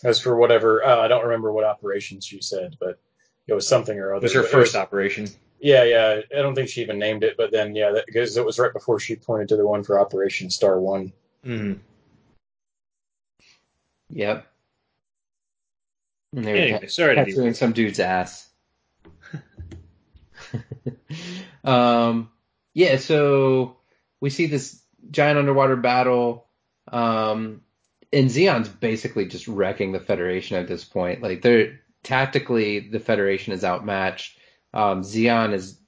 As 0.05 0.21
for 0.21 0.37
whatever, 0.37 0.85
uh, 0.85 1.01
I 1.01 1.09
don't 1.09 1.25
remember 1.25 1.53
what 1.53 1.65
operation 1.65 2.21
she 2.21 2.41
said, 2.41 2.77
but 2.81 2.99
it 3.47 3.55
was 3.55 3.67
something 3.69 3.99
or 3.99 4.15
other. 4.15 4.27
It 4.27 4.35
was 4.35 4.35
her 4.35 4.43
first 4.43 4.75
operation. 4.75 5.29
Yeah, 5.61 5.85
yeah. 5.85 6.21
I 6.37 6.43
don't 6.43 6.55
think 6.55 6.69
she 6.69 6.83
even 6.83 6.99
named 6.99 7.23
it, 7.23 7.37
but 7.37 7.53
then 7.53 7.75
yeah, 7.75 7.93
because 8.07 8.37
it 8.37 8.45
was 8.45 8.59
right 8.59 8.73
before 8.73 8.99
she 8.99 9.17
pointed 9.17 9.49
to 9.49 9.57
the 9.57 9.67
one 9.67 9.85
for 9.85 10.01
Operation 10.01 10.51
Star 10.51 10.81
One. 10.81 11.13
Mm. 11.45 11.79
Yep. 14.11 14.52
And 16.35 16.45
they 16.45 16.53
were 16.53 16.59
Anyway, 16.59 16.87
sorry 16.89 17.17
to 17.17 17.25
tattooing 17.25 17.55
some 17.55 17.73
dude's 17.73 18.01
ass. 18.01 18.49
um, 21.65 22.31
yeah, 22.75 22.97
so 22.97 23.77
we 24.21 24.31
see 24.31 24.47
this 24.47 24.81
giant 25.11 25.39
underwater 25.39 25.77
battle. 25.77 26.47
Um, 26.89 27.63
and 28.13 28.31
Zeon's 28.31 28.69
basically 28.69 29.27
just 29.27 29.49
wrecking 29.49 29.93
the 29.93 30.01
Federation 30.01 30.57
at 30.57 30.69
this 30.69 30.85
point. 30.85 31.23
Like 31.23 31.43
they're 31.43 31.81
tactically, 32.03 32.81
the 32.81 33.01
Federation 33.01 33.53
is 33.53 33.65
outmatched. 33.65 34.39
Um, 34.75 35.03
Xeon 35.03 35.53
is 35.53 35.79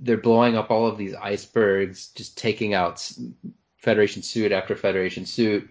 they're 0.00 0.18
blowing 0.18 0.56
up 0.56 0.70
all 0.70 0.86
of 0.86 0.98
these 0.98 1.14
icebergs, 1.14 2.08
just 2.08 2.36
taking 2.36 2.74
out 2.74 3.10
Federation 3.76 4.22
suit 4.22 4.52
after 4.52 4.76
Federation 4.76 5.24
suit. 5.24 5.68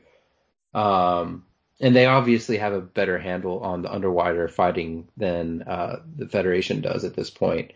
Um, 0.74 1.46
and 1.80 1.96
they 1.96 2.06
obviously 2.06 2.58
have 2.58 2.74
a 2.74 2.82
better 2.82 3.18
handle 3.18 3.60
on 3.62 3.82
the 3.82 3.92
underwater 3.92 4.48
fighting 4.48 5.08
than 5.16 5.62
uh, 5.64 6.02
the 6.16 6.28
Federation 6.28 6.82
does 6.82 7.06
at 7.06 7.16
this 7.16 7.30
point. 7.30 7.72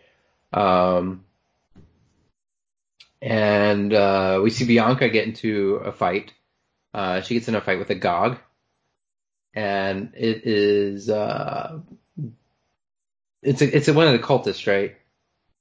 Um, 0.52 1.24
and 3.22 3.92
uh, 3.92 4.40
we 4.42 4.50
see 4.50 4.66
Bianca 4.66 5.08
get 5.08 5.26
into 5.26 5.76
a 5.76 5.92
fight. 5.92 6.32
Uh, 6.92 7.22
she 7.22 7.34
gets 7.34 7.48
in 7.48 7.54
a 7.54 7.60
fight 7.60 7.78
with 7.78 7.90
a 7.90 7.94
Gog, 7.94 8.38
and 9.54 10.12
it 10.14 10.46
is 10.46 11.08
uh, 11.08 11.80
it's 13.42 13.62
a, 13.62 13.76
it's 13.76 13.88
a, 13.88 13.94
one 13.94 14.06
of 14.06 14.12
the 14.12 14.26
cultists, 14.26 14.66
right? 14.66 14.96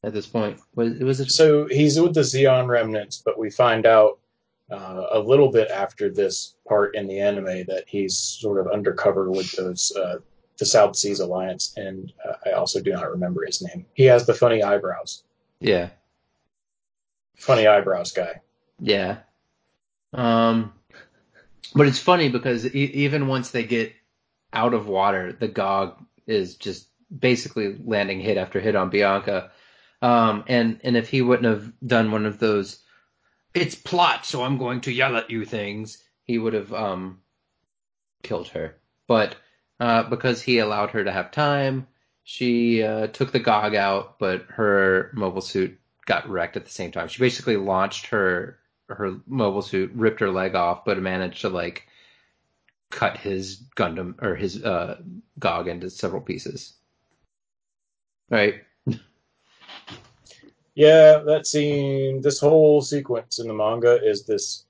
At 0.03 0.13
this 0.13 0.27
point, 0.27 0.59
was 0.75 0.99
was 0.99 1.21
it? 1.21 1.31
So 1.31 1.67
he's 1.67 1.99
with 1.99 2.13
the 2.13 2.21
Zeon 2.21 2.67
remnants, 2.67 3.21
but 3.23 3.39
we 3.39 3.49
find 3.49 3.85
out 3.85 4.19
uh, 4.71 5.05
a 5.11 5.19
little 5.19 5.51
bit 5.51 5.69
after 5.69 6.09
this 6.09 6.55
part 6.67 6.95
in 6.95 7.07
the 7.07 7.19
anime 7.19 7.65
that 7.67 7.83
he's 7.87 8.17
sort 8.17 8.59
of 8.59 8.71
undercover 8.71 9.29
with 9.31 9.51
those 9.53 9.91
uh, 9.95 10.17
the 10.57 10.65
South 10.65 10.95
Seas 10.95 11.19
Alliance, 11.19 11.73
and 11.77 12.13
uh, 12.27 12.33
I 12.45 12.51
also 12.51 12.79
do 12.81 12.91
not 12.91 13.09
remember 13.09 13.43
his 13.45 13.61
name. 13.61 13.85
He 13.93 14.03
has 14.05 14.25
the 14.25 14.33
funny 14.35 14.61
eyebrows, 14.63 15.23
Yeah, 15.59 15.89
funny 17.35 17.67
eyebrows 17.67 18.11
guy. 18.11 18.41
yeah. 18.79 19.17
Um, 20.13 20.73
but 21.75 21.87
it's 21.87 21.99
funny 21.99 22.29
because 22.29 22.65
e- 22.67 22.91
even 22.93 23.27
once 23.27 23.49
they 23.49 23.63
get 23.63 23.93
out 24.53 24.75
of 24.75 24.87
water, 24.87 25.33
the 25.33 25.47
Gog 25.47 26.03
is 26.27 26.55
just 26.55 26.87
basically 27.19 27.75
landing 27.83 28.19
hit 28.19 28.37
after 28.37 28.59
hit 28.59 28.75
on 28.75 28.89
Bianca. 28.91 29.51
Um, 30.03 30.43
and 30.47 30.79
and 30.83 30.95
if 30.95 31.09
he 31.09 31.21
wouldn't 31.23 31.51
have 31.51 31.71
done 31.85 32.11
one 32.11 32.27
of 32.27 32.37
those, 32.37 32.82
it's 33.53 33.75
plot, 33.75 34.25
so 34.25 34.43
I'm 34.43 34.57
going 34.57 34.81
to 34.81 34.91
yell 34.91 35.15
at 35.17 35.29
you 35.29 35.45
things, 35.45 36.03
he 36.23 36.37
would 36.37 36.53
have 36.53 36.73
um 36.73 37.19
killed 38.23 38.47
her. 38.49 38.75
But 39.07 39.35
uh, 39.79 40.03
because 40.03 40.41
he 40.41 40.59
allowed 40.59 40.91
her 40.91 41.03
to 41.03 41.11
have 41.11 41.31
time, 41.31 41.87
she 42.23 42.83
uh, 42.83 43.07
took 43.07 43.31
the 43.31 43.39
Gog 43.39 43.75
out, 43.75 44.17
but 44.17 44.43
her 44.49 45.11
mobile 45.13 45.41
suit 45.41 45.77
got 46.05 46.29
wrecked 46.29 46.57
at 46.57 46.65
the 46.65 46.71
same 46.71 46.91
time. 46.91 47.07
She 47.07 47.19
basically 47.19 47.57
launched 47.57 48.07
her 48.07 48.59
her 48.89 49.19
mobile 49.27 49.61
suit, 49.61 49.91
ripped 49.93 50.19
her 50.19 50.29
leg 50.29 50.55
off, 50.55 50.85
but 50.85 50.99
managed 50.99 51.41
to 51.41 51.49
like 51.49 51.87
cut 52.89 53.17
his 53.17 53.63
Gundam 53.75 54.21
or 54.21 54.35
his 54.35 54.63
uh, 54.63 55.01
Gog 55.39 55.67
into 55.67 55.89
several 55.89 56.21
pieces. 56.21 56.73
Right? 58.29 58.61
Yeah, 60.75 61.19
that 61.19 61.45
scene, 61.45 62.21
this 62.21 62.39
whole 62.39 62.81
sequence 62.81 63.37
in 63.39 63.47
the 63.47 63.53
manga 63.53 63.99
is 64.03 64.23
this 64.23 64.65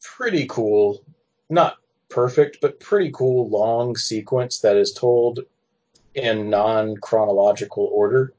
pretty 0.00 0.46
cool, 0.46 1.02
not 1.50 1.78
perfect, 2.08 2.58
but 2.60 2.78
pretty 2.78 3.10
cool 3.12 3.48
long 3.48 3.96
sequence 3.96 4.60
that 4.60 4.76
is 4.76 4.92
told 4.92 5.40
in 6.14 6.48
non 6.48 6.96
chronological 6.98 7.90
order. 7.92 8.32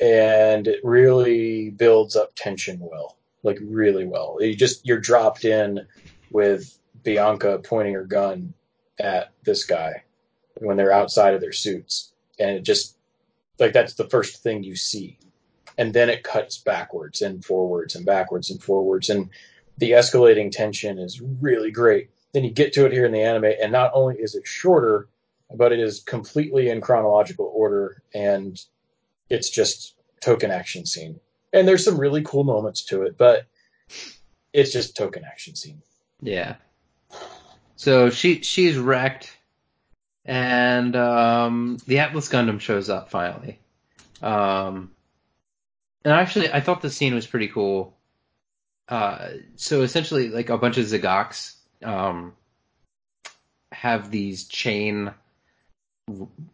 And 0.00 0.68
it 0.68 0.80
really 0.84 1.70
builds 1.70 2.14
up 2.14 2.34
tension 2.34 2.78
well, 2.80 3.16
like 3.42 3.58
really 3.62 4.06
well. 4.06 4.36
You 4.40 4.54
just, 4.54 4.84
you're 4.84 4.98
dropped 4.98 5.46
in 5.46 5.86
with 6.30 6.78
Bianca 7.04 7.60
pointing 7.64 7.94
her 7.94 8.04
gun 8.04 8.52
at 8.98 9.32
this 9.44 9.64
guy 9.64 10.02
when 10.58 10.76
they're 10.76 10.92
outside 10.92 11.32
of 11.32 11.40
their 11.40 11.52
suits. 11.52 12.12
And 12.38 12.50
it 12.50 12.64
just, 12.64 12.96
like, 13.60 13.72
that's 13.72 13.94
the 13.94 14.08
first 14.08 14.42
thing 14.42 14.64
you 14.64 14.74
see 14.74 15.16
and 15.76 15.92
then 15.92 16.08
it 16.08 16.22
cuts 16.22 16.58
backwards 16.58 17.22
and 17.22 17.44
forwards 17.44 17.94
and 17.94 18.06
backwards 18.06 18.50
and 18.50 18.62
forwards 18.62 19.10
and 19.10 19.30
the 19.78 19.92
escalating 19.92 20.50
tension 20.50 20.98
is 20.98 21.20
really 21.20 21.70
great 21.70 22.10
then 22.32 22.44
you 22.44 22.50
get 22.50 22.72
to 22.72 22.86
it 22.86 22.92
here 22.92 23.06
in 23.06 23.12
the 23.12 23.22
anime 23.22 23.52
and 23.60 23.72
not 23.72 23.90
only 23.94 24.16
is 24.16 24.34
it 24.34 24.46
shorter 24.46 25.08
but 25.54 25.72
it 25.72 25.78
is 25.78 26.00
completely 26.00 26.68
in 26.68 26.80
chronological 26.80 27.50
order 27.54 28.02
and 28.14 28.60
it's 29.30 29.50
just 29.50 29.94
token 30.20 30.50
action 30.50 30.86
scene 30.86 31.18
and 31.52 31.66
there's 31.66 31.84
some 31.84 31.98
really 31.98 32.22
cool 32.22 32.44
moments 32.44 32.82
to 32.82 33.02
it 33.02 33.16
but 33.18 33.46
it's 34.52 34.72
just 34.72 34.96
token 34.96 35.24
action 35.24 35.54
scene 35.54 35.82
Yeah. 36.24 36.56
So 37.76 38.08
she 38.08 38.40
she's 38.40 38.78
wrecked, 38.78 39.36
and 40.24 40.96
um, 40.96 41.78
the 41.86 41.98
Atlas 41.98 42.30
Gundam 42.30 42.58
shows 42.60 42.88
up 42.88 43.10
finally. 43.10 43.58
Um, 44.22 44.90
and 46.04 46.12
actually, 46.12 46.52
I 46.52 46.60
thought 46.60 46.82
the 46.82 46.90
scene 46.90 47.14
was 47.14 47.26
pretty 47.26 47.48
cool. 47.48 47.96
Uh, 48.88 49.28
so 49.56 49.82
essentially, 49.82 50.28
like 50.28 50.50
a 50.50 50.58
bunch 50.58 50.76
of 50.76 50.84
Z'Goks 50.84 51.54
um, 51.82 52.34
have 53.72 54.10
these 54.10 54.44
chain, 54.44 55.12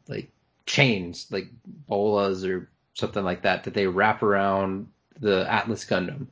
like 0.07 0.31
chains, 0.67 1.27
like 1.31 1.49
bolas 1.89 2.45
or 2.45 2.69
something 2.95 3.25
like 3.25 3.43
that, 3.43 3.65
that 3.65 3.75
they 3.75 3.87
wrap 3.87 4.23
around 4.23 4.89
the 5.19 5.51
Atlas 5.51 5.85
Gundam, 5.85 6.29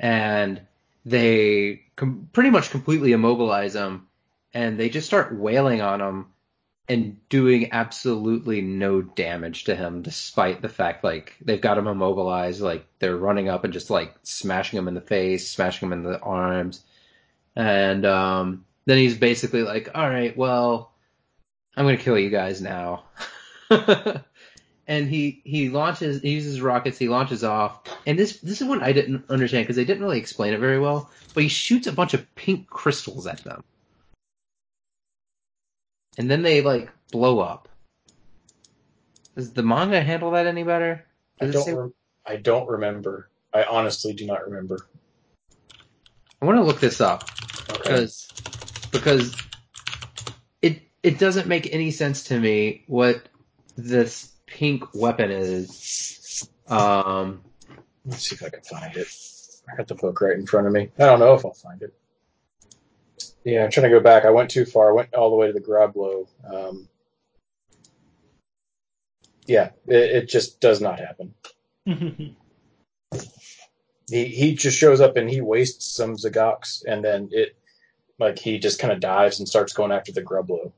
and 0.00 0.60
they 1.06 1.82
com- 1.94 2.28
pretty 2.32 2.50
much 2.50 2.70
completely 2.70 3.12
immobilize 3.12 3.74
him, 3.74 4.08
and 4.52 4.78
they 4.78 4.88
just 4.88 5.06
start 5.06 5.34
wailing 5.34 5.80
on 5.80 6.00
him 6.00 6.26
and 6.88 7.16
doing 7.28 7.72
absolutely 7.72 8.62
no 8.62 9.02
damage 9.02 9.64
to 9.64 9.76
him, 9.76 10.00
despite 10.02 10.62
the 10.62 10.68
fact 10.68 11.04
like 11.04 11.36
they've 11.42 11.60
got 11.60 11.76
him 11.76 11.86
immobilized. 11.86 12.62
Like 12.62 12.86
they're 12.98 13.16
running 13.16 13.48
up 13.48 13.64
and 13.64 13.72
just 13.72 13.90
like 13.90 14.14
smashing 14.22 14.78
him 14.78 14.88
in 14.88 14.94
the 14.94 15.00
face, 15.00 15.50
smashing 15.50 15.88
him 15.88 15.92
in 15.92 16.02
the 16.02 16.18
arms, 16.20 16.82
and 17.54 18.06
um, 18.06 18.64
then 18.86 18.98
he's 18.98 19.16
basically 19.16 19.62
like, 19.62 19.90
"All 19.94 20.08
right, 20.08 20.36
well, 20.36 20.92
I'm 21.76 21.84
gonna 21.84 21.98
kill 21.98 22.18
you 22.18 22.30
guys 22.30 22.62
now." 22.62 23.04
and 24.86 25.08
he 25.08 25.42
he 25.44 25.68
launches, 25.68 26.22
he 26.22 26.30
uses 26.30 26.62
rockets, 26.62 26.98
he 26.98 27.08
launches 27.10 27.44
off, 27.44 27.80
and 28.06 28.18
this 28.18 28.38
this 28.38 28.62
is 28.62 28.66
what 28.66 28.82
I 28.82 28.92
didn't 28.92 29.24
understand 29.28 29.64
because 29.64 29.76
they 29.76 29.84
didn't 29.84 30.02
really 30.02 30.18
explain 30.18 30.54
it 30.54 30.60
very 30.60 30.78
well. 30.78 31.10
But 31.34 31.42
he 31.42 31.50
shoots 31.50 31.86
a 31.86 31.92
bunch 31.92 32.14
of 32.14 32.34
pink 32.34 32.70
crystals 32.70 33.26
at 33.26 33.44
them 33.44 33.62
and 36.18 36.30
then 36.30 36.42
they 36.42 36.60
like 36.60 36.90
blow 37.10 37.38
up. 37.38 37.68
Does 39.36 39.52
the 39.52 39.62
manga 39.62 40.02
handle 40.02 40.32
that 40.32 40.46
any 40.46 40.64
better? 40.64 41.06
I 41.40 41.46
Does 41.46 41.54
don't. 41.54 41.64
say- 41.64 41.72
Rem- 41.74 41.94
I 42.26 42.36
don't 42.36 42.68
remember. 42.68 43.30
I 43.54 43.62
honestly 43.64 44.12
do 44.12 44.26
not 44.26 44.44
remember. 44.44 44.86
I 46.42 46.44
want 46.44 46.58
to 46.58 46.62
look 46.62 46.80
this 46.80 47.00
up 47.00 47.24
Okay. 47.70 47.78
because 47.82 48.28
because 48.92 49.34
it 50.60 50.82
it 51.02 51.18
doesn't 51.18 51.46
make 51.48 51.72
any 51.72 51.90
sense 51.90 52.24
to 52.24 52.38
me 52.38 52.84
what 52.86 53.22
this 53.76 54.30
pink 54.46 54.84
weapon 54.94 55.30
is. 55.30 56.48
Um, 56.68 57.42
Let's 58.04 58.28
see 58.28 58.34
if 58.34 58.42
I 58.42 58.50
can 58.50 58.60
find 58.62 58.94
it. 58.96 59.08
I 59.72 59.76
got 59.76 59.88
the 59.88 59.94
book 59.94 60.20
right 60.20 60.36
in 60.36 60.46
front 60.46 60.66
of 60.66 60.72
me. 60.72 60.90
I 60.98 61.06
don't 61.06 61.18
know 61.18 61.34
if 61.34 61.44
I'll 61.44 61.52
find 61.54 61.80
it. 61.82 61.94
Yeah, 63.48 63.64
I'm 63.64 63.70
trying 63.70 63.90
to 63.90 63.96
go 63.96 64.00
back. 64.00 64.26
I 64.26 64.30
went 64.30 64.50
too 64.50 64.66
far. 64.66 64.90
I 64.90 64.92
went 64.92 65.14
all 65.14 65.30
the 65.30 65.36
way 65.36 65.46
to 65.46 65.54
the 65.54 65.60
Grublo. 65.60 66.28
Um, 66.52 66.86
yeah, 69.46 69.70
it, 69.86 69.96
it 69.96 70.28
just 70.28 70.60
does 70.60 70.80
not 70.80 71.00
happen. 71.00 71.34
He 74.10 74.24
he 74.24 74.54
just 74.54 74.78
shows 74.78 75.02
up 75.02 75.18
and 75.18 75.28
he 75.28 75.42
wastes 75.42 75.84
some 75.84 76.16
Z'Goks, 76.16 76.82
and 76.88 77.04
then 77.04 77.28
it 77.30 77.56
like 78.18 78.38
he 78.38 78.58
just 78.58 78.78
kind 78.78 78.90
of 78.90 79.00
dives 79.00 79.38
and 79.38 79.46
starts 79.46 79.74
going 79.74 79.92
after 79.92 80.12
the 80.12 80.22
Grublo. 80.22 80.72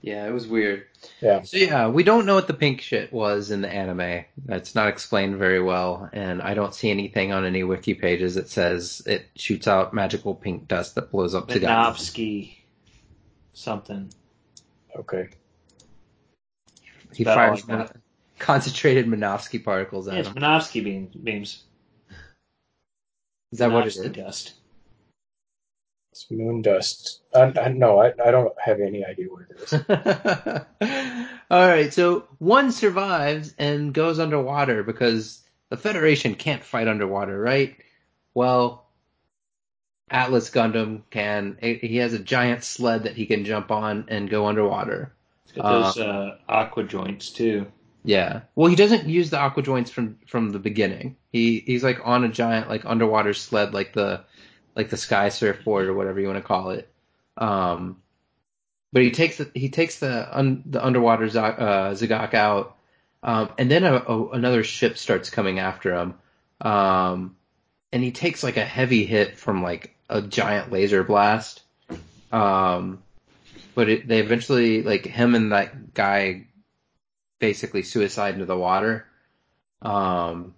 Yeah, 0.00 0.26
it 0.26 0.32
was 0.32 0.46
weird. 0.46 0.86
Yeah. 1.20 1.42
So 1.42 1.56
yeah, 1.56 1.88
we 1.88 2.02
don't 2.04 2.26
know 2.26 2.34
what 2.36 2.46
the 2.46 2.54
pink 2.54 2.80
shit 2.80 3.12
was 3.12 3.50
in 3.50 3.62
the 3.62 3.68
anime. 3.68 4.24
That's 4.44 4.74
not 4.74 4.88
explained 4.88 5.36
very 5.36 5.62
well, 5.62 6.08
and 6.12 6.40
I 6.40 6.54
don't 6.54 6.74
see 6.74 6.90
anything 6.90 7.32
on 7.32 7.44
any 7.44 7.64
wiki 7.64 7.94
pages 7.94 8.36
that 8.36 8.48
says 8.48 9.02
it 9.06 9.26
shoots 9.34 9.66
out 9.66 9.92
magical 9.92 10.34
pink 10.34 10.68
dust 10.68 10.94
that 10.94 11.10
blows 11.10 11.34
up 11.34 11.48
to 11.48 11.60
Minovsky 11.60 12.54
something. 13.52 14.10
Okay. 14.96 15.28
He 17.12 17.24
About 17.24 17.34
fires 17.34 17.66
mon- 17.66 17.90
concentrated 18.38 19.06
Minovsky 19.06 19.62
particles 19.62 20.06
at 20.08 20.14
Yeah, 20.14 20.20
it's 20.20 20.28
him. 20.28 20.34
Minovsky 20.36 20.84
beam, 20.84 21.10
beams. 21.22 21.64
Is 23.50 23.58
that 23.58 23.72
what 23.72 23.86
it 23.86 23.94
Minovsky? 23.94 24.12
Dust. 24.12 24.54
It's 26.18 26.30
moon 26.32 26.62
dust. 26.62 27.20
I, 27.32 27.52
I, 27.56 27.68
no, 27.68 28.00
I, 28.00 28.12
I 28.24 28.32
don't 28.32 28.52
have 28.58 28.80
any 28.80 29.04
idea 29.04 29.26
what 29.28 29.42
it 29.48 29.62
is. 29.62 29.72
All 31.50 31.68
right, 31.68 31.92
so 31.92 32.26
one 32.38 32.72
survives 32.72 33.54
and 33.56 33.94
goes 33.94 34.18
underwater 34.18 34.82
because 34.82 35.40
the 35.68 35.76
Federation 35.76 36.34
can't 36.34 36.64
fight 36.64 36.88
underwater, 36.88 37.40
right? 37.40 37.76
Well, 38.34 38.88
Atlas 40.10 40.50
Gundam 40.50 41.02
can. 41.10 41.56
He 41.60 41.98
has 41.98 42.14
a 42.14 42.18
giant 42.18 42.64
sled 42.64 43.04
that 43.04 43.14
he 43.14 43.26
can 43.26 43.44
jump 43.44 43.70
on 43.70 44.06
and 44.08 44.28
go 44.28 44.46
underwater. 44.46 45.14
It's 45.44 45.52
got 45.52 45.94
those 45.94 45.98
uh, 45.98 46.36
aqua 46.48 46.82
joints 46.82 47.30
too. 47.30 47.66
Yeah. 48.02 48.40
Well, 48.56 48.68
he 48.68 48.76
doesn't 48.76 49.08
use 49.08 49.30
the 49.30 49.38
aqua 49.38 49.62
joints 49.62 49.92
from 49.92 50.18
from 50.26 50.50
the 50.50 50.58
beginning. 50.58 51.16
He 51.30 51.60
he's 51.60 51.84
like 51.84 52.00
on 52.04 52.24
a 52.24 52.28
giant 52.28 52.68
like 52.68 52.84
underwater 52.84 53.34
sled, 53.34 53.72
like 53.72 53.92
the 53.92 54.24
like 54.78 54.90
the 54.90 54.96
sky 54.96 55.28
surfboard 55.28 55.88
or 55.88 55.94
whatever 55.94 56.20
you 56.20 56.28
want 56.28 56.38
to 56.38 56.46
call 56.46 56.70
it. 56.70 56.88
Um, 57.36 58.00
but 58.92 59.02
he 59.02 59.10
takes 59.10 59.36
the 59.36 59.50
he 59.52 59.68
takes 59.68 59.98
the 59.98 60.38
un, 60.38 60.62
the 60.64 60.82
underwater 60.82 61.26
uh, 61.36 61.94
out, 62.32 62.76
um, 63.22 63.50
and 63.58 63.70
then 63.70 63.84
a, 63.84 63.94
a, 63.94 64.28
another 64.30 64.62
ship 64.62 64.96
starts 64.96 65.28
coming 65.28 65.58
after 65.58 65.94
him, 65.94 66.14
um, 66.60 67.36
and 67.92 68.02
he 68.02 68.12
takes 68.12 68.42
like 68.42 68.56
a 68.56 68.64
heavy 68.64 69.04
hit 69.04 69.36
from 69.36 69.62
like 69.62 69.94
a 70.08 70.22
giant 70.22 70.72
laser 70.72 71.02
blast. 71.02 71.60
Um, 72.30 73.02
but 73.74 73.88
it, 73.88 74.08
they 74.08 74.20
eventually 74.20 74.82
like 74.82 75.04
him 75.04 75.34
and 75.34 75.52
that 75.52 75.92
guy 75.92 76.46
basically 77.40 77.82
suicide 77.82 78.34
into 78.34 78.46
the 78.46 78.56
water. 78.56 79.06
Um, 79.82 80.54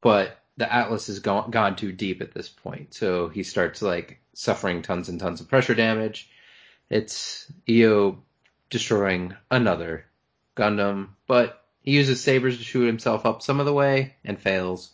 but 0.00 0.39
the 0.60 0.70
Atlas 0.70 1.06
has 1.06 1.20
gone, 1.20 1.50
gone 1.50 1.74
too 1.74 1.90
deep 1.90 2.20
at 2.20 2.34
this 2.34 2.50
point, 2.50 2.92
so 2.92 3.28
he 3.28 3.42
starts 3.42 3.80
like 3.80 4.20
suffering 4.34 4.82
tons 4.82 5.08
and 5.08 5.18
tons 5.18 5.40
of 5.40 5.48
pressure 5.48 5.74
damage. 5.74 6.28
It's 6.90 7.50
Io 7.66 8.22
destroying 8.68 9.34
another 9.50 10.04
Gundam, 10.54 11.08
but 11.26 11.64
he 11.80 11.92
uses 11.92 12.22
sabers 12.22 12.58
to 12.58 12.62
shoot 12.62 12.84
himself 12.84 13.24
up 13.24 13.40
some 13.40 13.58
of 13.58 13.64
the 13.64 13.72
way 13.72 14.16
and 14.22 14.38
fails. 14.38 14.90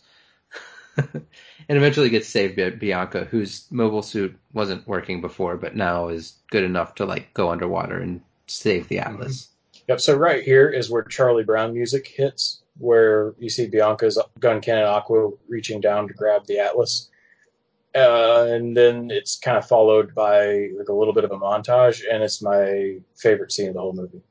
and 0.95 1.25
eventually 1.67 2.09
gets 2.09 2.29
saved 2.29 2.55
by 2.55 2.69
Bianca, 2.69 3.25
whose 3.25 3.67
mobile 3.69 4.03
suit 4.03 4.39
wasn't 4.53 4.87
working 4.87 5.19
before, 5.19 5.57
but 5.57 5.75
now 5.75 6.07
is 6.07 6.37
good 6.49 6.63
enough 6.63 6.95
to 6.95 7.05
like 7.05 7.33
go 7.33 7.49
underwater 7.49 7.97
and 7.97 8.21
save 8.47 8.87
the 8.87 8.99
Atlas. 8.99 9.49
Mm-hmm. 9.73 9.83
Yep. 9.89 9.99
So 9.99 10.15
right 10.15 10.43
here 10.43 10.69
is 10.69 10.89
where 10.89 11.03
Charlie 11.03 11.43
Brown 11.43 11.73
music 11.73 12.07
hits, 12.07 12.61
where 12.79 13.33
you 13.39 13.49
see 13.49 13.67
Bianca's 13.67 14.21
gun 14.39 14.61
cannon 14.61 14.85
Aqua 14.85 15.31
reaching 15.47 15.81
down 15.81 16.07
to 16.07 16.13
grab 16.13 16.45
the 16.45 16.59
Atlas, 16.59 17.09
uh, 17.95 18.47
and 18.49 18.75
then 18.77 19.09
it's 19.11 19.37
kind 19.37 19.57
of 19.57 19.67
followed 19.67 20.13
by 20.13 20.69
like 20.77 20.89
a 20.89 20.93
little 20.93 21.13
bit 21.13 21.23
of 21.23 21.31
a 21.31 21.37
montage, 21.37 22.01
and 22.11 22.23
it's 22.23 22.41
my 22.41 22.97
favorite 23.15 23.51
scene 23.51 23.69
of 23.69 23.73
the 23.73 23.81
whole 23.81 23.93
movie. 23.93 24.21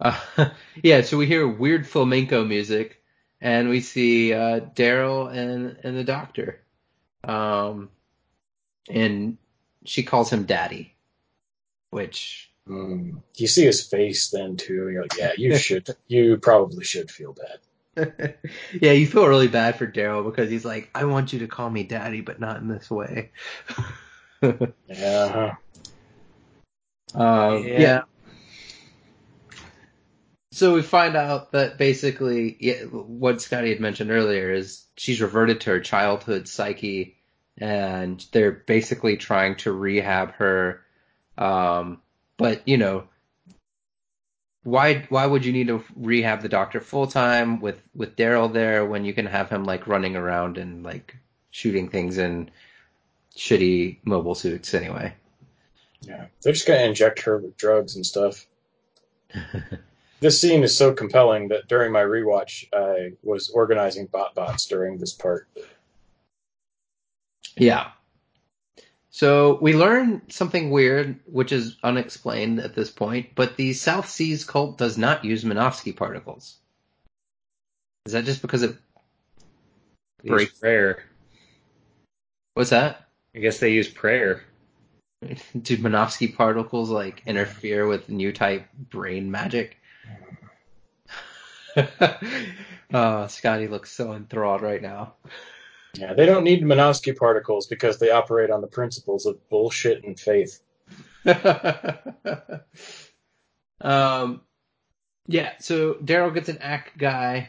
Uh, 0.00 0.18
yeah, 0.82 1.00
so 1.00 1.16
we 1.16 1.26
hear 1.26 1.48
weird 1.48 1.86
flamenco 1.86 2.44
music, 2.44 3.02
and 3.40 3.68
we 3.68 3.80
see 3.80 4.32
uh, 4.32 4.60
Daryl 4.74 5.32
and 5.34 5.76
and 5.82 5.96
the 5.96 6.04
doctor, 6.04 6.60
um, 7.24 7.88
and 8.90 9.38
she 9.84 10.02
calls 10.02 10.30
him 10.30 10.44
Daddy, 10.44 10.94
which 11.90 12.51
Mm. 12.68 13.22
You 13.36 13.46
see 13.46 13.64
his 13.64 13.86
face 13.86 14.30
then 14.30 14.56
too. 14.56 14.88
You're 14.88 15.02
like, 15.02 15.18
yeah, 15.18 15.32
you 15.36 15.56
should, 15.56 15.88
you 16.06 16.36
probably 16.38 16.84
should 16.84 17.10
feel 17.10 17.34
bad. 17.34 17.58
yeah, 18.80 18.92
you 18.92 19.06
feel 19.06 19.26
really 19.26 19.48
bad 19.48 19.76
for 19.76 19.86
Daryl 19.86 20.24
because 20.24 20.48
he's 20.48 20.64
like, 20.64 20.88
I 20.94 21.04
want 21.04 21.32
you 21.32 21.40
to 21.40 21.46
call 21.46 21.68
me 21.68 21.82
Daddy, 21.82 22.20
but 22.20 22.40
not 22.40 22.58
in 22.58 22.68
this 22.68 22.90
way. 22.90 23.32
Yeah. 24.88 25.54
Um, 27.14 27.64
Yeah. 27.64 27.80
yeah. 27.80 28.02
So 30.50 30.74
we 30.74 30.82
find 30.82 31.16
out 31.16 31.52
that 31.52 31.78
basically 31.78 32.56
yeah, 32.60 32.82
what 32.84 33.40
Scotty 33.40 33.70
had 33.70 33.80
mentioned 33.80 34.10
earlier 34.10 34.52
is 34.52 34.84
she's 34.96 35.20
reverted 35.20 35.62
to 35.62 35.70
her 35.70 35.80
childhood 35.80 36.46
psyche, 36.46 37.16
and 37.56 38.24
they're 38.32 38.52
basically 38.52 39.16
trying 39.16 39.56
to 39.58 39.72
rehab 39.72 40.32
her. 40.32 40.82
Um, 41.38 42.01
but 42.42 42.66
you 42.66 42.76
know, 42.76 43.04
why 44.64 45.06
why 45.08 45.26
would 45.26 45.44
you 45.44 45.52
need 45.52 45.68
to 45.68 45.82
rehab 45.96 46.42
the 46.42 46.48
doctor 46.48 46.80
full 46.80 47.06
time 47.06 47.60
with 47.60 47.80
with 47.94 48.16
Daryl 48.16 48.52
there 48.52 48.84
when 48.84 49.04
you 49.04 49.14
can 49.14 49.26
have 49.26 49.48
him 49.48 49.64
like 49.64 49.86
running 49.86 50.16
around 50.16 50.58
and 50.58 50.82
like 50.82 51.16
shooting 51.50 51.88
things 51.88 52.18
in 52.18 52.50
shitty 53.36 53.98
mobile 54.04 54.34
suits 54.34 54.74
anyway? 54.74 55.14
Yeah. 56.02 56.26
They're 56.42 56.52
just 56.52 56.66
gonna 56.66 56.82
inject 56.82 57.20
her 57.22 57.38
with 57.38 57.56
drugs 57.56 57.96
and 57.96 58.04
stuff. 58.04 58.46
This 60.22 60.40
scene 60.40 60.62
is 60.62 60.78
so 60.78 60.94
compelling 60.94 61.48
that 61.48 61.66
during 61.66 61.90
my 61.90 62.02
rewatch, 62.02 62.68
I 62.72 63.14
was 63.24 63.50
organizing 63.50 64.06
bot 64.06 64.36
bots 64.36 64.66
during 64.66 64.96
this 64.96 65.12
part. 65.12 65.48
Yeah. 67.56 67.90
So 69.14 69.58
we 69.60 69.74
learn 69.74 70.22
something 70.30 70.70
weird, 70.70 71.20
which 71.26 71.52
is 71.52 71.76
unexplained 71.82 72.60
at 72.60 72.74
this 72.74 72.90
point, 72.90 73.28
but 73.34 73.58
the 73.58 73.74
South 73.74 74.08
Seas 74.08 74.42
cult 74.42 74.78
does 74.78 74.96
not 74.96 75.22
use 75.22 75.44
Minovsky 75.44 75.94
particles. 75.94 76.56
Is 78.06 78.14
that 78.14 78.24
just 78.24 78.40
because 78.42 78.62
it 78.62 78.74
Use 80.24 80.30
Break- 80.30 80.60
prayer. 80.60 81.02
what's 82.54 82.70
that? 82.70 83.08
I 83.34 83.40
guess 83.40 83.58
they 83.58 83.72
use 83.72 83.88
prayer. 83.88 84.44
Do 85.22 85.76
Minovsky 85.78 86.34
particles 86.34 86.88
like 86.90 87.22
interfere 87.26 87.86
with 87.86 88.08
new 88.08 88.32
type 88.32 88.66
brain 88.74 89.30
magic? 89.30 89.76
uh, 91.76 93.26
Scotty 93.26 93.68
looks 93.68 93.92
so 93.92 94.12
enthralled 94.14 94.62
right 94.62 94.80
now. 94.80 95.14
Yeah, 95.94 96.14
they 96.14 96.24
don't 96.26 96.44
need 96.44 96.62
Minovsky 96.62 97.16
particles 97.16 97.66
because 97.66 97.98
they 97.98 98.10
operate 98.10 98.50
on 98.50 98.60
the 98.62 98.66
principles 98.66 99.26
of 99.26 99.48
bullshit 99.50 100.04
and 100.04 100.18
faith. 100.18 100.60
um, 103.80 104.40
yeah, 105.26 105.52
so 105.60 105.94
Daryl 105.94 106.32
gets 106.34 106.48
an 106.48 106.56
Acguy, 106.56 107.48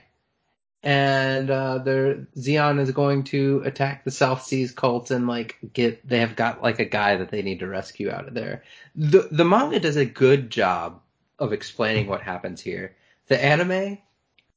and 0.84 1.50
uh, 1.50 1.80
Zeon 1.86 2.80
is 2.82 2.92
going 2.92 3.24
to 3.26 3.62
attack 3.66 4.04
the 4.04 4.12
South 4.12 4.44
Seas 4.44 4.74
cult 4.74 5.12
and 5.12 5.28
like 5.28 5.58
get. 5.72 6.06
They 6.08 6.20
have 6.20 6.36
got 6.36 6.62
like 6.62 6.80
a 6.80 6.86
guy 6.86 7.16
that 7.16 7.32
they 7.32 7.42
need 7.42 7.60
to 7.60 7.68
rescue 7.68 8.12
out 8.12 8.28
of 8.28 8.34
there. 8.34 8.64
The 8.96 9.30
the 9.32 9.46
manga 9.46 9.80
does 9.80 9.96
a 9.96 10.06
good 10.06 10.50
job 10.50 11.00
of 11.40 11.54
explaining 11.54 12.08
what 12.08 12.22
happens 12.22 12.60
here. 12.60 12.96
The 13.28 13.42
anime 13.44 14.00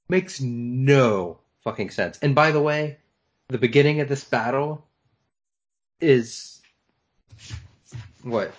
makes 0.09 0.41
no 0.41 1.39
fucking 1.63 1.91
sense. 1.91 2.19
And 2.21 2.35
by 2.35 2.51
the 2.51 2.61
way, 2.61 2.99
the 3.49 3.59
beginning 3.59 4.01
of 4.01 4.09
this 4.09 4.25
battle 4.25 4.85
is 6.01 6.61
what 8.23 8.53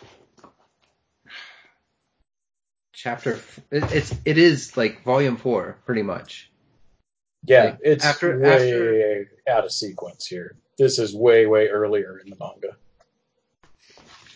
chapter 2.94 3.34
f- 3.34 3.60
it's 3.72 4.16
it 4.26 4.38
is 4.38 4.76
like 4.78 5.04
volume 5.04 5.38
4 5.38 5.78
pretty 5.86 6.02
much 6.04 6.50
Yeah, 7.46 7.64
Like, 7.66 7.78
it's 7.82 8.06
after- 8.06 8.40
way 8.40 9.26
out 9.48 9.66
of 9.66 9.72
sequence 9.72 10.26
here. 10.26 10.56
This 10.78 11.00
is 11.00 11.16
way, 11.16 11.46
way 11.46 11.68
earlier 11.68 12.20
in 12.24 12.30
the 12.30 12.38
manga. 12.40 12.78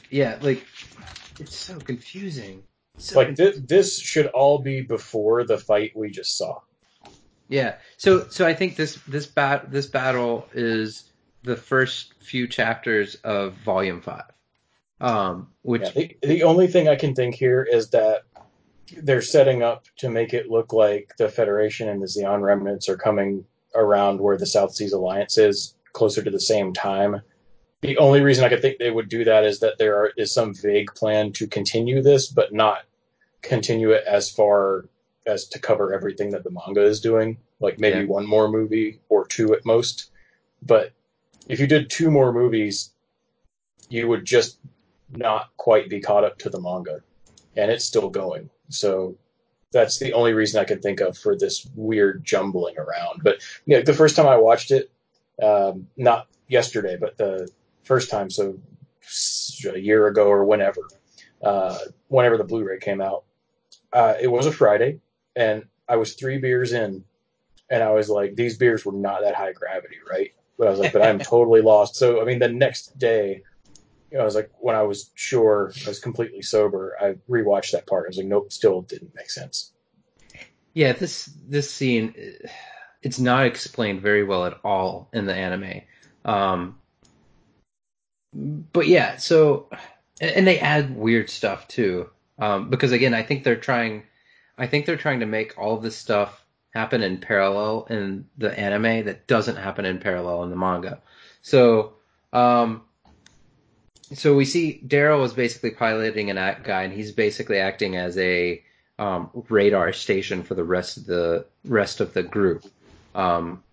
yeah 0.09 0.37
like 0.41 0.65
it's 1.39 1.55
so 1.55 1.77
confusing 1.79 2.63
so 2.97 3.17
Like 3.19 3.35
this, 3.35 3.57
this 3.65 3.99
should 3.99 4.27
all 4.27 4.59
be 4.59 4.81
before 4.81 5.43
the 5.45 5.57
fight 5.57 5.93
we 5.95 6.11
just 6.11 6.37
saw. 6.37 6.59
Yeah. 7.51 7.75
So 7.97 8.27
so 8.29 8.47
I 8.47 8.53
think 8.53 8.77
this 8.77 8.95
this 9.07 9.27
bat 9.27 9.69
this 9.69 9.85
battle 9.85 10.47
is 10.53 11.11
the 11.43 11.57
first 11.57 12.13
few 12.21 12.47
chapters 12.47 13.15
of 13.23 13.53
volume 13.65 14.01
five. 14.01 14.31
Um 15.01 15.49
which 15.61 15.81
Yeah, 15.81 15.91
the, 15.91 16.17
the 16.23 16.43
only 16.43 16.67
thing 16.67 16.87
I 16.87 16.95
can 16.95 17.13
think 17.13 17.35
here 17.35 17.61
is 17.61 17.89
that 17.89 18.23
they're 19.03 19.21
setting 19.21 19.63
up 19.63 19.85
to 19.97 20.09
make 20.09 20.33
it 20.33 20.49
look 20.49 20.71
like 20.71 21.11
the 21.17 21.27
Federation 21.27 21.89
and 21.89 22.01
the 22.01 22.07
Zeon 22.07 22.41
remnants 22.41 22.87
are 22.87 22.97
coming 22.97 23.45
around 23.75 24.21
where 24.21 24.37
the 24.37 24.45
South 24.45 24.73
Seas 24.73 24.93
Alliance 24.93 25.37
is, 25.37 25.75
closer 25.93 26.23
to 26.23 26.31
the 26.31 26.39
same 26.39 26.73
time. 26.73 27.21
The 27.81 27.97
only 27.97 28.21
reason 28.21 28.45
I 28.45 28.49
could 28.49 28.61
think 28.61 28.77
they 28.79 28.91
would 28.91 29.09
do 29.09 29.23
that 29.23 29.43
is 29.43 29.59
that 29.59 29.77
there 29.77 29.97
are, 29.97 30.11
is 30.17 30.33
some 30.33 30.53
vague 30.53 30.93
plan 30.93 31.31
to 31.33 31.47
continue 31.47 32.01
this, 32.01 32.27
but 32.27 32.53
not 32.53 32.79
continue 33.41 33.91
it 33.91 34.03
as 34.05 34.29
far 34.29 34.85
as 35.25 35.47
to 35.49 35.59
cover 35.59 35.93
everything 35.93 36.31
that 36.31 36.43
the 36.43 36.51
manga 36.51 36.83
is 36.83 36.99
doing. 36.99 37.37
Like 37.59 37.79
maybe 37.79 37.99
Yeah. 37.99 38.05
one 38.05 38.25
more 38.25 38.49
movie 38.49 38.99
or 39.09 39.25
two 39.25 39.53
at 39.53 39.65
most. 39.65 40.11
But 40.61 40.91
if 41.47 41.59
you 41.59 41.67
did 41.67 41.89
two 41.89 42.09
more 42.09 42.31
movies, 42.33 42.91
you 43.89 44.07
would 44.07 44.25
just 44.25 44.59
not 45.11 45.49
quite 45.57 45.89
be 45.89 45.99
caught 45.99 46.23
up 46.23 46.37
to 46.39 46.49
the 46.49 46.59
manga, 46.61 47.01
and 47.55 47.69
it's 47.69 47.85
still 47.85 48.09
going. 48.09 48.49
So 48.69 49.17
that's 49.71 49.99
the 49.99 50.13
only 50.13 50.33
reason 50.33 50.59
I 50.59 50.65
could 50.65 50.81
think 50.81 51.01
of 51.01 51.17
for 51.17 51.37
this 51.37 51.67
weird 51.75 52.23
jumbling 52.23 52.77
around. 52.77 53.21
But 53.23 53.41
yeah, 53.65 53.81
the 53.81 53.93
first 53.93 54.15
time 54.15 54.27
I 54.27 54.37
watched 54.37 54.71
it, 54.71 54.91
um, 55.41 55.87
not 55.97 56.27
yesterday, 56.47 56.97
but 56.97 57.17
the 57.17 57.49
first 57.83 58.09
time, 58.09 58.29
so 58.29 58.57
a 59.73 59.77
year 59.77 60.07
ago 60.07 60.27
or 60.27 60.45
whenever, 60.45 60.81
uh, 61.43 61.77
whenever 62.07 62.37
the 62.37 62.43
Blu-ray 62.43 62.79
came 62.79 63.01
out, 63.01 63.23
uh, 63.93 64.15
it 64.21 64.27
was 64.27 64.45
a 64.45 64.51
Friday, 64.51 64.99
and 65.35 65.63
I 65.87 65.95
was 65.97 66.13
three 66.13 66.37
beers 66.39 66.73
in, 66.73 67.03
and 67.69 67.83
I 67.83 67.91
was 67.91 68.09
like, 68.09 68.35
these 68.35 68.57
beers 68.57 68.85
were 68.85 68.93
not 68.93 69.21
that 69.21 69.35
high 69.35 69.53
gravity, 69.53 69.97
right? 70.09 70.31
But 70.57 70.67
I 70.67 70.71
was 70.71 70.79
like, 70.79 70.93
but 70.93 71.01
I'm 71.01 71.19
totally 71.33 71.61
lost. 71.61 71.95
So 71.95 72.21
I 72.21 72.25
mean, 72.25 72.39
the 72.39 72.49
next 72.49 72.97
day, 72.97 73.43
you 74.11 74.17
know, 74.17 74.23
I 74.23 74.25
was 74.25 74.35
like, 74.35 74.51
when 74.59 74.75
I 74.75 74.83
was 74.83 75.09
sure 75.15 75.71
I 75.85 75.89
was 75.89 75.99
completely 75.99 76.41
sober, 76.41 76.95
I 77.01 77.15
rewatched 77.31 77.71
that 77.71 77.87
part. 77.87 78.05
I 78.05 78.09
was 78.09 78.17
like, 78.17 78.27
nope, 78.27 78.51
still 78.51 78.81
didn't 78.81 79.15
make 79.15 79.29
sense. 79.29 79.71
yeah, 80.73 80.93
this 80.93 81.25
this 81.47 81.71
scene 81.71 82.13
it's 83.01 83.19
not 83.19 83.45
explained 83.45 84.01
very 84.01 84.23
well 84.23 84.45
at 84.45 84.59
all 84.63 85.09
in 85.13 85.25
the 85.25 85.33
anime. 85.33 85.81
Um 86.25 86.77
but 88.33 88.87
yeah, 88.87 89.17
so 89.17 89.69
and 90.19 90.31
and 90.31 90.47
they 90.47 90.59
add 90.59 90.95
weird 90.95 91.29
stuff 91.29 91.67
too. 91.67 92.09
Um 92.37 92.69
because 92.69 92.91
again, 92.91 93.13
I 93.13 93.23
think 93.23 93.43
they're 93.43 93.55
trying 93.55 94.03
I 94.61 94.67
think 94.67 94.85
they're 94.85 94.95
trying 94.95 95.21
to 95.21 95.25
make 95.25 95.57
all 95.57 95.75
of 95.75 95.81
this 95.81 95.97
stuff 95.97 96.45
happen 96.75 97.01
in 97.01 97.17
parallel 97.17 97.87
in 97.89 98.27
the 98.37 98.57
anime 98.57 99.05
that 99.05 99.25
doesn't 99.25 99.55
happen 99.55 99.85
in 99.85 99.97
parallel 99.97 100.43
in 100.43 100.51
the 100.51 100.55
manga. 100.55 101.01
So, 101.41 101.93
um, 102.31 102.83
so 104.13 104.35
we 104.35 104.45
see 104.45 104.79
Daryl 104.85 105.25
is 105.25 105.33
basically 105.33 105.71
piloting 105.71 106.29
an 106.29 106.37
Acguy, 106.37 106.85
and 106.85 106.93
he's 106.93 107.11
basically 107.11 107.57
acting 107.57 107.95
as 107.95 108.15
a 108.19 108.61
um, 108.99 109.31
radar 109.49 109.93
station 109.93 110.43
for 110.43 110.53
the 110.53 110.63
rest 110.63 110.95
of 110.95 111.07
the 111.07 111.47
rest 111.65 111.99
of 111.99 112.13
the 112.13 112.21
group. 112.21 112.63
Um, 113.15 113.63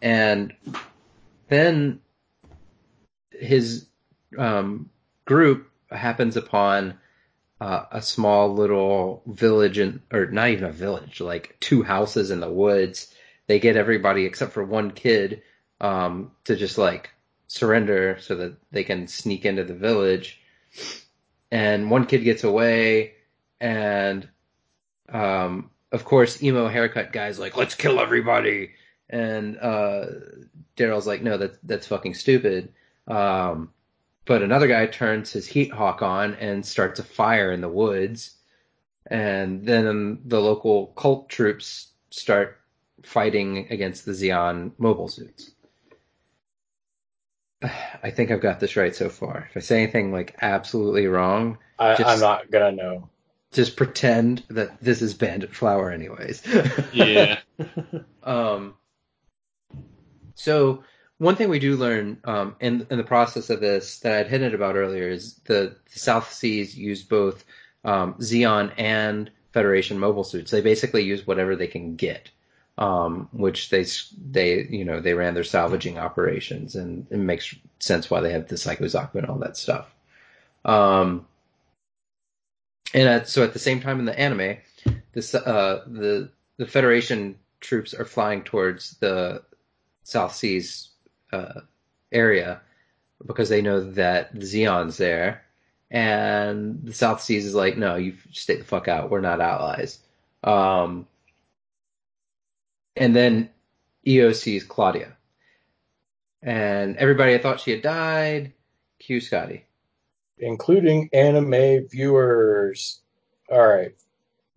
and 0.00 0.54
then 1.50 2.00
his 3.30 3.84
um, 4.38 4.88
group 5.26 5.68
happens 5.90 6.38
upon 6.38 6.98
uh, 7.64 7.86
a 7.92 8.02
small 8.02 8.54
little 8.54 9.22
village 9.26 9.78
in, 9.78 10.02
or 10.12 10.26
not 10.26 10.50
even 10.50 10.64
a 10.64 10.70
village, 10.70 11.22
like 11.22 11.56
two 11.60 11.82
houses 11.82 12.30
in 12.30 12.40
the 12.40 12.50
woods. 12.50 13.10
They 13.46 13.58
get 13.58 13.78
everybody 13.78 14.26
except 14.26 14.52
for 14.52 14.62
one 14.62 14.90
kid 14.90 15.40
um, 15.80 16.32
to 16.44 16.56
just 16.56 16.76
like 16.76 17.08
surrender 17.46 18.18
so 18.20 18.34
that 18.34 18.56
they 18.70 18.84
can 18.84 19.08
sneak 19.08 19.46
into 19.46 19.64
the 19.64 19.72
village. 19.72 20.42
And 21.50 21.90
one 21.90 22.04
kid 22.04 22.18
gets 22.18 22.44
away, 22.44 23.14
and 23.62 24.28
um, 25.08 25.70
of 25.90 26.04
course, 26.04 26.42
emo 26.42 26.68
haircut 26.68 27.14
guy's 27.14 27.38
like, 27.38 27.56
"Let's 27.56 27.74
kill 27.74 27.98
everybody," 27.98 28.72
and 29.08 29.56
uh, 29.56 30.04
Daryl's 30.76 31.06
like, 31.06 31.22
"No, 31.22 31.38
that's 31.38 31.56
that's 31.62 31.86
fucking 31.86 32.12
stupid." 32.12 32.74
Um, 33.08 33.70
but 34.26 34.42
another 34.42 34.66
guy 34.66 34.86
turns 34.86 35.32
his 35.32 35.46
heat 35.46 35.72
hawk 35.72 36.02
on 36.02 36.34
and 36.34 36.64
starts 36.64 37.00
a 37.00 37.04
fire 37.04 37.52
in 37.52 37.60
the 37.60 37.68
woods. 37.68 38.36
And 39.06 39.66
then 39.66 40.20
the 40.24 40.40
local 40.40 40.86
cult 40.96 41.28
troops 41.28 41.88
start 42.10 42.58
fighting 43.02 43.66
against 43.70 44.06
the 44.06 44.12
Zeon 44.12 44.72
mobile 44.78 45.08
suits. 45.08 45.50
I 48.02 48.10
think 48.10 48.30
I've 48.30 48.40
got 48.40 48.60
this 48.60 48.76
right 48.76 48.94
so 48.94 49.08
far. 49.08 49.46
If 49.50 49.56
I 49.56 49.60
say 49.60 49.82
anything 49.82 50.12
like 50.12 50.36
absolutely 50.40 51.06
wrong, 51.06 51.58
I, 51.78 51.96
Just- 51.96 52.08
I'm 52.08 52.20
not 52.20 52.50
gonna 52.50 52.72
know. 52.72 53.08
just 53.52 53.76
pretend 53.76 54.42
that 54.48 54.80
this 54.82 55.02
is 55.02 55.14
Bandit 55.14 55.54
Flower 55.54 55.90
anyways. 55.90 56.42
Yeah. 56.92 57.38
Um, 58.24 58.74
so 60.34 60.82
one 61.18 61.36
thing 61.36 61.48
we 61.48 61.58
do 61.58 61.76
learn 61.76 62.18
um, 62.24 62.56
in 62.60 62.86
in 62.90 62.98
the 62.98 63.04
process 63.04 63.50
of 63.50 63.60
this 63.60 64.00
that 64.00 64.12
I'd 64.12 64.26
hinted 64.26 64.54
about 64.54 64.76
earlier 64.76 65.08
is 65.08 65.34
the, 65.44 65.76
the 65.92 65.98
South 65.98 66.32
Seas 66.32 66.76
use 66.76 67.02
both 67.02 67.44
um, 67.84 68.14
Zeon 68.14 68.72
and 68.76 69.30
Federation 69.52 69.98
mobile 69.98 70.24
suits. 70.24 70.50
They 70.50 70.60
basically 70.60 71.04
use 71.04 71.26
whatever 71.26 71.54
they 71.54 71.68
can 71.68 71.94
get, 71.94 72.30
um, 72.76 73.28
which 73.32 73.70
they 73.70 73.84
they 74.30 74.64
you 74.64 74.84
know 74.84 75.00
they 75.00 75.14
ran 75.14 75.34
their 75.34 75.44
salvaging 75.44 75.98
operations, 75.98 76.74
and 76.74 77.06
it 77.10 77.18
makes 77.18 77.54
sense 77.78 78.10
why 78.10 78.20
they 78.20 78.32
have 78.32 78.48
the 78.48 78.56
Psycho 78.56 78.86
Zaku 78.86 79.14
and 79.16 79.26
all 79.26 79.38
that 79.38 79.56
stuff. 79.56 79.94
Um, 80.64 81.26
and 82.92 83.08
at, 83.08 83.28
so 83.28 83.44
at 83.44 83.52
the 83.52 83.58
same 83.58 83.80
time 83.80 84.00
in 84.00 84.06
the 84.06 84.18
anime, 84.18 84.56
this 85.12 85.32
uh, 85.34 85.84
the 85.86 86.30
the 86.56 86.66
Federation 86.66 87.36
troops 87.60 87.94
are 87.94 88.04
flying 88.04 88.42
towards 88.42 88.96
the 88.98 89.42
South 90.02 90.34
Seas 90.34 90.90
uh, 91.34 91.60
area 92.12 92.60
because 93.26 93.48
they 93.48 93.62
know 93.62 93.80
that 93.92 94.34
the 94.38 94.46
Zeon's 94.46 94.96
there, 94.96 95.42
and 95.90 96.80
the 96.84 96.92
South 96.92 97.20
Seas 97.22 97.46
is 97.46 97.54
like, 97.54 97.76
no, 97.76 97.96
you 97.96 98.14
stay 98.32 98.56
the 98.56 98.64
fuck 98.64 98.88
out. 98.88 99.10
We're 99.10 99.20
not 99.20 99.40
allies. 99.40 99.98
Um, 100.42 101.06
and 102.96 103.14
then 103.16 103.50
Io 104.06 104.32
sees 104.32 104.64
Claudia, 104.64 105.16
and 106.42 106.96
everybody 106.96 107.38
thought 107.38 107.60
she 107.60 107.70
had 107.72 107.82
died. 107.82 108.52
Q 108.98 109.20
Scotty. 109.20 109.66
including 110.38 111.10
anime 111.12 111.86
viewers. 111.88 113.00
All 113.50 113.66
right. 113.66 113.92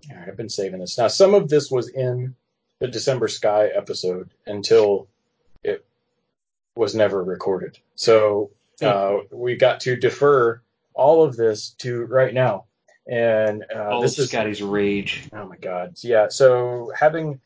All 0.10 0.18
right, 0.18 0.28
I've 0.30 0.38
been 0.38 0.50
saving 0.50 0.80
this. 0.80 0.98
Now, 0.98 1.08
some 1.10 1.34
of 1.34 1.50
this 1.50 1.70
was 1.70 1.90
in 1.90 2.36
the 2.80 2.88
December 2.88 3.28
Sky 3.28 3.68
episode 3.76 4.30
until 4.46 5.08
it 5.64 5.86
was 6.78 6.96
never 6.96 7.24
recorded. 7.24 7.78
So 7.96 8.52
uh, 8.82 9.18
we 9.32 9.56
got 9.56 9.80
to 9.82 9.96
defer 9.96 10.62
all 10.94 11.24
of 11.24 11.36
this 11.36 11.72
to 11.80 12.06
right 12.06 12.34
now. 12.34 12.66
And 13.10 13.64
uh, 13.74 13.90
All 13.90 14.02
this 14.02 14.20
is 14.20 14.30
Scotty's 14.30 14.62
rage. 14.62 15.30
Oh 15.34 15.46
my 15.46 15.56
god. 15.58 15.96
Yeah, 16.04 16.28
so 16.30 16.92
having 16.98 17.40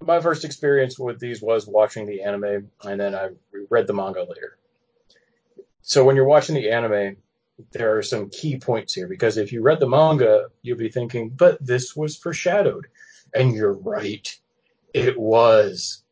my 0.00 0.20
first 0.20 0.44
experience 0.44 0.98
with 0.98 1.18
these 1.18 1.40
was 1.40 1.66
watching 1.66 2.06
the 2.06 2.22
anime, 2.22 2.70
and 2.84 3.00
then 3.00 3.14
I 3.14 3.30
read 3.70 3.86
the 3.86 3.94
manga 3.94 4.20
later. 4.20 4.58
So 5.80 6.04
when 6.04 6.16
you're 6.16 6.26
watching 6.26 6.54
the 6.54 6.70
anime, 6.70 7.16
there 7.72 7.96
are 7.96 8.02
some 8.02 8.28
key 8.28 8.58
points 8.58 8.92
here 8.92 9.08
because 9.08 9.38
if 9.38 9.52
you 9.52 9.62
read 9.62 9.80
the 9.80 9.88
manga, 9.88 10.46
you'll 10.62 10.76
be 10.76 10.90
thinking, 10.90 11.30
but 11.30 11.64
this 11.64 11.96
was 11.96 12.16
foreshadowed. 12.16 12.86
And 13.34 13.54
you're 13.54 13.72
right. 13.72 14.36
It 14.92 15.18
was. 15.18 16.02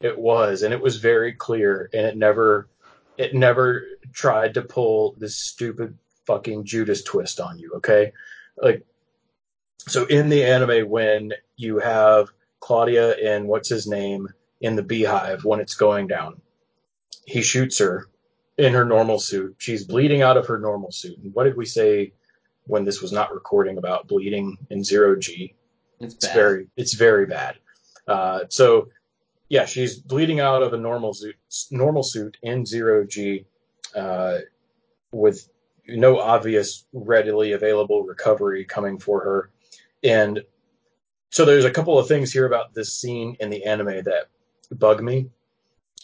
It 0.00 0.18
was. 0.18 0.62
And 0.62 0.72
it 0.72 0.80
was 0.80 0.96
very 0.96 1.32
clear. 1.32 1.90
And 1.92 2.06
it 2.06 2.16
never, 2.16 2.68
it 3.16 3.34
never 3.34 3.84
tried 4.12 4.54
to 4.54 4.62
pull 4.62 5.14
this 5.18 5.36
stupid 5.36 5.96
fucking 6.26 6.64
Judas 6.64 7.02
twist 7.02 7.40
on 7.40 7.58
you. 7.58 7.72
Okay. 7.76 8.12
Like, 8.60 8.84
so 9.78 10.04
in 10.06 10.28
the 10.28 10.44
anime, 10.44 10.88
when 10.88 11.32
you 11.56 11.78
have 11.78 12.28
Claudia 12.60 13.14
and 13.16 13.48
what's 13.48 13.68
his 13.68 13.86
name 13.86 14.28
in 14.60 14.76
the 14.76 14.82
beehive 14.82 15.44
when 15.44 15.60
it's 15.60 15.74
going 15.74 16.06
down, 16.06 16.40
he 17.26 17.42
shoots 17.42 17.78
her 17.78 18.08
in 18.58 18.74
her 18.74 18.84
normal 18.84 19.18
suit. 19.18 19.54
She's 19.58 19.84
bleeding 19.84 20.22
out 20.22 20.36
of 20.36 20.46
her 20.46 20.58
normal 20.58 20.90
suit. 20.90 21.18
And 21.18 21.32
what 21.34 21.44
did 21.44 21.56
we 21.56 21.64
say 21.64 22.12
when 22.64 22.84
this 22.84 23.00
was 23.00 23.12
not 23.12 23.32
recording 23.32 23.78
about 23.78 24.08
bleeding 24.08 24.58
in 24.70 24.84
zero 24.84 25.16
G? 25.16 25.54
It's, 26.00 26.14
It's 26.14 26.32
very, 26.32 26.66
it's 26.76 26.94
very 26.94 27.26
bad. 27.26 27.56
Uh, 28.06 28.40
so 28.48 28.88
yeah, 29.48 29.64
she's 29.64 29.96
bleeding 29.96 30.40
out 30.40 30.62
of 30.62 30.72
a 30.72 30.78
normal 30.78 31.14
suit, 31.14 31.36
normal 31.70 32.02
suit 32.02 32.36
in 32.42 32.66
zero 32.66 33.04
G, 33.04 33.46
uh, 33.94 34.38
with 35.12 35.48
no 35.86 36.18
obvious 36.18 36.84
readily 36.92 37.52
available 37.52 38.04
recovery 38.04 38.64
coming 38.64 38.98
for 38.98 39.20
her. 39.20 39.50
And 40.04 40.42
so 41.30 41.44
there's 41.44 41.64
a 41.64 41.70
couple 41.70 41.98
of 41.98 42.08
things 42.08 42.32
here 42.32 42.46
about 42.46 42.74
this 42.74 42.92
scene 42.92 43.36
in 43.40 43.50
the 43.50 43.64
anime 43.64 44.04
that 44.04 44.26
bug 44.72 45.02
me. 45.02 45.30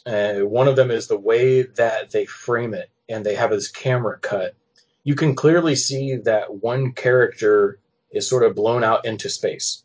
Uh, 0.07 0.40
one 0.40 0.68
of 0.68 0.76
them 0.76 0.90
is 0.90 1.07
the 1.07 1.18
way 1.18 1.62
that 1.62 2.11
they 2.11 2.26
frame 2.26 2.74
it 2.74 2.90
and 3.09 3.24
they 3.24 3.34
have 3.34 3.51
this 3.51 3.70
camera 3.70 4.18
cut. 4.18 4.55
You 5.03 5.14
can 5.14 5.34
clearly 5.34 5.76
see 5.76 6.16
that 6.16 6.62
one 6.62 6.92
character 6.92 7.78
is 8.11 8.28
sort 8.28 8.42
of 8.42 8.55
blown 8.55 8.84
out 8.84 9.05
into 9.05 9.28
space. 9.28 9.84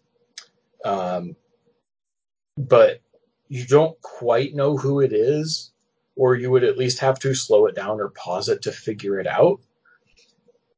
Um, 0.85 1.35
but 2.57 3.01
you 3.49 3.65
don't 3.65 3.99
quite 4.01 4.55
know 4.55 4.77
who 4.77 5.01
it 5.01 5.11
is, 5.11 5.71
or 6.15 6.35
you 6.35 6.51
would 6.51 6.63
at 6.63 6.77
least 6.77 6.99
have 6.99 7.19
to 7.19 7.33
slow 7.33 7.65
it 7.65 7.75
down 7.75 7.99
or 7.99 8.09
pause 8.09 8.47
it 8.47 8.61
to 8.61 8.71
figure 8.71 9.19
it 9.19 9.27
out. 9.27 9.59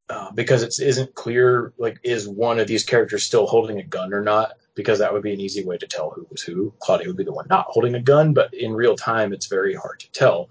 Uh, 0.10 0.32
because 0.32 0.62
it 0.62 0.78
isn't 0.86 1.16
clear, 1.16 1.74
like, 1.78 2.00
is 2.04 2.28
one 2.28 2.60
of 2.60 2.68
these 2.68 2.84
characters 2.84 3.24
still 3.24 3.48
holding 3.48 3.80
a 3.80 3.84
gun 3.84 4.14
or 4.14 4.22
not? 4.22 4.54
Because 4.76 5.00
that 5.00 5.14
would 5.14 5.24
be 5.24 5.34
an 5.34 5.40
easy 5.40 5.64
way 5.64 5.78
to 5.78 5.88
tell 5.88 6.10
who 6.10 6.28
was 6.30 6.42
who. 6.42 6.74
Claudia 6.80 7.08
would 7.08 7.18
be 7.18 7.24
the 7.24 7.32
one 7.32 7.48
not 7.50 7.68
holding 7.70 7.96
a 7.96 8.02
gun, 8.02 8.34
but 8.34 8.54
in 8.54 8.74
real 8.74 8.96
time, 8.96 9.32
it's 9.32 9.48
very 9.48 9.74
hard 9.74 10.00
to 10.02 10.12
tell. 10.12 10.50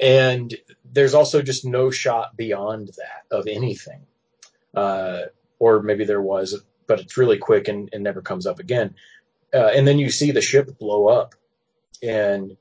And 0.00 0.54
there's 0.92 1.14
also 1.14 1.42
just 1.42 1.64
no 1.64 1.90
shot 1.90 2.36
beyond 2.36 2.88
that 2.96 3.36
of 3.36 3.46
anything. 3.46 4.00
Uh, 4.74 5.22
or 5.58 5.82
maybe 5.82 6.04
there 6.04 6.22
was, 6.22 6.60
but 6.86 7.00
it's 7.00 7.16
really 7.16 7.38
quick 7.38 7.68
and, 7.68 7.88
and 7.92 8.02
never 8.02 8.20
comes 8.20 8.46
up 8.46 8.58
again. 8.58 8.94
Uh, 9.52 9.68
and 9.68 9.86
then 9.86 9.98
you 9.98 10.10
see 10.10 10.30
the 10.30 10.40
ship 10.40 10.78
blow 10.78 11.08
up, 11.08 11.34
and 12.02 12.56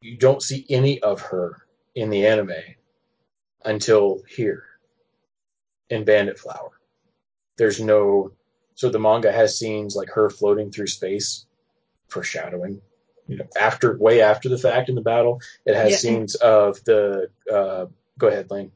you 0.00 0.16
don't 0.16 0.42
see 0.42 0.64
any 0.68 1.00
of 1.02 1.20
her 1.20 1.58
in 1.94 2.10
the 2.10 2.26
anime 2.26 2.52
until 3.64 4.22
here 4.28 4.64
in 5.90 6.04
Bandit 6.04 6.38
Flower. 6.38 6.70
There's 7.56 7.80
no, 7.80 8.32
so 8.74 8.88
the 8.88 9.00
manga 9.00 9.32
has 9.32 9.58
scenes 9.58 9.96
like 9.96 10.10
her 10.10 10.30
floating 10.30 10.70
through 10.70 10.86
space, 10.86 11.46
foreshadowing. 12.08 12.80
You 13.26 13.38
know, 13.38 13.46
after 13.60 13.98
way 13.98 14.22
after 14.22 14.48
the 14.48 14.56
fact 14.56 14.88
in 14.88 14.94
the 14.94 15.00
battle, 15.02 15.40
it 15.66 15.74
has 15.74 15.90
Yeah. 15.90 15.96
scenes 15.98 16.34
of 16.36 16.82
the. 16.84 17.28
Uh, 17.52 17.86
go 18.18 18.28
ahead, 18.28 18.50
Lane. 18.50 18.72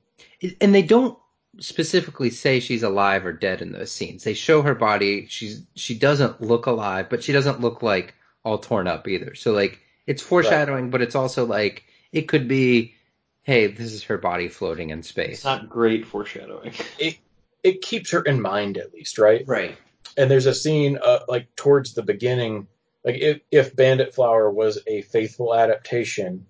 and 0.61 0.75
they 0.75 0.83
don't 0.83 1.17
specifically 1.59 2.31
say 2.31 2.61
she's 2.61 2.83
alive 2.83 3.25
or 3.25 3.33
dead 3.33 3.63
in 3.63 3.73
those 3.73 3.91
scenes. 3.93 4.25
They 4.25 4.35
show 4.35 4.61
her 4.63 4.75
body. 4.75 5.27
She's 5.29 5.63
she 5.75 5.95
doesn't 5.97 6.41
look 6.43 6.67
alive, 6.67 7.09
but 7.09 7.23
she 7.23 7.33
doesn't 7.33 7.61
look 7.61 7.83
like 7.83 8.15
all 8.45 8.59
torn 8.59 8.87
up 8.89 9.07
either. 9.09 9.35
So 9.35 9.53
like 9.53 9.79
it's 10.07 10.23
foreshadowing, 10.23 10.91
but 10.91 11.01
it's 11.03 11.15
also 11.15 11.45
like 11.47 11.85
it 12.13 12.23
could 12.23 12.49
be, 12.49 12.95
hey, 13.43 13.67
this 13.69 13.93
is 13.93 14.03
her 14.05 14.19
body 14.19 14.49
floating 14.49 14.91
in 14.91 15.03
space. 15.03 15.37
It's 15.37 15.45
not 15.45 15.69
great 15.69 16.07
foreshadowing. 16.07 16.73
It 17.65 17.81
keeps 17.81 18.11
her 18.11 18.23
in 18.23 18.41
mind 18.43 18.77
at 18.77 18.93
least, 18.93 19.19
right? 19.19 19.45
Right. 19.47 19.79
and 20.17 20.29
there's 20.29 20.47
a 20.47 20.55
scene 20.55 20.99
uh, 21.01 21.21
like 21.29 21.47
towards 21.55 21.95
the 21.95 22.03
beginning 22.03 22.67
like 23.05 23.17
if, 23.21 23.41
if 23.53 23.77
bandit 23.77 24.13
flower 24.15 24.51
was 24.51 24.81
a 24.89 25.03
faithful 25.03 25.55
adaptation 25.55 26.45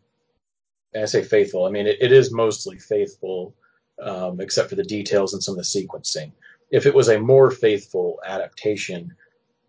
and 0.95 1.03
i 1.03 1.07
say 1.07 1.22
faithful 1.22 1.66
i 1.66 1.70
mean 1.70 1.86
it, 1.86 1.99
it 2.01 2.12
is 2.12 2.32
mostly 2.32 2.78
faithful 2.78 3.55
um, 4.03 4.40
except 4.40 4.70
for 4.70 4.76
the 4.76 4.84
details 4.84 5.34
and 5.34 5.43
some 5.43 5.53
of 5.53 5.59
the 5.59 5.62
sequencing 5.62 6.32
if 6.70 6.86
it 6.86 6.95
was 6.95 7.09
a 7.09 7.20
more 7.20 7.51
faithful 7.51 8.18
adaptation 8.26 9.14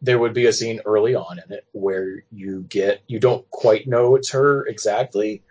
there 0.04 0.20
would 0.20 0.34
be 0.34 0.46
a 0.48 0.54
scene 0.54 0.82
early 0.86 1.16
on 1.16 1.40
in 1.40 1.52
it 1.54 1.66
where 1.72 2.24
you 2.32 2.64
get 2.70 3.02
you 3.08 3.20
don't 3.20 3.50
quite 3.52 3.88
know 3.88 4.16
it's 4.16 4.30
her 4.32 4.66
exactly 4.68 5.42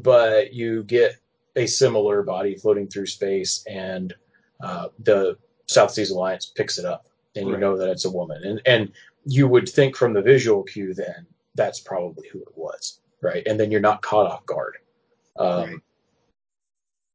but 0.00 0.54
you 0.54 0.84
get 0.84 1.16
a 1.56 1.66
similar 1.66 2.22
body 2.22 2.56
floating 2.56 2.88
through 2.88 3.06
space 3.06 3.62
and 3.68 4.14
uh, 4.62 4.88
the 5.00 5.36
south 5.66 5.90
seas 5.90 6.10
alliance 6.10 6.46
picks 6.46 6.78
it 6.78 6.84
up 6.86 7.06
and 7.36 7.46
you 7.46 7.52
Right. 7.54 7.60
know 7.60 7.76
that 7.76 7.90
it's 7.90 8.04
a 8.06 8.10
woman. 8.10 8.42
And 8.44 8.62
and 8.66 8.92
you 9.26 9.48
would 9.48 9.68
think 9.68 9.96
from 9.96 10.12
the 10.14 10.22
visual 10.22 10.62
cue 10.62 10.94
then 10.94 11.26
that's 11.54 11.80
probably 11.80 12.28
who 12.32 12.40
it 12.40 12.56
was, 12.56 13.00
right? 13.22 13.46
And 13.46 13.58
then 13.60 13.70
you're 13.70 13.80
not 13.80 14.02
caught 14.02 14.26
off 14.30 14.46
guard. 14.46 14.76
Um, 15.38 15.82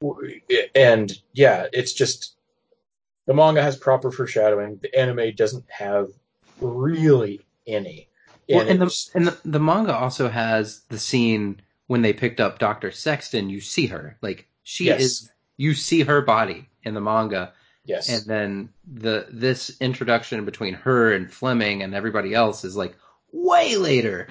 w- 0.01 0.41
And 0.75 1.11
yeah, 1.33 1.67
it's 1.73 1.93
just 1.93 2.37
the 3.25 3.33
manga 3.33 3.61
has 3.61 3.75
proper 3.77 4.11
foreshadowing. 4.11 4.79
The 4.81 4.95
anime 4.97 5.35
doesn't 5.35 5.65
have 5.69 6.09
really 6.61 7.41
any. 7.65 8.07
Well, 8.49 8.61
And 8.61 8.69
and 8.69 8.81
the 8.81 9.07
and 9.15 9.27
the, 9.27 9.37
the 9.45 9.59
manga 9.59 9.93
also 9.95 10.29
has 10.29 10.81
the 10.89 10.99
scene 10.99 11.61
when 11.87 12.01
they 12.01 12.13
picked 12.13 12.39
up 12.39 12.59
Doctor 12.59 12.91
Sexton. 12.91 13.49
You 13.49 13.59
see 13.61 13.87
her 13.87 14.17
like 14.21 14.47
she 14.63 14.85
Yes. 14.85 15.01
is. 15.01 15.31
You 15.57 15.73
see 15.73 16.01
her 16.03 16.21
body 16.21 16.69
in 16.83 16.93
the 16.93 17.01
manga, 17.01 17.53
yes, 17.83 18.07
and 18.09 18.23
then 18.25 18.69
the 18.85 19.27
this 19.31 19.75
introduction 19.81 20.45
between 20.45 20.75
her 20.75 21.11
and 21.13 21.31
Fleming 21.33 21.81
and 21.83 21.95
everybody 21.95 22.33
else 22.33 22.63
is 22.63 22.75
like 22.77 22.95
way 23.31 23.75
later. 23.75 24.27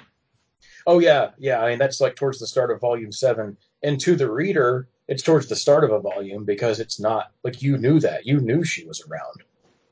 Oh 0.87 0.99
yeah, 1.01 1.31
yeah. 1.39 1.61
I 1.63 1.71
mean 1.71 1.79
that's 1.79 2.01
like 2.01 2.17
towards 2.17 2.39
the 2.39 2.47
start 2.47 2.71
of 2.71 2.81
volume 2.81 3.13
seven, 3.13 3.57
and 3.83 4.01
to 4.01 4.15
the 4.17 4.31
reader, 4.31 4.89
it's 5.09 5.23
towards 5.23 5.49
the 5.49 5.57
start 5.57 5.85
of 5.85 5.93
a 5.93 6.01
volume 6.01 6.45
because 6.45 6.81
it's 6.81 7.01
not 7.01 7.33
like 7.45 7.63
you 7.63 7.77
knew 7.79 8.01
that 8.01 8.27
you 8.27 8.41
knew 8.41 8.65
she 8.65 8.87
was 8.87 9.03
around, 9.03 9.43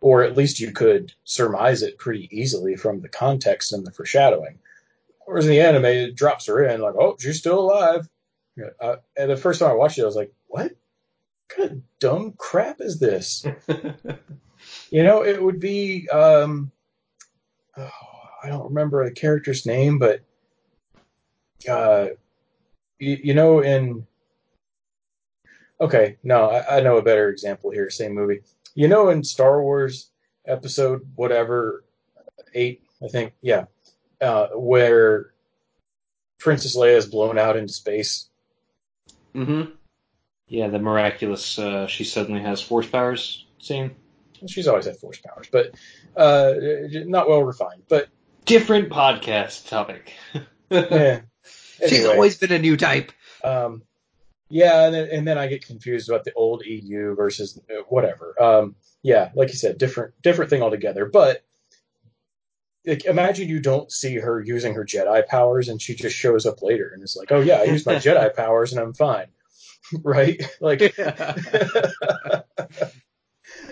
or 0.04 0.22
at 0.22 0.36
least 0.36 0.60
you 0.60 0.70
could 0.70 1.14
surmise 1.24 1.80
it 1.80 1.96
pretty 1.96 2.28
easily 2.30 2.76
from 2.76 3.00
the 3.00 3.08
context 3.08 3.72
and 3.72 3.86
the 3.86 3.90
foreshadowing. 3.90 4.58
Whereas 5.24 5.46
in 5.46 5.52
the 5.52 5.62
anime, 5.62 5.86
it 5.86 6.14
drops 6.14 6.44
her 6.44 6.62
in 6.62 6.82
like, 6.82 6.94
oh, 6.94 7.16
she's 7.18 7.38
still 7.38 7.58
alive. 7.58 8.06
Uh, 8.82 8.96
and 9.16 9.30
the 9.30 9.36
first 9.38 9.60
time 9.60 9.70
I 9.70 9.74
watched 9.74 9.96
it, 9.96 10.02
I 10.02 10.04
was 10.04 10.14
like, 10.14 10.30
what? 10.46 10.64
What 10.64 10.76
kind 11.48 11.70
of 11.70 11.82
dumb 12.00 12.34
crap 12.36 12.82
is 12.82 12.98
this? 12.98 13.46
You 14.90 15.02
know, 15.02 15.24
it 15.24 15.42
would 15.42 15.60
be 15.60 16.08
um, 16.08 16.70
oh, 17.76 17.90
I 18.42 18.48
don't 18.48 18.68
remember 18.68 19.04
the 19.04 19.10
character's 19.10 19.66
name, 19.66 19.98
but 19.98 20.20
uh, 21.68 22.08
you, 22.98 23.18
you 23.24 23.34
know, 23.34 23.60
in 23.60 24.06
okay, 25.80 26.16
no, 26.22 26.48
I, 26.48 26.78
I 26.78 26.80
know 26.80 26.96
a 26.96 27.02
better 27.02 27.28
example 27.28 27.70
here. 27.70 27.90
Same 27.90 28.14
movie. 28.14 28.40
You 28.74 28.88
know, 28.88 29.08
in 29.08 29.24
Star 29.24 29.62
Wars 29.62 30.10
episode 30.46 31.02
whatever 31.14 31.84
eight, 32.54 32.82
I 33.02 33.08
think, 33.08 33.34
yeah, 33.40 33.66
uh, 34.20 34.48
where 34.48 35.32
Princess 36.38 36.76
Leia 36.76 36.96
is 36.96 37.06
blown 37.06 37.38
out 37.38 37.56
into 37.56 37.72
space. 37.72 38.28
Mm-hmm. 39.34 39.72
yeah, 40.46 40.68
the 40.68 40.78
miraculous. 40.78 41.58
Uh, 41.58 41.86
she 41.86 42.04
suddenly 42.04 42.40
has 42.40 42.60
force 42.60 42.86
powers. 42.86 43.46
Scene. 43.58 43.92
She's 44.46 44.68
always 44.68 44.84
had 44.84 44.96
force 44.96 45.18
powers, 45.18 45.48
but 45.50 45.74
uh, 46.16 46.52
not 47.06 47.28
well 47.28 47.42
refined. 47.42 47.82
But 47.88 48.08
Different 48.44 48.90
podcast 48.90 49.68
topic. 49.68 50.12
yeah. 50.70 51.22
She's 51.88 52.04
always 52.04 52.36
been 52.36 52.52
a 52.52 52.58
new 52.58 52.76
type. 52.76 53.10
Um, 53.42 53.82
yeah, 54.54 54.84
and 54.86 54.94
then, 54.94 55.08
and 55.10 55.26
then 55.26 55.36
I 55.36 55.48
get 55.48 55.66
confused 55.66 56.08
about 56.08 56.22
the 56.22 56.32
old 56.34 56.64
EU 56.64 57.16
versus 57.16 57.60
uh, 57.68 57.82
whatever. 57.88 58.40
Um, 58.40 58.76
yeah, 59.02 59.30
like 59.34 59.48
you 59.48 59.56
said, 59.56 59.78
different 59.78 60.14
different 60.22 60.48
thing 60.48 60.62
altogether. 60.62 61.06
But 61.06 61.42
like, 62.86 63.04
imagine 63.04 63.48
you 63.48 63.58
don't 63.58 63.90
see 63.90 64.14
her 64.14 64.40
using 64.40 64.74
her 64.74 64.84
Jedi 64.84 65.26
powers, 65.26 65.68
and 65.68 65.82
she 65.82 65.96
just 65.96 66.14
shows 66.16 66.46
up 66.46 66.62
later 66.62 66.92
and 66.94 67.02
is 67.02 67.16
like, 67.18 67.32
"Oh 67.32 67.40
yeah, 67.40 67.56
I 67.56 67.64
used 67.64 67.84
my 67.84 67.94
Jedi 68.06 68.32
powers, 68.36 68.72
and 68.72 68.80
I'm 68.80 68.94
fine." 68.94 69.26
right? 70.04 70.40
Like 70.60 70.94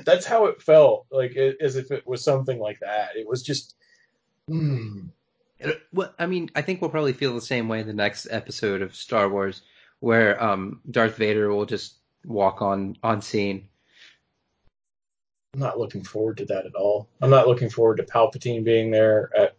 that's 0.05 0.27
how 0.27 0.47
it 0.47 0.61
felt. 0.63 1.07
Like 1.13 1.37
it, 1.37 1.59
as 1.61 1.77
if 1.77 1.93
it 1.93 2.05
was 2.07 2.25
something 2.25 2.59
like 2.59 2.81
that. 2.81 3.17
It 3.17 3.29
was 3.29 3.43
just. 3.45 3.77
It- 5.61 5.81
Well, 5.93 6.13
I 6.19 6.27
mean, 6.27 6.51
I 6.57 6.63
think 6.63 6.81
we'll 6.81 6.91
probably 6.91 7.13
feel 7.13 7.35
the 7.35 7.41
same 7.41 7.69
way 7.69 7.81
in 7.81 7.87
the 7.87 7.93
next 7.93 8.27
episode 8.31 8.83
of 8.83 8.97
Star 8.97 9.29
Wars, 9.29 9.63
where 10.03 10.43
um, 10.43 10.81
Darth 10.91 11.17
Vader 11.17 11.55
will 11.55 11.65
just 11.65 11.95
walk 12.25 12.61
on 12.61 12.97
on 13.05 13.23
scene. 13.23 13.69
I'm 15.55 15.61
not 15.61 15.79
looking 15.79 16.03
forward 16.03 16.39
to 16.39 16.45
that 16.47 16.67
at 16.67 16.75
all. 16.75 17.09
I'm 17.21 17.31
not 17.31 17.47
looking 17.47 17.71
forward 17.71 17.99
to 17.99 18.03
Palpatine 18.03 18.65
being 18.65 18.91
there 18.91 19.31
at. 19.37 19.57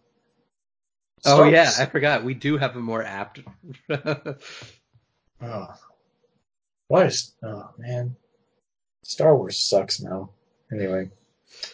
Oh 1.25 1.45
yeah, 1.45 1.71
I 1.79 1.85
forgot. 1.85 2.25
We 2.25 2.33
do 2.33 2.57
have 2.57 2.75
a 2.75 2.79
more 2.79 3.01
apt. 3.01 3.39
Oh. 3.89 4.35
Why 6.89 7.05
is 7.05 7.31
oh 7.41 7.69
man, 7.77 8.17
Star 9.03 9.37
Wars 9.37 9.57
sucks 9.57 10.01
now. 10.01 10.31
Anyway, 10.73 11.09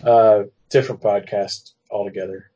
uh, 0.03 0.43
different 0.70 1.01
podcast 1.01 1.72
altogether. 1.89 2.51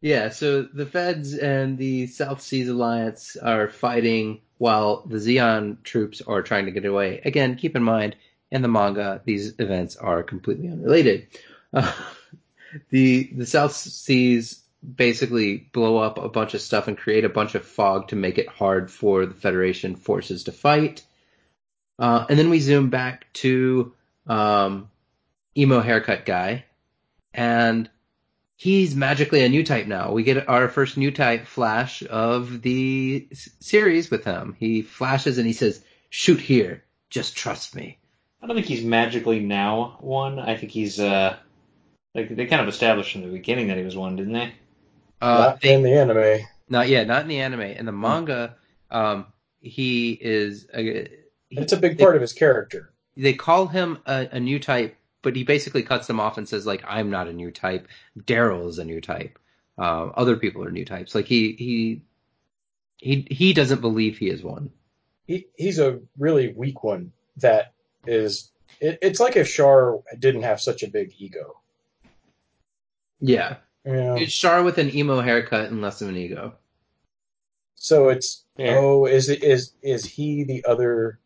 yeah, 0.00 0.30
so 0.30 0.62
the 0.62 0.86
Feds 0.86 1.34
and 1.34 1.76
the 1.76 2.06
South 2.06 2.40
Seas 2.40 2.70
Alliance 2.70 3.36
are 3.36 3.68
fighting 3.68 4.40
while 4.58 5.02
the 5.06 5.16
Zeon 5.16 5.82
troops 5.82 6.20
are 6.26 6.42
trying 6.42 6.66
to 6.66 6.72
get 6.72 6.84
away. 6.84 7.20
Again, 7.24 7.56
keep 7.56 7.76
in 7.76 7.82
mind 7.82 8.16
in 8.50 8.62
the 8.62 8.68
manga 8.68 9.20
these 9.24 9.54
events 9.58 9.96
are 9.96 10.22
completely 10.22 10.68
unrelated. 10.68 11.28
Uh, 11.72 11.92
the 12.90 13.30
the 13.32 13.46
South 13.46 13.72
Seas 13.72 14.62
basically 14.96 15.56
blow 15.72 15.98
up 15.98 16.18
a 16.18 16.28
bunch 16.28 16.54
of 16.54 16.60
stuff 16.60 16.88
and 16.88 16.96
create 16.96 17.24
a 17.24 17.28
bunch 17.28 17.54
of 17.54 17.64
fog 17.64 18.08
to 18.08 18.16
make 18.16 18.38
it 18.38 18.48
hard 18.48 18.90
for 18.90 19.26
the 19.26 19.34
Federation 19.34 19.96
forces 19.96 20.44
to 20.44 20.52
fight. 20.52 21.04
Uh, 21.98 22.26
and 22.28 22.38
then 22.38 22.48
we 22.48 22.60
zoom 22.60 22.90
back 22.90 23.26
to 23.32 23.92
um, 24.28 24.88
emo 25.56 25.80
haircut 25.80 26.24
guy, 26.24 26.64
and 27.34 27.90
he's 28.58 28.94
magically 28.96 29.44
a 29.44 29.48
new 29.48 29.64
type 29.64 29.86
now. 29.86 30.10
We 30.12 30.24
get 30.24 30.48
our 30.48 30.68
first 30.68 30.96
new 30.96 31.12
type 31.12 31.46
flash 31.46 32.02
of 32.10 32.60
the 32.60 33.26
s- 33.30 33.48
series 33.60 34.10
with 34.10 34.24
him. 34.24 34.56
He 34.58 34.82
flashes 34.82 35.38
and 35.38 35.46
he 35.46 35.52
says, 35.52 35.82
"Shoot 36.10 36.40
here, 36.40 36.82
just 37.08 37.36
trust 37.36 37.74
me." 37.76 37.98
I 38.42 38.46
don't 38.46 38.56
think 38.56 38.66
he's 38.66 38.84
magically 38.84 39.40
now 39.40 39.96
one. 40.00 40.38
I 40.40 40.56
think 40.56 40.72
he's 40.72 40.98
uh 41.00 41.36
like 42.14 42.28
they 42.34 42.46
kind 42.46 42.60
of 42.60 42.68
established 42.68 43.14
in 43.14 43.22
the 43.22 43.28
beginning 43.28 43.68
that 43.68 43.78
he 43.78 43.84
was 43.84 43.96
one, 43.96 44.16
didn't 44.16 44.32
they? 44.34 44.52
Uh, 45.22 45.38
not 45.38 45.60
they- 45.60 45.74
in 45.74 45.82
the 45.82 45.92
anime. 45.92 46.44
not 46.68 46.88
yet, 46.88 47.06
not 47.06 47.22
in 47.22 47.28
the 47.28 47.40
anime. 47.40 47.60
In 47.62 47.86
the 47.86 47.92
manga, 47.92 48.56
um, 48.90 49.26
he 49.60 50.12
is. 50.12 50.66
A, 50.74 50.82
he- 51.48 51.56
It's 51.58 51.72
a 51.72 51.76
big 51.76 51.96
part 51.98 52.16
of 52.16 52.20
his 52.22 52.32
character. 52.32 52.92
they 53.16 53.34
call 53.34 53.66
him 53.68 53.98
a, 54.06 54.28
a 54.32 54.40
new 54.40 54.58
type, 54.60 54.96
but 55.22 55.34
he 55.36 55.44
basically 55.44 55.82
cuts 55.82 56.06
them 56.06 56.20
off 56.20 56.38
and 56.38 56.48
says 56.48 56.66
like, 56.66 56.82
"I'm 56.86 57.10
not 57.10 57.28
a 57.28 57.32
new 57.32 57.50
type. 57.50 57.88
Daryl 58.18 58.68
is 58.68 58.78
a 58.78 58.84
new 58.84 59.00
type. 59.00 59.38
Um, 59.76 60.12
other 60.16 60.36
people 60.36 60.64
are 60.64 60.70
new 60.70 60.84
types." 60.84 61.14
Like 61.14 61.26
he 61.26 61.52
he 61.52 62.02
he 62.96 63.26
he 63.30 63.52
doesn't 63.52 63.80
believe 63.80 64.18
he 64.18 64.28
is 64.28 64.42
one. 64.42 64.70
He 65.26 65.46
he's 65.56 65.78
a 65.78 66.00
really 66.18 66.52
weak 66.52 66.82
one. 66.84 67.12
That 67.38 67.72
is. 68.06 68.50
It, 68.80 68.98
it's 69.02 69.18
like 69.20 69.36
if 69.36 69.52
Char 69.52 69.98
didn't 70.18 70.42
have 70.42 70.60
such 70.60 70.82
a 70.82 70.88
big 70.88 71.12
ego. 71.18 71.60
Yeah, 73.20 73.56
You 73.84 73.92
know? 73.92 74.14
it's 74.16 74.32
Char 74.32 74.62
with 74.62 74.78
an 74.78 74.94
emo 74.94 75.20
haircut 75.20 75.70
and 75.70 75.82
less 75.82 76.00
of 76.00 76.08
an 76.08 76.16
ego. 76.16 76.54
So 77.74 78.08
it's 78.08 78.44
Yeah. 78.56 78.76
oh, 78.76 79.06
is 79.06 79.28
it 79.28 79.42
is 79.42 79.72
is 79.82 80.04
he 80.04 80.44
the 80.44 80.64
other 80.64 81.18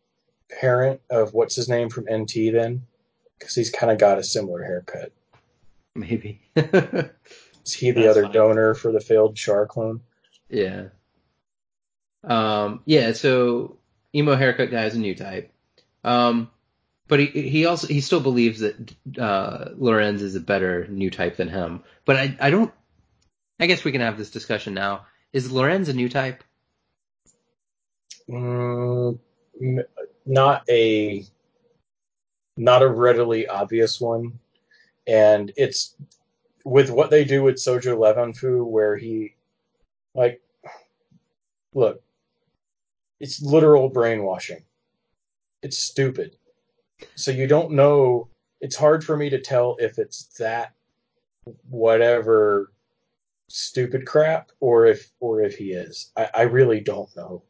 parent 0.49 1.01
of 1.09 1.33
what's 1.33 1.55
his 1.55 1.69
name 1.69 1.89
from 1.89 2.05
NT 2.11 2.51
then? 2.51 2.85
Because 3.39 3.55
he's 3.55 3.69
kind 3.69 3.91
of 3.91 3.97
got 3.97 4.19
a 4.19 4.23
similar 4.23 4.63
haircut. 4.63 5.11
Maybe. 5.95 6.41
Is 6.55 7.73
he 7.73 7.91
the 7.91 8.01
That's 8.01 8.11
other 8.11 8.21
funny. 8.23 8.33
donor 8.33 8.73
for 8.73 8.91
the 8.91 8.99
failed 8.99 9.35
Char 9.35 9.65
clone? 9.65 10.01
yeah. 10.49 10.85
Um. 12.23 12.81
Yeah. 12.85 13.11
So 13.13 13.77
emo 14.15 14.35
haircut 14.35 14.71
guy 14.71 14.85
is 14.85 14.95
a 14.95 14.99
new 14.99 15.15
type. 15.15 15.51
Um. 16.03 16.49
But 17.09 17.19
he 17.19 17.25
he 17.27 17.65
also 17.65 17.87
he 17.87 17.99
still 18.01 18.21
believes 18.21 18.61
that 18.61 18.95
uh, 19.19 19.69
Lorenz 19.75 20.21
is 20.21 20.35
a 20.35 20.39
better 20.39 20.87
new 20.87 21.09
type 21.09 21.35
than 21.35 21.49
him. 21.49 21.83
But 22.05 22.15
I 22.15 22.37
I 22.39 22.49
don't. 22.49 22.73
I 23.59 23.65
guess 23.67 23.83
we 23.83 23.91
can 23.91 24.01
have 24.01 24.17
this 24.17 24.31
discussion 24.31 24.73
now. 24.73 25.05
Is 25.33 25.51
Lorenz 25.51 25.89
a 25.89 25.93
new 25.93 26.07
type? 26.09 26.43
Mm, 28.29 29.19
not 30.25 30.63
a 30.69 31.25
not 32.57 32.81
a 32.81 32.87
readily 32.87 33.47
obvious 33.47 33.99
one, 33.99 34.39
and 35.07 35.51
it's 35.57 35.95
with 36.65 36.89
what 36.89 37.09
they 37.09 37.23
do 37.23 37.43
with 37.43 37.55
Sojo 37.55 37.97
Levan 37.97 38.35
Fu, 38.35 38.63
where 38.63 38.95
he 38.95 39.35
like 40.15 40.41
look, 41.73 42.01
it's 43.19 43.41
literal 43.41 43.89
brainwashing. 43.89 44.63
It's 45.61 45.77
stupid. 45.77 46.35
So 47.15 47.31
you 47.31 47.47
don't 47.47 47.71
know. 47.71 48.29
It's 48.61 48.75
hard 48.75 49.03
for 49.03 49.17
me 49.17 49.29
to 49.29 49.41
tell 49.41 49.75
if 49.79 49.99
it's 49.99 50.25
that 50.37 50.73
whatever 51.69 52.71
stupid 53.49 54.05
crap 54.05 54.51
or 54.59 54.85
if 54.85 55.11
or 55.19 55.41
if 55.41 55.55
he 55.55 55.71
is. 55.71 56.11
I, 56.15 56.29
I 56.33 56.41
really 56.43 56.79
don't 56.79 57.13
know. 57.15 57.43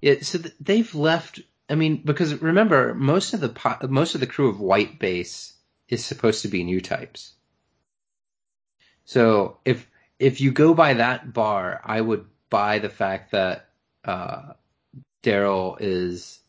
Yeah. 0.00 0.16
So 0.22 0.38
th- 0.38 0.54
they've 0.60 0.94
left. 0.94 1.40
I 1.68 1.74
mean, 1.74 2.02
because 2.04 2.40
remember, 2.40 2.94
most 2.94 3.34
of 3.34 3.40
the 3.40 3.50
po- 3.50 3.86
most 3.88 4.14
of 4.14 4.20
the 4.20 4.26
crew 4.26 4.48
of 4.48 4.60
White 4.60 4.98
Base 4.98 5.52
is 5.88 6.04
supposed 6.04 6.42
to 6.42 6.48
be 6.48 6.64
new 6.64 6.80
types. 6.80 7.34
So 9.04 9.58
if 9.64 9.86
if 10.18 10.40
you 10.40 10.50
go 10.52 10.74
by 10.74 10.94
that 10.94 11.32
bar, 11.32 11.80
I 11.84 12.00
would 12.00 12.26
buy 12.50 12.78
the 12.78 12.88
fact 12.88 13.32
that 13.32 13.68
uh, 14.04 14.54
Daryl 15.22 15.76
is 15.80 16.40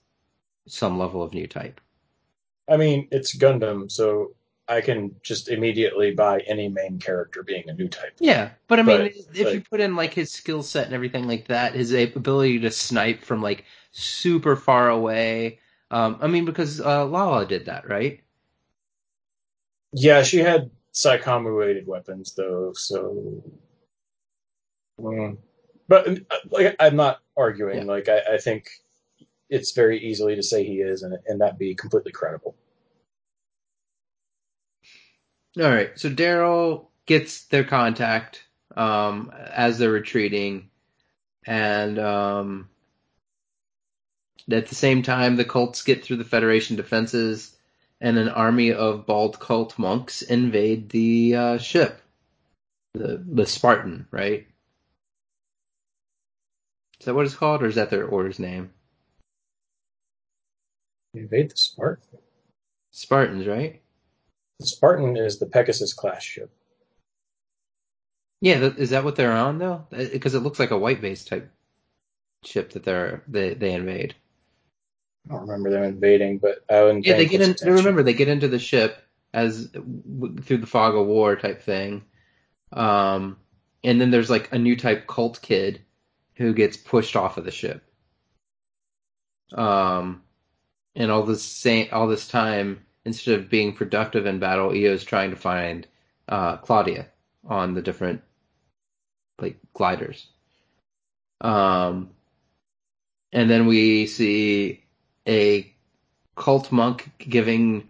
some 0.67 0.97
level 0.99 1.23
of 1.23 1.33
new 1.33 1.47
type. 1.47 1.81
I 2.69 2.77
mean, 2.77 3.07
it's 3.11 3.35
Gundam, 3.35 3.91
so 3.91 4.35
I 4.69 4.81
can 4.81 5.15
just 5.23 5.49
immediately 5.49 6.11
buy 6.11 6.41
any 6.41 6.69
main 6.69 6.99
character 6.99 7.41
being 7.41 7.67
a 7.69 7.73
new 7.73 7.87
type. 7.87 8.13
Yeah, 8.19 8.51
but 8.67 8.79
I 8.79 8.83
mean, 8.83 9.01
But, 9.01 9.37
if 9.37 9.53
you 9.53 9.61
put 9.61 9.79
in 9.79 9.95
like 9.95 10.13
his 10.13 10.31
skill 10.31 10.61
set 10.61 10.85
and 10.85 10.93
everything 10.93 11.27
like 11.27 11.47
that, 11.47 11.73
his 11.73 11.91
ability 11.91 12.59
to 12.59 12.71
snipe 12.71 13.23
from 13.23 13.41
like 13.41 13.65
super 13.91 14.55
far 14.55 14.89
away. 14.89 15.59
Um, 15.89 16.19
I 16.21 16.27
mean, 16.27 16.45
because 16.45 16.79
uh, 16.79 17.05
Lala 17.05 17.47
did 17.47 17.65
that, 17.65 17.89
right? 17.89 18.21
Yeah, 19.91 20.21
she 20.21 20.37
had 20.37 20.69
Psycommu 20.93 21.57
weighted 21.57 21.87
weapons 21.87 22.35
though, 22.35 22.71
so. 22.73 23.43
Mm. 25.01 25.37
But 25.87 26.07
uh, 26.07 26.35
like, 26.51 26.75
I'm 26.79 26.95
not 26.95 27.21
arguing. 27.35 27.79
Yeah. 27.79 27.83
Like, 27.85 28.07
I, 28.07 28.35
I 28.35 28.37
think 28.37 28.69
it's 29.49 29.71
very 29.71 29.99
easily 29.99 30.35
to 30.35 30.43
say 30.43 30.63
he 30.63 30.81
is, 30.81 31.01
and 31.01 31.17
and 31.25 31.41
that 31.41 31.57
be 31.57 31.73
completely 31.73 32.11
credible. 32.11 32.55
All 35.57 35.63
right, 35.63 35.91
so 35.99 36.09
Daryl 36.09 36.87
gets 37.05 37.45
their 37.45 37.63
contact 37.63 38.43
um, 38.77 39.31
as 39.51 39.77
they're 39.77 39.91
retreating, 39.91 40.69
and 41.45 41.97
um, 41.97 42.69
at 44.51 44.67
the 44.67 44.75
same 44.75 45.01
time, 45.01 45.35
the 45.35 45.45
cults 45.45 45.81
get 45.81 46.03
through 46.03 46.17
the 46.17 46.23
Federation 46.23 46.75
defenses, 46.75 47.57
and 47.99 48.17
an 48.17 48.29
army 48.29 48.71
of 48.73 49.05
bald 49.07 49.39
cult 49.39 49.77
monks 49.79 50.21
invade 50.21 50.89
the 50.89 51.35
uh, 51.35 51.57
ship, 51.57 51.99
the 52.93 53.23
the 53.25 53.45
Spartan, 53.45 54.07
right? 54.11 54.47
Is 56.99 57.05
that 57.05 57.15
what 57.15 57.25
it's 57.25 57.35
called, 57.35 57.63
or 57.63 57.67
is 57.67 57.75
that 57.75 57.89
their 57.89 58.05
order's 58.05 58.39
name? 58.39 58.71
Invade 61.13 61.51
the 61.51 61.57
Spartan. 61.57 62.19
Spartans, 62.91 63.47
right? 63.47 63.81
The 64.59 64.67
Spartan 64.67 65.15
is 65.17 65.39
the 65.39 65.45
Pegasus 65.45 65.93
class 65.93 66.23
ship. 66.23 66.51
Yeah, 68.41 68.59
th- 68.59 68.75
is 68.77 68.89
that 68.91 69.03
what 69.03 69.15
they're 69.15 69.31
on 69.31 69.57
though? 69.57 69.85
Because 69.89 70.33
it 70.33 70.41
looks 70.41 70.59
like 70.59 70.71
a 70.71 70.77
white 70.77 71.01
base 71.01 71.25
type 71.25 71.49
ship 72.43 72.71
that 72.71 72.83
they're 72.83 73.23
they 73.27 73.53
they 73.53 73.73
invade. 73.73 74.15
I 75.29 75.33
don't 75.33 75.41
remember 75.41 75.69
them 75.69 75.83
invading, 75.83 76.39
but 76.39 76.63
I 76.69 76.83
wouldn't. 76.83 77.05
Yeah, 77.05 77.17
they 77.17 77.25
get 77.25 77.41
in. 77.41 77.51
attention. 77.51 77.75
Remember, 77.75 78.03
they 78.03 78.13
get 78.13 78.29
into 78.29 78.47
the 78.47 78.59
ship 78.59 79.03
as 79.33 79.67
w- 79.67 80.37
through 80.37 80.57
the 80.57 80.67
fog 80.67 80.95
of 80.95 81.05
war 81.05 81.35
type 81.35 81.61
thing. 81.61 82.03
Um, 82.71 83.37
and 83.83 83.99
then 83.99 84.11
there's 84.11 84.29
like 84.29 84.51
a 84.51 84.57
new 84.57 84.75
type 84.75 85.07
cult 85.07 85.41
kid 85.41 85.81
who 86.35 86.53
gets 86.53 86.77
pushed 86.77 87.15
off 87.15 87.37
of 87.37 87.45
the 87.45 87.51
ship. 87.51 87.83
Um, 89.53 90.23
and 90.95 91.11
all 91.11 91.23
this 91.23 91.43
same 91.43 91.89
all 91.91 92.07
this 92.07 92.27
time, 92.27 92.85
instead 93.05 93.39
of 93.39 93.49
being 93.49 93.73
productive 93.73 94.25
in 94.25 94.39
battle, 94.39 94.71
Io 94.71 94.93
is 94.93 95.03
trying 95.03 95.31
to 95.31 95.35
find 95.35 95.87
uh, 96.27 96.57
Claudia 96.57 97.07
on 97.47 97.73
the 97.73 97.81
different 97.81 98.21
like 99.39 99.57
gliders. 99.73 100.27
Um, 101.41 102.11
and 103.31 103.49
then 103.49 103.67
we 103.67 104.07
see 104.07 104.83
a 105.27 105.73
cult 106.35 106.71
monk 106.71 107.09
giving 107.17 107.89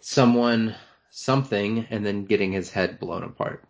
someone 0.00 0.74
something 1.10 1.86
and 1.90 2.04
then 2.04 2.24
getting 2.24 2.52
his 2.52 2.70
head 2.70 2.98
blown 2.98 3.22
apart. 3.22 3.64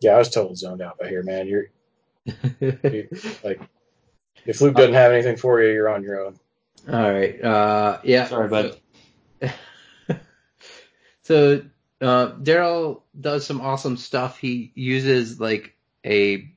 Yeah, 0.00 0.14
I 0.14 0.18
was 0.18 0.30
totally 0.30 0.56
zoned 0.56 0.82
out 0.82 0.98
by 0.98 1.08
here, 1.08 1.22
man. 1.22 1.46
You're 1.46 1.66
like, 3.44 3.60
if 4.46 4.60
Luke 4.60 4.74
doesn't 4.74 4.94
have 4.94 5.12
anything 5.12 5.36
for 5.36 5.62
you, 5.62 5.72
you're 5.72 5.88
on 5.88 6.02
your 6.02 6.24
own. 6.24 6.38
All 6.88 7.12
right. 7.12 7.42
Uh, 7.42 8.00
yeah. 8.04 8.26
Sorry, 8.26 8.48
bud. 8.48 8.76
So 11.22 11.62
uh, 12.00 12.32
Daryl 12.32 13.02
does 13.18 13.46
some 13.46 13.60
awesome 13.60 13.96
stuff. 13.96 14.38
He 14.38 14.72
uses 14.74 15.40
like 15.40 15.74
a 16.04 16.50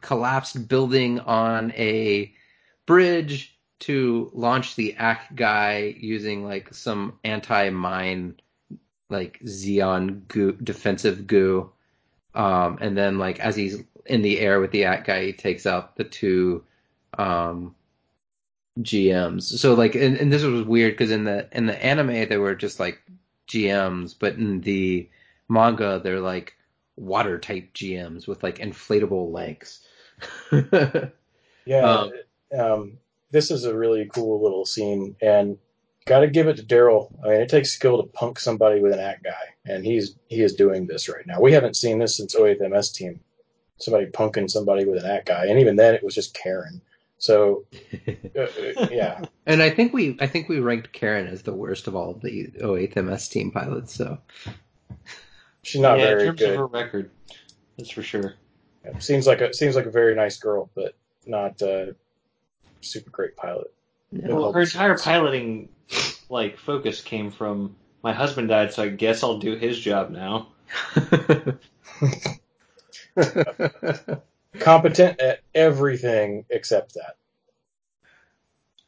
collapsed 0.00 0.66
building 0.66 1.20
on 1.20 1.72
a 1.72 2.32
bridge 2.86 3.56
to 3.80 4.30
launch 4.32 4.74
the 4.76 4.96
Acguy 4.98 6.00
using 6.00 6.44
like 6.44 6.72
some 6.72 7.18
anti-mine 7.24 8.40
like 9.10 9.40
Zeon 9.44 10.26
goo, 10.28 10.52
defensive 10.52 11.26
goo. 11.26 11.70
Um, 12.34 12.78
and 12.80 12.96
then 12.96 13.18
like 13.18 13.40
as 13.40 13.54
he's 13.54 13.82
in 14.06 14.22
the 14.22 14.40
air 14.40 14.58
with 14.60 14.70
the 14.70 14.82
Acguy, 14.82 15.26
he 15.26 15.32
takes 15.34 15.66
out 15.66 15.96
the 15.96 16.04
two 16.04 16.64
um, 17.18 17.74
GMs. 18.80 19.42
So 19.58 19.74
like, 19.74 19.94
and, 19.94 20.16
and 20.16 20.32
this 20.32 20.42
was 20.42 20.64
weird 20.64 20.94
because 20.94 21.10
in 21.10 21.24
the 21.24 21.48
in 21.52 21.66
the 21.66 21.84
anime 21.84 22.28
they 22.28 22.38
were 22.38 22.54
just 22.54 22.80
like 22.80 23.02
GMs, 23.48 24.14
but 24.18 24.34
in 24.34 24.60
the 24.62 25.08
manga 25.48 26.00
they're 26.02 26.20
like 26.20 26.54
water 26.96 27.38
type 27.38 27.72
GMs 27.74 28.26
with 28.26 28.42
like 28.42 28.58
inflatable 28.58 29.32
legs. 29.32 29.80
Yeah, 31.64 31.84
Um, 31.84 32.12
um, 32.58 32.98
this 33.30 33.50
is 33.50 33.64
a 33.64 33.76
really 33.76 34.08
cool 34.12 34.42
little 34.42 34.66
scene, 34.66 35.16
and 35.22 35.58
got 36.06 36.20
to 36.20 36.28
give 36.28 36.48
it 36.48 36.56
to 36.56 36.62
Daryl. 36.64 37.12
I 37.24 37.28
mean, 37.28 37.40
it 37.40 37.48
takes 37.48 37.70
skill 37.70 38.02
to 38.02 38.08
punk 38.08 38.38
somebody 38.40 38.80
with 38.80 38.92
an 38.92 38.98
Acguy, 38.98 39.32
and 39.66 39.84
he's 39.84 40.16
he 40.28 40.42
is 40.42 40.54
doing 40.54 40.86
this 40.86 41.08
right 41.08 41.26
now. 41.26 41.40
We 41.40 41.52
haven't 41.52 41.76
seen 41.76 41.98
this 41.98 42.16
since 42.16 42.34
08th 42.34 42.68
MS 42.68 42.90
team. 42.92 43.20
Somebody 43.78 44.06
punking 44.06 44.50
somebody 44.50 44.84
with 44.84 45.04
an 45.04 45.10
Acguy, 45.10 45.50
and 45.50 45.58
even 45.60 45.76
then 45.76 45.94
it 45.94 46.02
was 46.04 46.14
just 46.14 46.34
Karen. 46.34 46.80
So, 47.22 47.64
uh, 48.36 48.40
uh, 48.40 48.88
yeah, 48.90 49.24
and 49.46 49.62
I 49.62 49.70
think 49.70 49.92
we 49.92 50.16
I 50.20 50.26
think 50.26 50.48
we 50.48 50.58
ranked 50.58 50.92
Karen 50.92 51.28
as 51.28 51.42
the 51.42 51.54
worst 51.54 51.86
of 51.86 51.94
all 51.94 52.10
of 52.10 52.20
the 52.20 52.48
08th 52.60 52.96
MS 52.96 53.28
team 53.28 53.52
pilots. 53.52 53.94
So 53.94 54.18
she's 55.62 55.80
not 55.80 56.00
yeah, 56.00 56.06
in 56.06 56.10
very 56.16 56.26
terms 56.26 56.40
good. 56.40 56.50
of 56.50 56.56
her 56.56 56.66
record, 56.66 57.12
that's 57.78 57.90
for 57.90 58.02
sure. 58.02 58.34
Yeah, 58.84 58.98
seems 58.98 59.28
like 59.28 59.40
a 59.40 59.54
seems 59.54 59.76
like 59.76 59.86
a 59.86 59.90
very 59.90 60.16
nice 60.16 60.36
girl, 60.36 60.68
but 60.74 60.96
not 61.24 61.62
uh, 61.62 61.92
super 62.80 63.10
great 63.10 63.36
pilot. 63.36 63.72
yeah. 64.10 64.32
Well, 64.32 64.52
her 64.52 64.62
entire 64.62 64.98
piloting 64.98 65.68
like 66.28 66.58
focus 66.58 67.00
came 67.00 67.30
from 67.30 67.76
my 68.02 68.12
husband 68.12 68.48
died, 68.48 68.72
so 68.72 68.82
I 68.82 68.88
guess 68.88 69.22
I'll 69.22 69.38
do 69.38 69.54
his 69.54 69.78
job 69.78 70.10
now. 70.10 70.48
Competent 74.58 75.20
at 75.20 75.40
everything 75.54 76.44
except 76.50 76.94
that. 76.94 77.16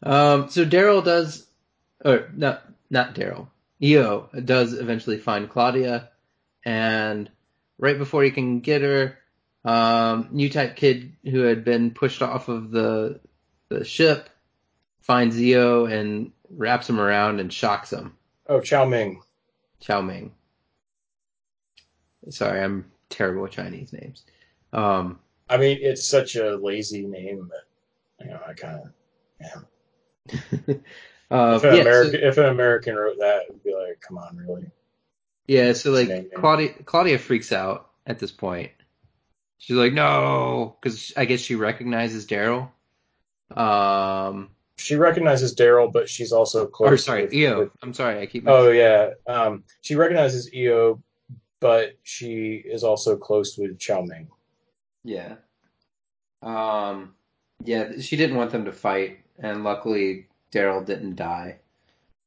um, 0.02 0.48
so 0.50 0.64
Daryl 0.64 1.04
does, 1.04 1.46
or 2.04 2.28
not 2.34 2.62
not 2.90 3.14
Daryl. 3.14 3.48
Io 3.82 4.28
does 4.44 4.74
eventually 4.74 5.18
find 5.18 5.48
Claudia, 5.50 6.10
and 6.64 7.30
right 7.78 7.98
before 7.98 8.22
he 8.22 8.30
can 8.30 8.60
get 8.60 8.82
her, 8.82 9.18
um, 9.64 10.28
new 10.30 10.48
type 10.50 10.76
kid 10.76 11.14
who 11.24 11.40
had 11.40 11.64
been 11.64 11.90
pushed 11.92 12.22
off 12.22 12.48
of 12.48 12.70
the 12.70 13.20
the 13.68 13.84
ship 13.84 14.28
finds 15.00 15.38
Io 15.38 15.86
and 15.86 16.32
wraps 16.50 16.88
him 16.88 17.00
around 17.00 17.40
and 17.40 17.52
shocks 17.52 17.92
him. 17.92 18.16
Oh, 18.46 18.60
Chow 18.60 18.84
Ming. 18.84 19.22
Chow 19.80 20.02
Ming. 20.02 20.32
Sorry, 22.30 22.62
I'm 22.62 22.90
terrible 23.10 23.42
with 23.42 23.52
Chinese 23.52 23.92
names. 23.92 24.22
Um, 24.72 25.18
I 25.48 25.56
mean, 25.58 25.78
it's 25.80 26.06
such 26.06 26.36
a 26.36 26.56
lazy 26.56 27.06
name 27.06 27.50
that 27.50 28.24
you 28.24 28.30
know 28.30 28.40
I 28.46 28.52
kind 28.54 28.80
of. 28.80 28.92
Yeah. 29.40 29.60
uh, 31.30 31.56
If 31.56 31.64
an 31.64 31.74
yeah, 31.74 31.80
American, 31.82 32.12
so, 32.20 32.26
if 32.26 32.38
an 32.38 32.46
American 32.46 32.96
wrote 32.96 33.18
that, 33.18 33.42
it 33.42 33.50
would 33.50 33.62
be 33.62 33.74
like, 33.74 34.00
come 34.00 34.16
on, 34.18 34.36
really? 34.36 34.70
yeah, 35.46 35.72
so 35.74 35.90
like 35.90 36.08
Name. 36.08 36.30
Claudia, 36.34 36.72
Claudia 36.84 37.18
freaks 37.18 37.52
out 37.52 37.90
at 38.06 38.18
this 38.18 38.32
point. 38.32 38.70
She's 39.58 39.76
like, 39.76 39.92
no, 39.92 40.76
because 40.80 41.12
I 41.16 41.24
guess 41.26 41.40
she 41.40 41.54
recognizes 41.54 42.26
Daryl. 42.26 42.70
Um, 43.56 44.50
She 44.76 44.96
recognizes 44.96 45.54
Daryl, 45.54 45.92
but 45.92 46.08
she's 46.08 46.32
also 46.32 46.66
close. 46.66 46.92
or 46.92 46.96
sorry, 46.96 47.24
with- 47.24 47.34
Io. 47.34 47.58
with- 47.60 47.70
I'm 47.82 47.92
sorry, 47.94 48.20
I 48.20 48.26
keep. 48.26 48.44
oh 48.46 48.70
yeah, 48.70 49.10
um, 49.26 49.64
she 49.82 49.94
recognizes 49.94 50.50
Io, 50.56 51.02
but 51.60 51.96
she 52.02 52.62
is 52.64 52.82
also 52.84 53.16
close 53.16 53.56
with 53.58 53.78
Chow 53.78 54.02
Ming. 54.02 54.28
Yeah. 55.04 55.36
Um, 56.42 57.14
yeah, 57.62 58.00
she 58.00 58.16
didn't 58.16 58.36
want 58.36 58.50
them 58.50 58.64
to 58.64 58.72
fight, 58.72 59.20
and 59.38 59.64
luckily 59.64 60.26
Daryl 60.52 60.84
didn't 60.84 61.16
die. 61.16 61.58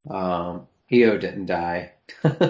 Um, 0.09 0.67
Io 0.91 1.17
didn't 1.17 1.47
die. 1.47 1.91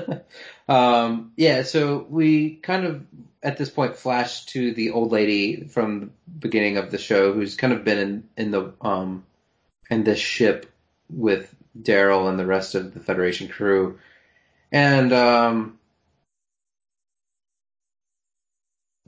um, 0.70 1.32
yeah, 1.36 1.64
so 1.64 2.06
we 2.10 2.56
kind 2.56 2.86
of 2.86 3.06
at 3.42 3.58
this 3.58 3.70
point 3.70 3.96
flash 3.96 4.46
to 4.46 4.74
the 4.74 4.92
old 4.92 5.12
lady 5.12 5.64
from 5.66 6.00
the 6.00 6.10
beginning 6.40 6.78
of 6.78 6.92
the 6.92 6.98
show 6.98 7.34
who's 7.34 7.56
kind 7.56 7.74
of 7.74 7.84
been 7.84 7.98
in, 7.98 8.30
in 8.38 8.52
the 8.52 8.74
um 8.82 9.26
in 9.90 10.04
this 10.04 10.20
ship 10.20 10.72
with 11.10 11.54
Daryl 11.80 12.30
and 12.30 12.38
the 12.38 12.46
rest 12.46 12.76
of 12.76 12.94
the 12.94 13.00
Federation 13.00 13.48
crew. 13.48 14.00
And 14.72 15.14
um 15.14 15.77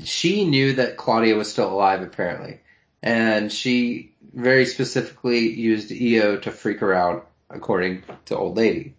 she 0.03 0.45
knew 0.45 0.73
that 0.73 0.97
Claudia 0.97 1.35
was 1.35 1.51
still 1.51 1.71
alive 1.71 2.01
apparently. 2.01 2.59
And 3.01 3.51
she 3.51 4.13
very 4.33 4.65
specifically 4.65 5.49
used 5.49 5.91
Io 5.91 6.37
to 6.37 6.51
freak 6.51 6.79
her 6.79 6.93
out, 6.93 7.29
according 7.49 8.03
to 8.25 8.37
Old 8.37 8.57
Lady. 8.57 8.95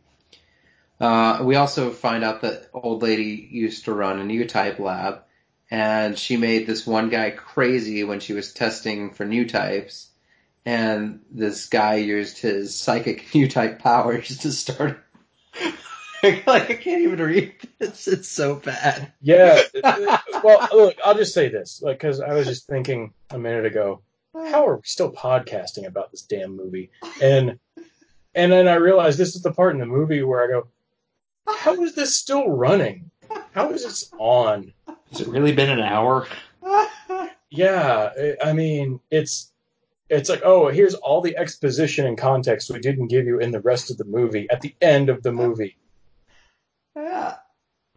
Uh, 0.99 1.41
we 1.43 1.57
also 1.57 1.91
find 1.91 2.25
out 2.25 2.43
that 2.43 2.69
Old 2.75 3.03
Lady 3.03 3.49
used 3.51 3.85
to 3.85 3.95
run 3.95 4.19
a 4.19 4.25
new 4.25 4.47
type 4.47 4.79
lab, 4.79 5.23
and 5.71 6.19
she 6.19 6.37
made 6.37 6.67
this 6.67 6.87
one 6.87 7.09
guy 7.09 7.31
crazy 7.31 8.05
when 8.05 8.21
she 8.21 8.33
was 8.33 8.53
testing 8.53 9.13
for 9.13 9.25
new 9.25 9.49
types, 9.49 10.09
and 10.67 11.21
this 11.31 11.67
guy 11.67 11.97
used 11.97 12.39
his 12.39 12.79
psychic 12.79 13.27
new 13.35 13.49
type 13.49 13.79
powers 13.79 14.39
to 14.39 14.53
start. 14.53 15.03
like 16.47 16.71
I 16.71 16.75
can't 16.75 17.03
even 17.03 17.19
read 17.21 17.55
this; 17.79 18.07
it's 18.09 18.29
so 18.29 18.57
bad. 18.57 19.13
Yeah. 19.21 19.61
well, 20.45 20.69
look, 20.73 20.97
I'll 21.05 21.15
just 21.17 21.35
say 21.35 21.49
this, 21.49 21.81
like, 21.83 21.99
because 21.99 22.21
I 22.21 22.35
was 22.35 22.47
just 22.47 22.67
thinking 22.67 23.13
a 23.31 23.39
minute 23.39 23.67
ago, 23.67 24.03
how 24.35 24.67
are 24.67 24.77
we 24.77 24.83
still 24.85 25.13
podcasting 25.13 25.87
about 25.87 26.11
this 26.11 26.23
damn 26.23 26.57
movie? 26.57 26.91
And 27.23 27.59
and 28.35 28.53
then 28.53 28.69
I 28.69 28.75
realized 28.75 29.19
this 29.19 29.35
is 29.35 29.43
the 29.43 29.53
part 29.53 29.75
in 29.75 29.81
the 29.81 29.87
movie 29.87 30.23
where 30.23 30.45
I 30.45 30.49
go, 30.49 30.69
how 31.57 31.83
is 31.83 31.95
this 31.95 32.15
still 32.17 32.49
running? 32.49 33.11
How 33.53 33.71
is 33.73 33.85
this 33.85 34.11
on? 34.19 34.73
Has 35.13 35.21
it 35.23 35.29
really 35.29 35.53
been 35.53 35.71
an 35.71 35.81
hour? 35.81 36.27
Yeah, 37.51 38.11
I- 38.17 38.51
I 38.51 38.53
mean, 38.53 39.01
it's 39.11 39.53
it's 40.09 40.29
like, 40.29 40.43
oh, 40.45 40.69
here's 40.69 40.95
all 40.95 41.21
the 41.21 41.37
exposition 41.37 42.05
and 42.07 42.19
context 42.19 42.71
we 42.71 42.81
didn't 42.81 43.07
give 43.09 43.27
you 43.27 43.39
in 43.39 43.53
the 43.53 43.61
rest 43.61 43.91
of 43.93 43.97
the 43.97 44.05
movie 44.05 44.49
at 44.51 44.61
the 44.61 44.75
end 44.81 45.09
of 45.09 45.23
the 45.23 45.33
movie. 45.33 45.77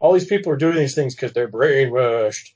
All 0.04 0.12
these 0.12 0.26
people 0.26 0.52
are 0.52 0.56
doing 0.56 0.76
these 0.76 0.94
things 0.94 1.14
because 1.14 1.32
they're 1.32 1.48
brainwashed. 1.48 2.52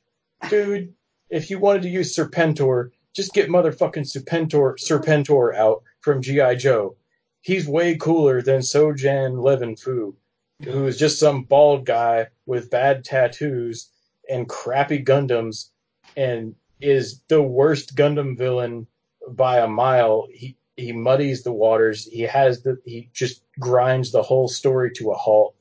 Dude, 0.51 0.93
if 1.31 1.49
you 1.49 1.59
wanted 1.59 1.81
to 1.81 1.89
use 1.89 2.15
Serpentor, 2.15 2.91
just 3.17 3.33
get 3.33 3.49
motherfucking 3.49 4.05
Serpentor, 4.05 4.75
Serpentor 4.79 5.55
out 5.57 5.83
from 6.01 6.21
G.I. 6.21 6.57
Joe. 6.57 6.97
He's 7.41 7.67
way 7.67 7.97
cooler 7.97 8.43
than 8.43 8.61
Sojan 8.61 9.37
Levan 9.37 9.81
Fu, 9.81 10.15
who 10.63 10.87
is 10.87 10.99
just 10.99 11.19
some 11.19 11.45
bald 11.45 11.87
guy 11.87 12.27
with 12.45 12.69
bad 12.69 13.03
tattoos 13.03 13.89
and 14.29 14.47
crappy 14.47 15.03
Gundams 15.03 15.71
and 16.19 16.55
is 16.83 17.23
the 17.29 17.41
worst 17.41 17.97
Gundam 17.97 18.37
villain 18.37 18.87
by 19.27 19.61
a 19.61 19.67
mile. 19.67 20.29
He 20.31 20.59
he 20.77 20.93
muddies 20.93 21.45
the 21.45 21.53
waters. 21.53 22.05
He 22.05 22.21
has 22.25 22.61
the 22.61 22.79
he 22.85 23.09
just 23.15 23.43
grinds 23.59 24.13
the 24.13 24.23
whole 24.23 24.49
story 24.49 24.91
to 24.97 25.13
a 25.13 25.15
halt. 25.15 25.55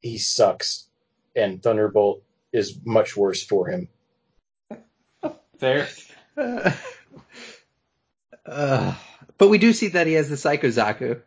He 0.00 0.18
sucks, 0.18 0.89
and 1.34 1.62
Thunderbolt 1.62 2.22
is 2.52 2.78
much 2.84 3.16
worse 3.16 3.44
for 3.44 3.68
him. 3.68 3.88
Fair. 5.58 5.88
Uh, 8.46 8.94
but 9.38 9.48
we 9.48 9.58
do 9.58 9.72
see 9.72 9.88
that 9.88 10.08
he 10.08 10.14
has 10.14 10.28
the 10.28 10.36
Psycho 10.36 10.68
Zaku. 10.68 11.20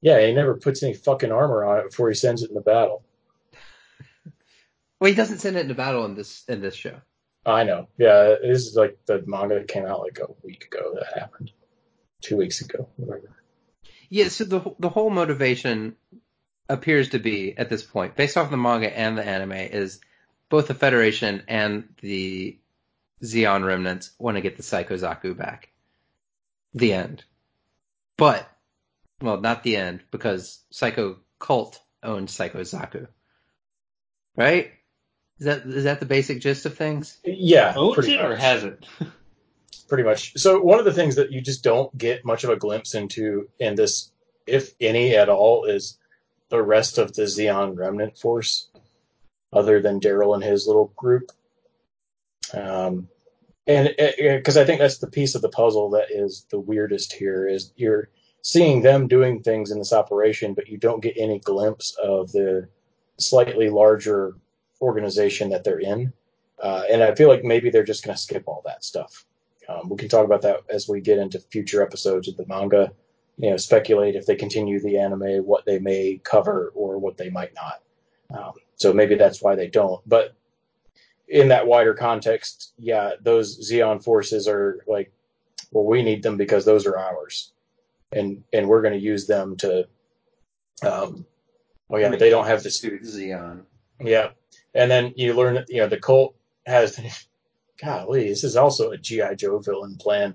Yeah, 0.00 0.24
he 0.24 0.32
never 0.32 0.54
puts 0.54 0.82
any 0.82 0.94
fucking 0.94 1.32
armor 1.32 1.64
on 1.64 1.80
it 1.80 1.90
before 1.90 2.08
he 2.08 2.14
sends 2.14 2.42
it 2.42 2.48
in 2.48 2.54
the 2.54 2.60
battle. 2.60 3.04
Well, 4.98 5.10
he 5.10 5.14
doesn't 5.14 5.40
send 5.40 5.58
it 5.58 5.60
into 5.60 5.74
battle 5.74 6.06
in 6.06 6.14
this 6.14 6.42
in 6.48 6.62
this 6.62 6.74
show. 6.74 7.02
I 7.44 7.64
know. 7.64 7.88
Yeah, 7.98 8.36
this 8.40 8.66
is 8.66 8.76
like 8.76 8.96
the 9.04 9.22
manga 9.26 9.56
that 9.56 9.68
came 9.68 9.84
out 9.84 10.00
like 10.00 10.18
a 10.20 10.32
week 10.42 10.64
ago. 10.64 10.94
That 10.94 11.20
happened 11.20 11.52
two 12.22 12.38
weeks 12.38 12.62
ago, 12.62 12.88
whatever. 12.96 13.36
Yeah, 14.08 14.28
so 14.28 14.44
the 14.44 14.74
the 14.78 14.88
whole 14.88 15.10
motivation 15.10 15.96
appears 16.68 17.10
to 17.10 17.18
be 17.18 17.56
at 17.56 17.68
this 17.68 17.82
point, 17.82 18.16
based 18.16 18.36
off 18.36 18.50
the 18.50 18.56
manga 18.56 18.96
and 18.96 19.16
the 19.16 19.24
anime, 19.24 19.52
is 19.52 20.00
both 20.48 20.68
the 20.68 20.74
Federation 20.74 21.42
and 21.48 21.88
the 22.00 22.58
Zeon 23.22 23.64
remnants 23.64 24.10
want 24.18 24.36
to 24.36 24.40
get 24.40 24.56
the 24.56 24.62
Psycho 24.62 24.96
Zaku 24.96 25.36
back. 25.36 25.70
The 26.74 26.92
end. 26.92 27.24
But, 28.16 28.48
well, 29.20 29.40
not 29.40 29.62
the 29.62 29.76
end, 29.76 30.02
because 30.10 30.60
Psycho 30.70 31.18
Cult 31.38 31.80
owns 32.02 32.32
Psycho 32.32 32.60
Zaku. 32.60 33.08
Right? 34.36 34.72
Is 35.38 35.46
that 35.46 35.66
is 35.66 35.84
that 35.84 36.00
the 36.00 36.06
basic 36.06 36.40
gist 36.40 36.64
of 36.64 36.76
things? 36.76 37.18
Yeah, 37.24 37.74
Owns 37.76 37.94
pretty 37.94 38.14
it 38.14 38.24
or 38.24 38.34
has 38.34 38.64
it? 38.64 38.86
pretty 39.88 40.04
much. 40.04 40.32
So 40.38 40.60
one 40.60 40.78
of 40.78 40.84
the 40.84 40.92
things 40.92 41.16
that 41.16 41.30
you 41.30 41.40
just 41.40 41.62
don't 41.62 41.96
get 41.96 42.24
much 42.24 42.44
of 42.44 42.50
a 42.50 42.56
glimpse 42.56 42.94
into 42.94 43.48
in 43.58 43.74
this, 43.74 44.10
if 44.46 44.74
any 44.80 45.14
at 45.14 45.28
all, 45.28 45.64
is 45.64 45.98
the 46.48 46.62
rest 46.62 46.98
of 46.98 47.14
the 47.14 47.22
Zeon 47.22 47.76
remnant 47.76 48.18
force, 48.18 48.68
other 49.52 49.80
than 49.80 50.00
Daryl 50.00 50.34
and 50.34 50.44
his 50.44 50.66
little 50.66 50.92
group. 50.96 51.32
Um, 52.52 53.08
and 53.66 53.92
because 53.96 54.56
I 54.56 54.64
think 54.64 54.80
that's 54.80 54.98
the 54.98 55.10
piece 55.10 55.34
of 55.34 55.42
the 55.42 55.48
puzzle 55.48 55.90
that 55.90 56.10
is 56.10 56.46
the 56.50 56.60
weirdest 56.60 57.12
here 57.12 57.48
is 57.48 57.72
you're 57.76 58.10
seeing 58.42 58.82
them 58.82 59.08
doing 59.08 59.42
things 59.42 59.72
in 59.72 59.78
this 59.78 59.92
operation, 59.92 60.54
but 60.54 60.68
you 60.68 60.78
don't 60.78 61.02
get 61.02 61.16
any 61.16 61.40
glimpse 61.40 61.96
of 62.00 62.30
the 62.30 62.68
slightly 63.18 63.68
larger 63.68 64.36
organization 64.80 65.50
that 65.50 65.64
they're 65.64 65.80
in. 65.80 66.12
Uh, 66.62 66.84
and 66.88 67.02
I 67.02 67.14
feel 67.14 67.28
like 67.28 67.42
maybe 67.42 67.70
they're 67.70 67.82
just 67.82 68.04
going 68.04 68.14
to 68.14 68.22
skip 68.22 68.44
all 68.46 68.62
that 68.64 68.84
stuff. 68.84 69.24
Um, 69.68 69.88
we 69.88 69.96
can 69.96 70.08
talk 70.08 70.24
about 70.24 70.42
that 70.42 70.60
as 70.70 70.88
we 70.88 71.00
get 71.00 71.18
into 71.18 71.40
future 71.40 71.82
episodes 71.82 72.28
of 72.28 72.36
the 72.36 72.46
manga. 72.46 72.92
You 73.38 73.50
know, 73.50 73.56
speculate 73.56 74.16
if 74.16 74.26
they 74.26 74.34
continue 74.34 74.80
the 74.80 74.98
anime, 74.98 75.44
what 75.44 75.66
they 75.66 75.78
may 75.78 76.20
cover 76.24 76.72
or 76.74 76.98
what 76.98 77.18
they 77.18 77.28
might 77.28 77.52
not. 77.54 77.82
Um, 78.30 78.52
so 78.76 78.92
maybe 78.92 79.14
that's 79.14 79.42
why 79.42 79.54
they 79.54 79.68
don't. 79.68 80.00
But 80.06 80.34
in 81.28 81.48
that 81.48 81.66
wider 81.66 81.94
context, 81.94 82.72
yeah, 82.78 83.12
those 83.20 83.70
Zeon 83.70 84.02
forces 84.02 84.48
are 84.48 84.84
like, 84.86 85.12
well, 85.72 85.84
we 85.84 86.02
need 86.02 86.22
them 86.22 86.36
because 86.36 86.64
those 86.64 86.86
are 86.86 86.98
ours, 86.98 87.52
and 88.12 88.42
and 88.52 88.68
we're 88.68 88.82
going 88.82 88.94
to 88.94 89.00
use 89.00 89.26
them 89.26 89.56
to. 89.56 89.86
Um, 90.82 91.26
oh 91.90 91.96
yeah, 91.96 92.14
they 92.14 92.30
don't 92.30 92.46
have 92.46 92.62
the 92.62 92.68
Zeon. 92.68 93.62
yeah, 94.00 94.30
and 94.74 94.90
then 94.90 95.12
you 95.16 95.34
learn 95.34 95.54
that 95.54 95.68
you 95.68 95.78
know 95.78 95.88
the 95.88 96.00
cult 96.00 96.34
has. 96.66 96.98
Golly, 97.82 98.30
this 98.30 98.42
is 98.42 98.56
also 98.56 98.92
a 98.92 98.96
GI 98.96 99.36
Joe 99.36 99.58
villain 99.58 99.96
plan. 99.96 100.34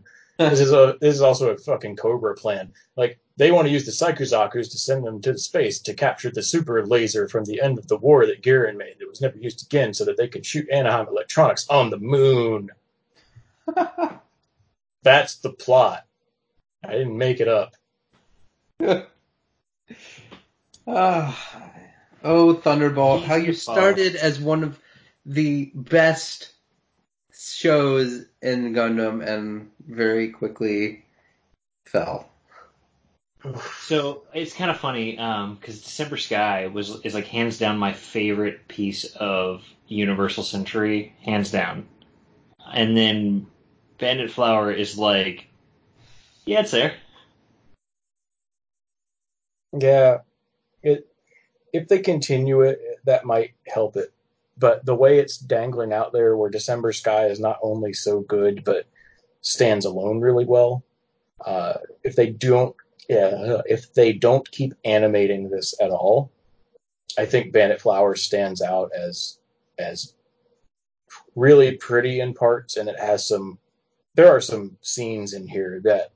This 0.50 0.60
is 0.60 0.72
a 0.72 0.98
this 1.00 1.16
is 1.16 1.22
also 1.22 1.50
a 1.50 1.58
fucking 1.58 1.96
Cobra 1.96 2.36
plan. 2.36 2.72
Like 2.96 3.20
they 3.38 3.52
want 3.52 3.68
to 3.68 3.72
use 3.72 3.86
the 3.86 3.92
Psychozakus 3.92 4.72
to 4.72 4.78
send 4.78 5.06
them 5.06 5.22
to 5.22 5.38
space 5.38 5.80
to 5.82 5.94
capture 5.94 6.30
the 6.32 6.44
super 6.44 6.86
laser 6.86 7.28
from 7.28 7.46
the 7.46 7.62
end 7.62 7.78
of 7.78 7.88
the 7.88 7.98
war 7.98 8.26
that 8.26 8.42
Gihren 8.42 8.78
made 8.78 8.96
that 9.00 9.10
was 9.10 9.22
never 9.22 9.38
used 9.38 9.66
again, 9.66 9.94
so 9.94 10.06
that 10.06 10.18
they 10.18 10.28
could 10.28 10.46
shoot 10.46 10.70
Anaheim 10.70 11.08
Electronics 11.08 11.68
on 11.70 11.90
the 11.90 11.98
moon. 11.98 12.70
That's 15.04 15.36
the 15.36 15.52
plot. 15.52 16.06
I 16.84 16.92
didn't 16.92 17.18
make 17.18 17.40
it 17.40 17.48
up. 17.48 17.76
Ah, 20.88 21.72
oh, 22.24 22.54
Thunderbolt, 22.54 23.24
how 23.24 23.36
you 23.36 23.54
started 23.54 24.16
as 24.16 24.40
one 24.40 24.64
of 24.64 24.80
the 25.26 25.72
best 25.76 26.52
shows 27.42 28.26
in 28.42 28.74
Gundam 28.74 29.26
and 29.26 29.72
very 29.88 30.30
quickly 30.30 31.06
fell. 31.86 32.30
So 33.80 34.24
it's 34.34 34.54
kind 34.54 34.70
of 34.70 34.78
funny 34.78 35.18
um, 35.18 35.56
because 35.56 35.82
December 35.82 36.18
Sky 36.18 36.68
was 36.68 37.02
is 37.04 37.16
like 37.16 37.26
hands 37.26 37.58
down 37.58 37.80
my 37.80 37.94
favorite 37.94 38.68
piece 38.68 39.06
of 39.16 39.64
Universal 39.88 40.44
Century, 40.44 41.16
hands 41.24 41.50
down. 41.52 41.88
And 42.72 42.96
then 42.96 43.48
Bandit 43.98 44.32
Flower 44.32 44.72
is 44.72 44.98
like, 44.98 45.48
yeah, 46.46 46.62
it's 46.62 46.72
there. 46.72 46.94
Yeah, 49.74 50.20
it 50.84 51.08
if 51.74 51.88
they 51.88 52.00
continue 52.00 52.62
it, 52.62 52.80
that 53.06 53.26
might 53.26 53.54
help 53.66 53.96
it. 53.96 54.14
But 54.62 54.86
the 54.86 54.96
way 54.96 55.18
it's 55.20 55.38
dangling 55.38 55.92
out 55.92 56.14
there, 56.14 56.38
where 56.38 56.50
December 56.52 56.94
Sky 56.94 57.26
is 57.26 57.40
not 57.40 57.60
only 57.64 57.94
so 57.94 58.22
good 58.22 58.64
but 58.64 58.86
stands 59.42 59.86
alone 59.86 60.22
really 60.22 60.46
well. 60.46 60.84
Uh, 61.44 61.74
if 62.04 62.16
they 62.16 62.30
don't, 62.30 62.76
yeah, 63.10 63.62
if 63.66 63.92
they 63.96 64.14
don't 64.14 64.50
keep 64.52 64.74
animating 64.86 65.50
this 65.50 65.74
at 65.82 65.90
all, 65.90 66.32
I 67.18 67.26
think 67.26 67.52
Bandit 67.52 67.82
Flower 67.82 68.16
stands 68.16 68.62
out 68.62 68.92
as 68.96 69.40
as 69.80 70.14
really 71.36 71.76
pretty 71.78 72.20
in 72.20 72.34
parts, 72.34 72.78
and 72.78 72.88
it 72.88 73.00
has 73.00 73.28
some. 73.28 73.58
There 74.14 74.30
are 74.30 74.42
some 74.42 74.78
scenes 74.82 75.34
in 75.34 75.48
here 75.48 75.82
that 75.84 76.12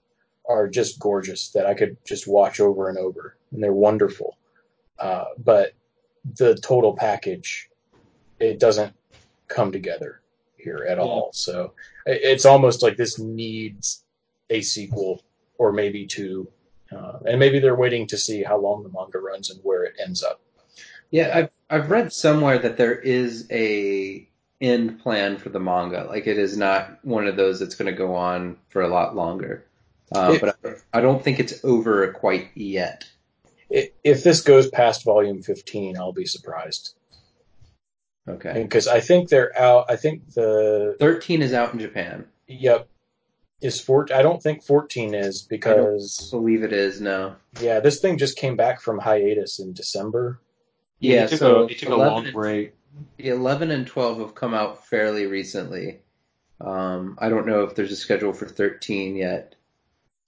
are 0.47 0.67
just 0.67 0.99
gorgeous 0.99 1.49
that 1.49 1.65
I 1.65 1.73
could 1.73 1.97
just 2.05 2.27
watch 2.27 2.59
over 2.59 2.89
and 2.89 2.97
over, 2.99 3.37
and 3.51 3.63
they're 3.63 3.73
wonderful. 3.73 4.37
Uh, 4.99 5.25
but 5.39 5.73
the 6.37 6.55
total 6.55 6.95
package, 6.95 7.69
it 8.39 8.59
doesn't 8.59 8.93
come 9.47 9.71
together 9.71 10.21
here 10.57 10.85
at 10.89 10.97
Yeah. 10.97 11.03
all. 11.03 11.29
So 11.33 11.73
it's 12.05 12.45
almost 12.45 12.81
like 12.83 12.97
this 12.97 13.19
needs 13.19 14.03
a 14.49 14.61
sequel 14.61 15.21
or 15.57 15.71
maybe 15.71 16.05
two, 16.05 16.47
uh, 16.91 17.19
and 17.25 17.39
maybe 17.39 17.59
they're 17.59 17.75
waiting 17.75 18.07
to 18.07 18.17
see 18.17 18.43
how 18.43 18.57
long 18.57 18.83
the 18.83 18.89
manga 18.89 19.19
runs 19.19 19.49
and 19.49 19.59
where 19.63 19.83
it 19.83 19.93
ends 20.03 20.23
up. 20.23 20.41
Yeah, 21.11 21.31
I've 21.33 21.49
I've 21.69 21.89
read 21.91 22.11
somewhere 22.13 22.57
that 22.59 22.77
there 22.77 22.93
is 22.99 23.47
a 23.51 24.27
end 24.61 24.99
plan 24.99 25.37
for 25.37 25.49
the 25.49 25.59
manga. 25.59 26.05
Like 26.09 26.27
it 26.27 26.37
is 26.37 26.57
not 26.57 27.03
one 27.03 27.27
of 27.27 27.35
those 27.37 27.59
that's 27.59 27.75
going 27.75 27.91
to 27.91 27.97
go 27.97 28.15
on 28.15 28.57
for 28.69 28.81
a 28.81 28.87
lot 28.87 29.15
longer. 29.15 29.65
Uh, 30.15 30.33
It- 30.35 30.41
but 30.41 30.57
I, 30.93 30.97
I 30.99 31.01
don't 31.01 31.23
think 31.23 31.39
it's 31.39 31.63
over 31.63 32.11
quite 32.13 32.49
yet. 32.55 33.05
If 33.69 34.23
this 34.23 34.41
goes 34.41 34.69
past 34.69 35.03
volume 35.03 35.41
15, 35.41 35.97
I'll 35.97 36.13
be 36.13 36.25
surprised 36.27 36.93
Okay. 38.27 38.63
because 38.63 38.87
I 38.87 38.99
think 39.01 39.29
they're 39.29 39.57
out. 39.57 39.85
I 39.89 39.95
think 39.95 40.33
the 40.33 40.95
Thirteen 40.99 41.41
is 41.41 41.53
out 41.53 41.73
in 41.73 41.79
Japan. 41.79 42.25
yep 42.47 42.87
is 43.61 43.79
four. 43.79 44.07
I 44.13 44.21
don't 44.21 44.41
think 44.41 44.63
14 44.63 45.13
is 45.13 45.41
because 45.41 46.29
believe 46.31 46.63
it 46.63 46.73
is 46.73 47.01
now. 47.01 47.37
yeah, 47.59 47.79
this 47.79 47.99
thing 47.99 48.17
just 48.17 48.37
came 48.37 48.55
back 48.55 48.81
from 48.81 48.99
hiatus 48.99 49.59
in 49.59 49.73
December. 49.73 50.39
Yeah, 50.99 51.25
it 51.25 51.29
took 51.31 51.39
so 51.39 51.55
a, 51.61 51.65
it 51.65 51.79
took 51.79 51.89
a 51.89 51.93
11 51.93 52.13
long 52.13 52.31
break. 52.31 52.73
The 53.17 53.29
11 53.29 53.71
and 53.71 53.85
12 53.85 54.19
have 54.19 54.35
come 54.35 54.53
out 54.53 54.85
fairly 54.85 55.25
recently. 55.25 55.99
Um, 56.61 57.17
I 57.19 57.27
don't 57.27 57.45
know 57.45 57.63
if 57.63 57.75
there's 57.75 57.91
a 57.91 57.97
schedule 57.97 58.31
for 58.31 58.47
13 58.47 59.15
yet. 59.17 59.54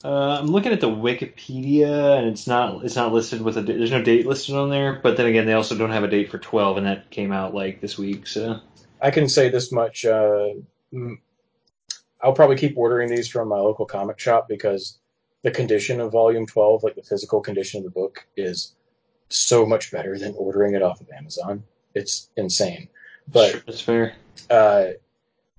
Uh, 0.04 0.40
I'm 0.40 0.48
looking 0.48 0.72
at 0.72 0.80
the 0.80 0.90
Wikipedia, 0.90 2.20
and 2.20 2.28
it's 2.28 2.46
not 2.46 2.86
it's 2.86 2.96
not 2.96 3.14
listed 3.14 3.42
with 3.42 3.58
a 3.58 3.62
there's 3.62 3.92
no 3.92 4.04
date 4.04 4.28
listed 4.28 4.56
on 4.56 4.70
there. 4.70 5.00
But 5.02 5.18
then 5.18 5.26
again, 5.26 5.46
they 5.46 5.54
also 5.54 5.76
don't 5.76 5.92
have 5.92 6.04
a 6.04 6.08
date 6.08 6.30
for 6.30 6.38
12, 6.38 6.78
and 6.78 6.86
that 6.86 7.10
came 7.10 7.32
out 7.32 7.56
like 7.56 7.82
this 7.82 7.98
week. 7.98 8.28
So 8.28 8.60
I 9.02 9.12
can 9.12 9.28
say 9.28 9.50
this 9.50 9.72
much. 9.72 10.06
Uh, 10.06 10.50
I'll 12.22 12.34
probably 12.34 12.58
keep 12.58 12.78
ordering 12.78 13.10
these 13.10 13.28
from 13.28 13.48
my 13.48 13.58
local 13.58 13.86
comic 13.86 14.20
shop 14.20 14.48
because 14.48 14.98
the 15.44 15.52
condition 15.52 16.00
of 16.00 16.12
Volume 16.12 16.46
12, 16.46 16.84
like 16.84 16.96
the 16.96 17.04
physical 17.04 17.42
condition 17.42 17.80
of 17.80 17.84
the 17.86 17.90
book, 17.92 18.28
is 18.36 18.74
so 19.30 19.66
much 19.66 19.92
better 19.92 20.18
than 20.18 20.34
ordering 20.38 20.74
it 20.76 20.82
off 20.82 21.02
of 21.02 21.10
Amazon. 21.10 21.64
It's 21.94 22.30
insane. 22.38 22.88
But 23.28 23.64
that's 23.66 23.82
fair. 23.82 24.16
uh, 24.50 24.88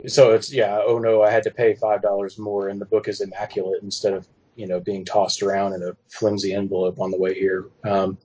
so 0.07 0.33
it's 0.33 0.53
yeah. 0.53 0.81
Oh 0.85 0.99
no, 0.99 1.23
I 1.23 1.31
had 1.31 1.43
to 1.45 1.51
pay 1.51 1.75
five 1.75 2.03
dollars 2.03 2.39
more, 2.39 2.69
and 2.69 2.81
the 2.81 2.87
book 2.87 3.09
is 3.09 3.21
immaculate 3.21 3.83
instead 3.83 4.13
of 4.13 4.27
you 4.55 4.67
know 4.67 4.81
being 4.81 5.05
tossed 5.05 5.43
around 5.43 5.75
in 5.75 5.83
a 5.83 5.97
flimsy 6.09 6.55
envelope 6.55 7.01
on 7.01 7.11
the 7.11 7.19
way 7.19 7.35
here. 7.35 7.67
Um, 7.85 8.19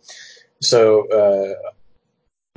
so 0.61 1.07
uh, 1.09 1.71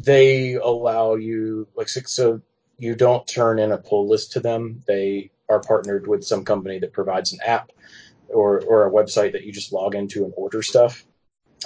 they 0.02 0.54
allow 0.54 1.14
you 1.14 1.66
like 1.76 1.88
so- 1.88 2.42
you 2.78 2.94
don't 2.94 3.26
turn 3.26 3.58
in 3.58 3.72
a 3.72 3.78
pull 3.78 4.08
list 4.08 4.32
to 4.32 4.40
them. 4.40 4.82
They 4.86 5.30
are 5.48 5.60
partnered 5.60 6.06
with 6.06 6.24
some 6.24 6.44
company 6.44 6.78
that 6.80 6.92
provides 6.92 7.32
an 7.32 7.38
app 7.44 7.72
or 8.28 8.60
or 8.62 8.86
a 8.86 8.90
website 8.90 9.32
that 9.32 9.44
you 9.44 9.52
just 9.52 9.72
log 9.72 9.94
into 9.94 10.24
and 10.24 10.34
order 10.36 10.62
stuff. 10.62 11.06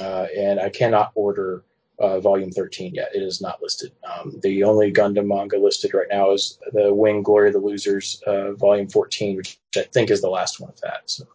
Uh, 0.00 0.26
and 0.36 0.60
I 0.60 0.70
cannot 0.70 1.10
order 1.16 1.64
uh, 2.00 2.18
volume 2.18 2.50
13 2.50 2.94
yet. 2.94 3.14
It 3.14 3.22
is 3.22 3.40
not 3.40 3.62
listed. 3.62 3.92
Um, 4.02 4.38
the 4.42 4.64
only 4.64 4.92
Gundam 4.92 5.26
manga 5.26 5.58
listed 5.58 5.94
right 5.94 6.08
now 6.10 6.32
is 6.32 6.58
the 6.72 6.92
Wing 6.92 7.22
Glory 7.22 7.48
of 7.48 7.54
the 7.54 7.60
Losers, 7.60 8.22
uh, 8.26 8.52
volume 8.52 8.88
14, 8.88 9.36
which 9.36 9.58
I 9.76 9.82
think 9.82 10.10
is 10.10 10.20
the 10.22 10.30
last 10.30 10.60
one 10.60 10.70
of 10.70 10.80
that. 10.80 11.02
So 11.06 11.26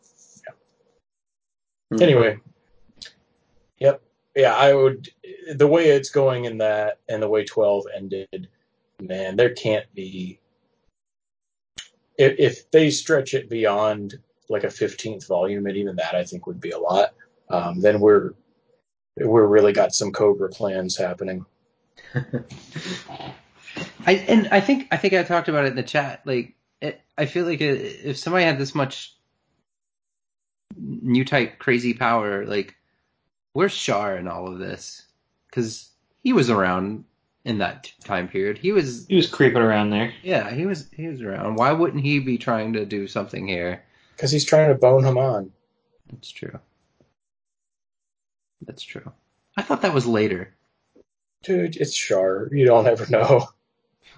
Hmm. 1.91 2.01
anyway, 2.01 2.39
yep, 3.79 4.01
yeah, 4.35 4.55
I 4.55 4.73
would. 4.73 5.09
The 5.53 5.67
way 5.67 5.89
it's 5.89 6.09
going 6.09 6.45
in 6.45 6.57
that, 6.57 6.99
and 7.09 7.21
the 7.21 7.29
way 7.29 7.43
12 7.43 7.85
ended, 7.95 8.47
man, 8.99 9.35
there 9.35 9.53
can't 9.53 9.85
be. 9.93 10.39
If, 12.17 12.39
if 12.39 12.71
they 12.71 12.89
stretch 12.89 13.33
it 13.33 13.49
beyond 13.49 14.15
like 14.49 14.63
a 14.63 14.67
15th 14.67 15.27
volume, 15.27 15.67
and 15.67 15.77
even 15.77 15.95
that 15.97 16.15
I 16.15 16.23
think 16.23 16.47
would 16.47 16.59
be 16.59 16.71
a 16.71 16.79
lot, 16.79 17.13
um, 17.49 17.81
then 17.81 17.99
we're 17.99 18.33
we're 19.17 19.45
really 19.47 19.73
got 19.73 19.93
some 19.93 20.11
Cobra 20.11 20.49
plans 20.49 20.97
happening. 20.97 21.45
I 24.05 24.13
and 24.13 24.47
I 24.51 24.61
think 24.61 24.87
I 24.91 24.97
think 24.97 25.13
I 25.13 25.23
talked 25.23 25.47
about 25.49 25.65
it 25.65 25.69
in 25.69 25.75
the 25.75 25.83
chat. 25.83 26.21
Like, 26.25 26.53
it, 26.81 27.01
I 27.17 27.25
feel 27.25 27.45
like 27.45 27.61
it, 27.61 27.99
if 28.05 28.17
somebody 28.17 28.45
had 28.45 28.57
this 28.57 28.75
much 28.75 29.15
new 30.77 31.25
type 31.25 31.59
crazy 31.59 31.93
power, 31.93 32.45
like, 32.45 32.75
where's 33.53 33.75
Char 33.75 34.17
in 34.17 34.27
all 34.27 34.51
of 34.51 34.59
this? 34.59 35.03
Because 35.49 35.89
he 36.23 36.33
was 36.33 36.49
around 36.49 37.05
in 37.43 37.57
that 37.59 37.91
time 38.03 38.27
period. 38.27 38.57
He 38.57 38.71
was, 38.71 39.05
He 39.07 39.15
was 39.15 39.27
creeping 39.27 39.61
around 39.61 39.91
there. 39.91 40.13
yeah, 40.23 40.51
he 40.51 40.65
was 40.65 40.87
he 40.95 41.07
was 41.07 41.21
around. 41.21 41.55
Why 41.55 41.71
wouldn't 41.71 42.03
he 42.03 42.19
be 42.19 42.37
trying 42.37 42.73
to 42.73 42.85
do 42.85 43.07
something 43.07 43.47
here? 43.47 43.83
Because 44.15 44.31
he's 44.31 44.45
trying 44.45 44.69
to 44.69 44.75
bone 44.75 45.03
him 45.03 45.17
on. 45.17 45.51
That's 46.11 46.31
true. 46.31 46.59
That's 48.65 48.83
true. 48.83 49.11
I 49.57 49.61
thought 49.61 49.81
that 49.83 49.93
was 49.93 50.05
later. 50.05 50.53
Dude, 51.43 51.77
it's 51.77 51.95
Char. 51.95 52.49
You 52.51 52.65
don't 52.65 52.87
ever 52.87 53.05
know. 53.09 53.47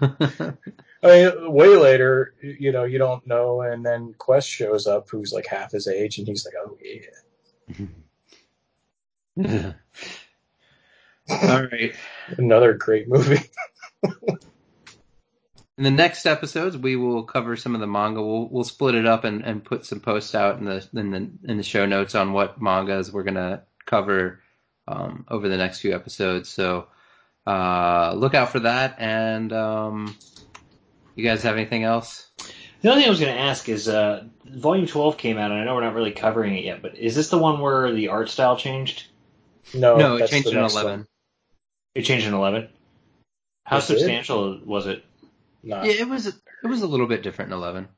I 0.00 0.56
mean, 1.02 1.52
way 1.52 1.76
later, 1.76 2.34
you 2.42 2.72
know, 2.72 2.84
you 2.84 2.98
don't 2.98 3.26
know, 3.26 3.60
and 3.60 3.84
then 3.84 4.14
Quess 4.18 4.44
shows 4.44 4.86
up, 4.86 5.08
who's 5.10 5.32
like 5.32 5.46
half 5.46 5.72
his 5.72 5.86
age, 5.86 6.18
and 6.18 6.26
he's 6.26 6.44
like, 6.44 6.54
"Oh 6.58 6.76
yeah, 9.38 9.72
All 11.30 11.62
right. 11.66 11.94
another 12.36 12.74
great 12.74 13.08
movie." 13.08 13.48
In 15.78 15.84
the 15.84 15.90
next 15.92 16.26
episodes, 16.26 16.76
we 16.76 16.96
will 16.96 17.22
cover 17.22 17.54
some 17.54 17.76
of 17.76 17.80
the 17.80 17.86
manga. 17.86 18.20
We'll 18.20 18.48
we'll 18.48 18.64
split 18.64 18.96
it 18.96 19.06
up 19.06 19.22
and, 19.22 19.44
and 19.44 19.64
put 19.64 19.86
some 19.86 20.00
posts 20.00 20.34
out 20.34 20.58
in 20.58 20.64
the 20.64 20.88
in 20.92 21.10
the 21.12 21.30
in 21.44 21.56
the 21.56 21.62
show 21.62 21.86
notes 21.86 22.16
on 22.16 22.32
what 22.32 22.60
mangas 22.60 23.12
we're 23.12 23.22
gonna 23.22 23.62
cover 23.88 24.40
um, 24.86 25.24
over 25.28 25.48
the 25.48 25.56
next 25.56 25.80
few 25.80 25.94
episodes. 25.94 26.48
So 26.48 26.86
uh, 27.46 28.14
look 28.14 28.34
out 28.34 28.50
for 28.50 28.60
that. 28.60 28.96
And 28.98 29.52
um, 29.52 30.16
you 31.16 31.24
guys 31.24 31.42
have 31.42 31.56
anything 31.56 31.82
else? 31.82 32.28
The 32.80 32.90
only 32.90 33.02
thing 33.02 33.08
I 33.08 33.10
was 33.10 33.18
going 33.20 33.34
to 33.34 33.40
ask 33.40 33.68
is, 33.68 33.88
uh, 33.88 34.24
Volume 34.44 34.86
12 34.86 35.16
came 35.16 35.36
out, 35.36 35.50
and 35.50 35.60
I 35.60 35.64
know 35.64 35.74
we're 35.74 35.80
not 35.82 35.94
really 35.94 36.12
covering 36.12 36.54
it 36.56 36.64
yet, 36.64 36.80
but 36.80 36.96
is 36.96 37.16
this 37.16 37.28
the 37.28 37.38
one 37.38 37.60
where 37.60 37.92
the 37.92 38.08
art 38.08 38.28
style 38.28 38.56
changed? 38.56 39.06
No, 39.74 39.96
no, 39.96 40.16
it 40.16 40.30
changed 40.30 40.48
in 40.48 40.56
eleven. 40.56 40.90
one. 41.00 41.06
It 41.96 42.02
changed 42.02 42.26
in 42.26 42.34
11. 42.34 42.68
How 43.64 43.78
It 43.78 43.80
did? 43.80 43.86
substantial 43.86 44.60
was 44.64 44.86
it? 44.86 45.04
Not. 45.64 45.86
Yeah, 45.86 45.92
it 45.92 46.08
was 46.08 46.26
it 46.28 46.66
was 46.66 46.82
a 46.82 46.86
little 46.86 47.08
bit 47.08 47.22
different 47.22 47.50
in 47.50 47.58
eleven. 47.58 47.88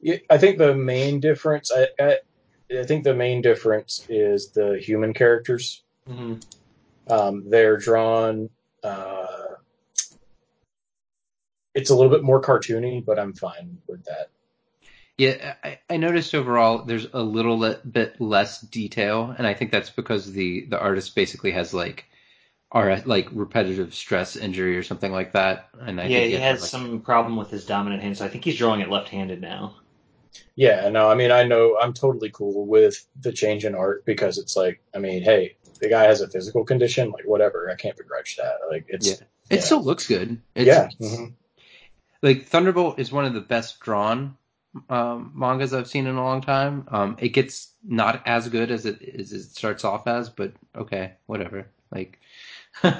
Yeah, 0.00 0.18
I 0.30 0.38
think 0.38 0.58
the 0.58 0.74
main 0.74 1.18
difference, 1.20 1.72
I, 1.72 1.88
I, 1.98 2.18
I 2.70 2.84
think 2.84 3.04
the 3.04 3.14
main 3.14 3.42
difference 3.42 4.06
is 4.08 4.50
the 4.50 4.78
human 4.78 5.12
characters. 5.12 5.82
Mm-hmm. 6.08 6.34
Um, 7.12 7.50
they're 7.50 7.76
drawn. 7.76 8.48
Uh, 8.82 9.26
it's 11.74 11.90
a 11.90 11.94
little 11.94 12.10
bit 12.10 12.22
more 12.22 12.40
cartoony, 12.40 13.04
but 13.04 13.18
I'm 13.18 13.32
fine 13.34 13.78
with 13.86 14.04
that. 14.04 14.30
Yeah, 15.16 15.54
I, 15.62 15.78
I 15.88 15.96
noticed 15.96 16.34
overall 16.34 16.84
there's 16.84 17.06
a 17.12 17.22
little 17.22 17.58
le- 17.58 17.78
bit 17.78 18.20
less 18.20 18.60
detail, 18.60 19.34
and 19.36 19.46
I 19.46 19.54
think 19.54 19.70
that's 19.70 19.90
because 19.90 20.32
the 20.32 20.66
the 20.66 20.78
artist 20.80 21.14
basically 21.14 21.52
has 21.52 21.72
like 21.72 22.06
are 22.72 23.00
like 23.04 23.28
repetitive 23.30 23.94
stress 23.94 24.34
injury 24.34 24.76
or 24.76 24.82
something 24.82 25.12
like 25.12 25.32
that. 25.32 25.68
And 25.78 26.00
I 26.00 26.06
yeah, 26.06 26.18
think 26.18 26.26
he 26.26 26.32
had, 26.32 26.42
has 26.42 26.60
like- 26.62 26.70
some 26.70 27.00
problem 27.00 27.36
with 27.36 27.50
his 27.50 27.64
dominant 27.64 28.02
hand, 28.02 28.16
so 28.18 28.24
I 28.24 28.28
think 28.28 28.44
he's 28.44 28.56
drawing 28.56 28.80
it 28.80 28.90
left-handed 28.90 29.40
now. 29.40 29.76
Yeah, 30.56 30.88
no, 30.88 31.08
I 31.08 31.14
mean, 31.14 31.30
I 31.30 31.44
know 31.44 31.76
I'm 31.80 31.92
totally 31.92 32.30
cool 32.30 32.66
with 32.66 33.06
the 33.20 33.32
change 33.32 33.64
in 33.64 33.74
art 33.74 34.04
because 34.04 34.38
it's 34.38 34.56
like, 34.56 34.80
I 34.94 34.98
mean, 34.98 35.22
hey, 35.22 35.56
the 35.80 35.88
guy 35.88 36.04
has 36.04 36.20
a 36.20 36.28
physical 36.28 36.64
condition, 36.64 37.10
like 37.10 37.24
whatever, 37.24 37.70
I 37.70 37.74
can't 37.74 37.96
begrudge 37.96 38.36
that. 38.36 38.56
Like 38.70 38.86
it's 38.88 39.06
Yeah. 39.06 39.26
It 39.50 39.56
yeah. 39.56 39.60
still 39.60 39.82
looks 39.82 40.06
good. 40.06 40.40
It's, 40.54 40.66
yeah, 40.66 40.88
mhm. 41.00 41.34
like 42.22 42.46
Thunderbolt 42.46 42.98
is 42.98 43.12
one 43.12 43.26
of 43.26 43.34
the 43.34 43.40
best 43.40 43.80
drawn 43.80 44.36
um, 44.88 45.32
mangas 45.34 45.74
I've 45.74 45.88
seen 45.88 46.06
in 46.06 46.16
a 46.16 46.24
long 46.24 46.40
time. 46.40 46.86
Um, 46.90 47.16
it 47.20 47.30
gets 47.30 47.72
not 47.86 48.22
as 48.26 48.48
good 48.48 48.70
as 48.70 48.86
it 48.86 49.02
as 49.02 49.32
it 49.32 49.42
starts 49.44 49.84
off 49.84 50.06
as, 50.06 50.30
but 50.30 50.52
okay, 50.74 51.12
whatever. 51.26 51.66
Like, 51.90 52.18
all 52.84 52.92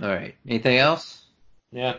right. 0.00 0.34
Anything 0.46 0.78
else? 0.78 1.24
Yeah. 1.72 1.96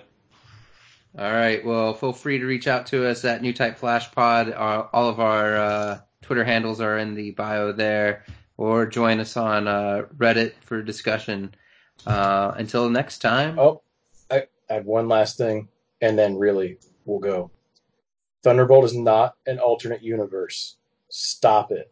All 1.18 1.32
right. 1.32 1.64
Well, 1.64 1.94
feel 1.94 2.14
free 2.14 2.40
to 2.40 2.46
reach 2.46 2.68
out 2.68 2.88
to 2.88 3.08
us 3.08 3.24
at 3.24 3.42
New 3.42 3.54
Type 3.54 3.78
Flash 3.78 4.12
Pod. 4.12 4.52
Our, 4.52 4.90
all 4.94 5.10
of 5.10 5.20
our 5.20 5.56
uh, 5.58 6.00
Twitter 6.22 6.44
handles 6.44 6.82
are 6.82 6.98
in 6.98 7.14
the 7.14 7.32
bio 7.32 7.72
there, 7.72 8.26
or 8.58 8.88
join 8.88 9.20
us 9.20 9.38
on 9.38 9.68
uh, 9.68 10.04
Reddit 10.18 10.54
for 10.62 10.82
discussion. 10.82 11.54
Uh, 12.08 12.54
until 12.58 12.90
next 12.90 13.20
time. 13.20 13.58
Oh, 13.60 13.82
I, 14.32 14.48
I 14.70 14.74
had 14.74 14.86
one 14.86 15.08
last 15.08 15.38
thing, 15.38 15.68
and 16.02 16.18
then 16.18 16.36
really 16.36 16.80
we'll 17.06 17.20
go. 17.20 17.52
Thunderbolt 18.44 18.86
is 18.86 18.96
not 18.96 19.36
an 19.46 19.60
alternate 19.60 20.04
universe. 20.04 20.76
Stop 21.10 21.72
it. 21.72 21.92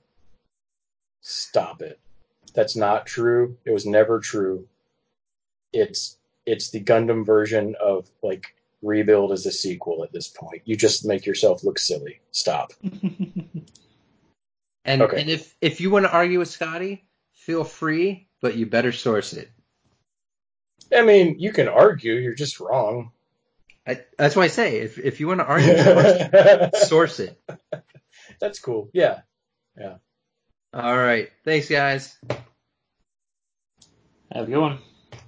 Stop 1.22 1.82
it. 1.82 2.00
That's 2.54 2.76
not 2.76 3.06
true. 3.06 3.58
It 3.64 3.72
was 3.72 3.86
never 3.86 4.20
true. 4.20 4.68
It's 5.72 6.18
it's 6.46 6.72
the 6.72 6.84
Gundam 6.84 7.26
version 7.26 7.76
of 7.80 8.10
like 8.24 8.56
Rebuild 8.82 9.32
as 9.32 9.46
a 9.46 9.52
sequel 9.52 10.04
at 10.04 10.12
this 10.12 10.28
point. 10.28 10.62
You 10.66 10.76
just 10.76 11.06
make 11.06 11.26
yourself 11.26 11.64
look 11.64 11.80
silly. 11.80 12.22
Stop. 12.32 12.74
And 14.84 15.04
Okay. 15.04 15.22
and 15.22 15.30
if 15.30 15.56
if 15.62 15.80
you 15.80 15.92
want 15.92 16.06
to 16.06 16.12
argue 16.12 16.40
with 16.40 16.50
Scotty, 16.50 17.06
feel 17.34 17.64
free, 17.64 18.28
but 18.42 18.56
you 18.56 18.66
better 18.66 18.92
source 18.92 19.34
it. 19.34 19.52
I 20.92 21.04
mean, 21.04 21.36
you 21.40 21.54
can 21.54 21.68
argue. 21.68 22.14
You're 22.14 22.34
just 22.34 22.60
wrong. 22.60 23.12
I, 23.86 24.02
that's 24.18 24.36
why 24.36 24.46
I 24.46 24.48
say 24.48 24.80
if 24.80 24.98
if 24.98 25.20
you 25.20 25.28
want 25.28 25.40
to 25.42 25.46
argue, 25.46 25.78
source, 25.78 26.88
source 26.90 27.20
it. 27.20 27.40
That's 28.40 28.60
cool. 28.60 28.90
Yeah. 28.92 29.22
Yeah. 29.78 29.98
All 30.74 30.98
right. 30.98 31.30
Thanks, 31.46 31.70
guys. 31.70 32.18
Have 34.32 34.46
a 34.46 34.46
good 34.46 34.58
one. 34.58 34.80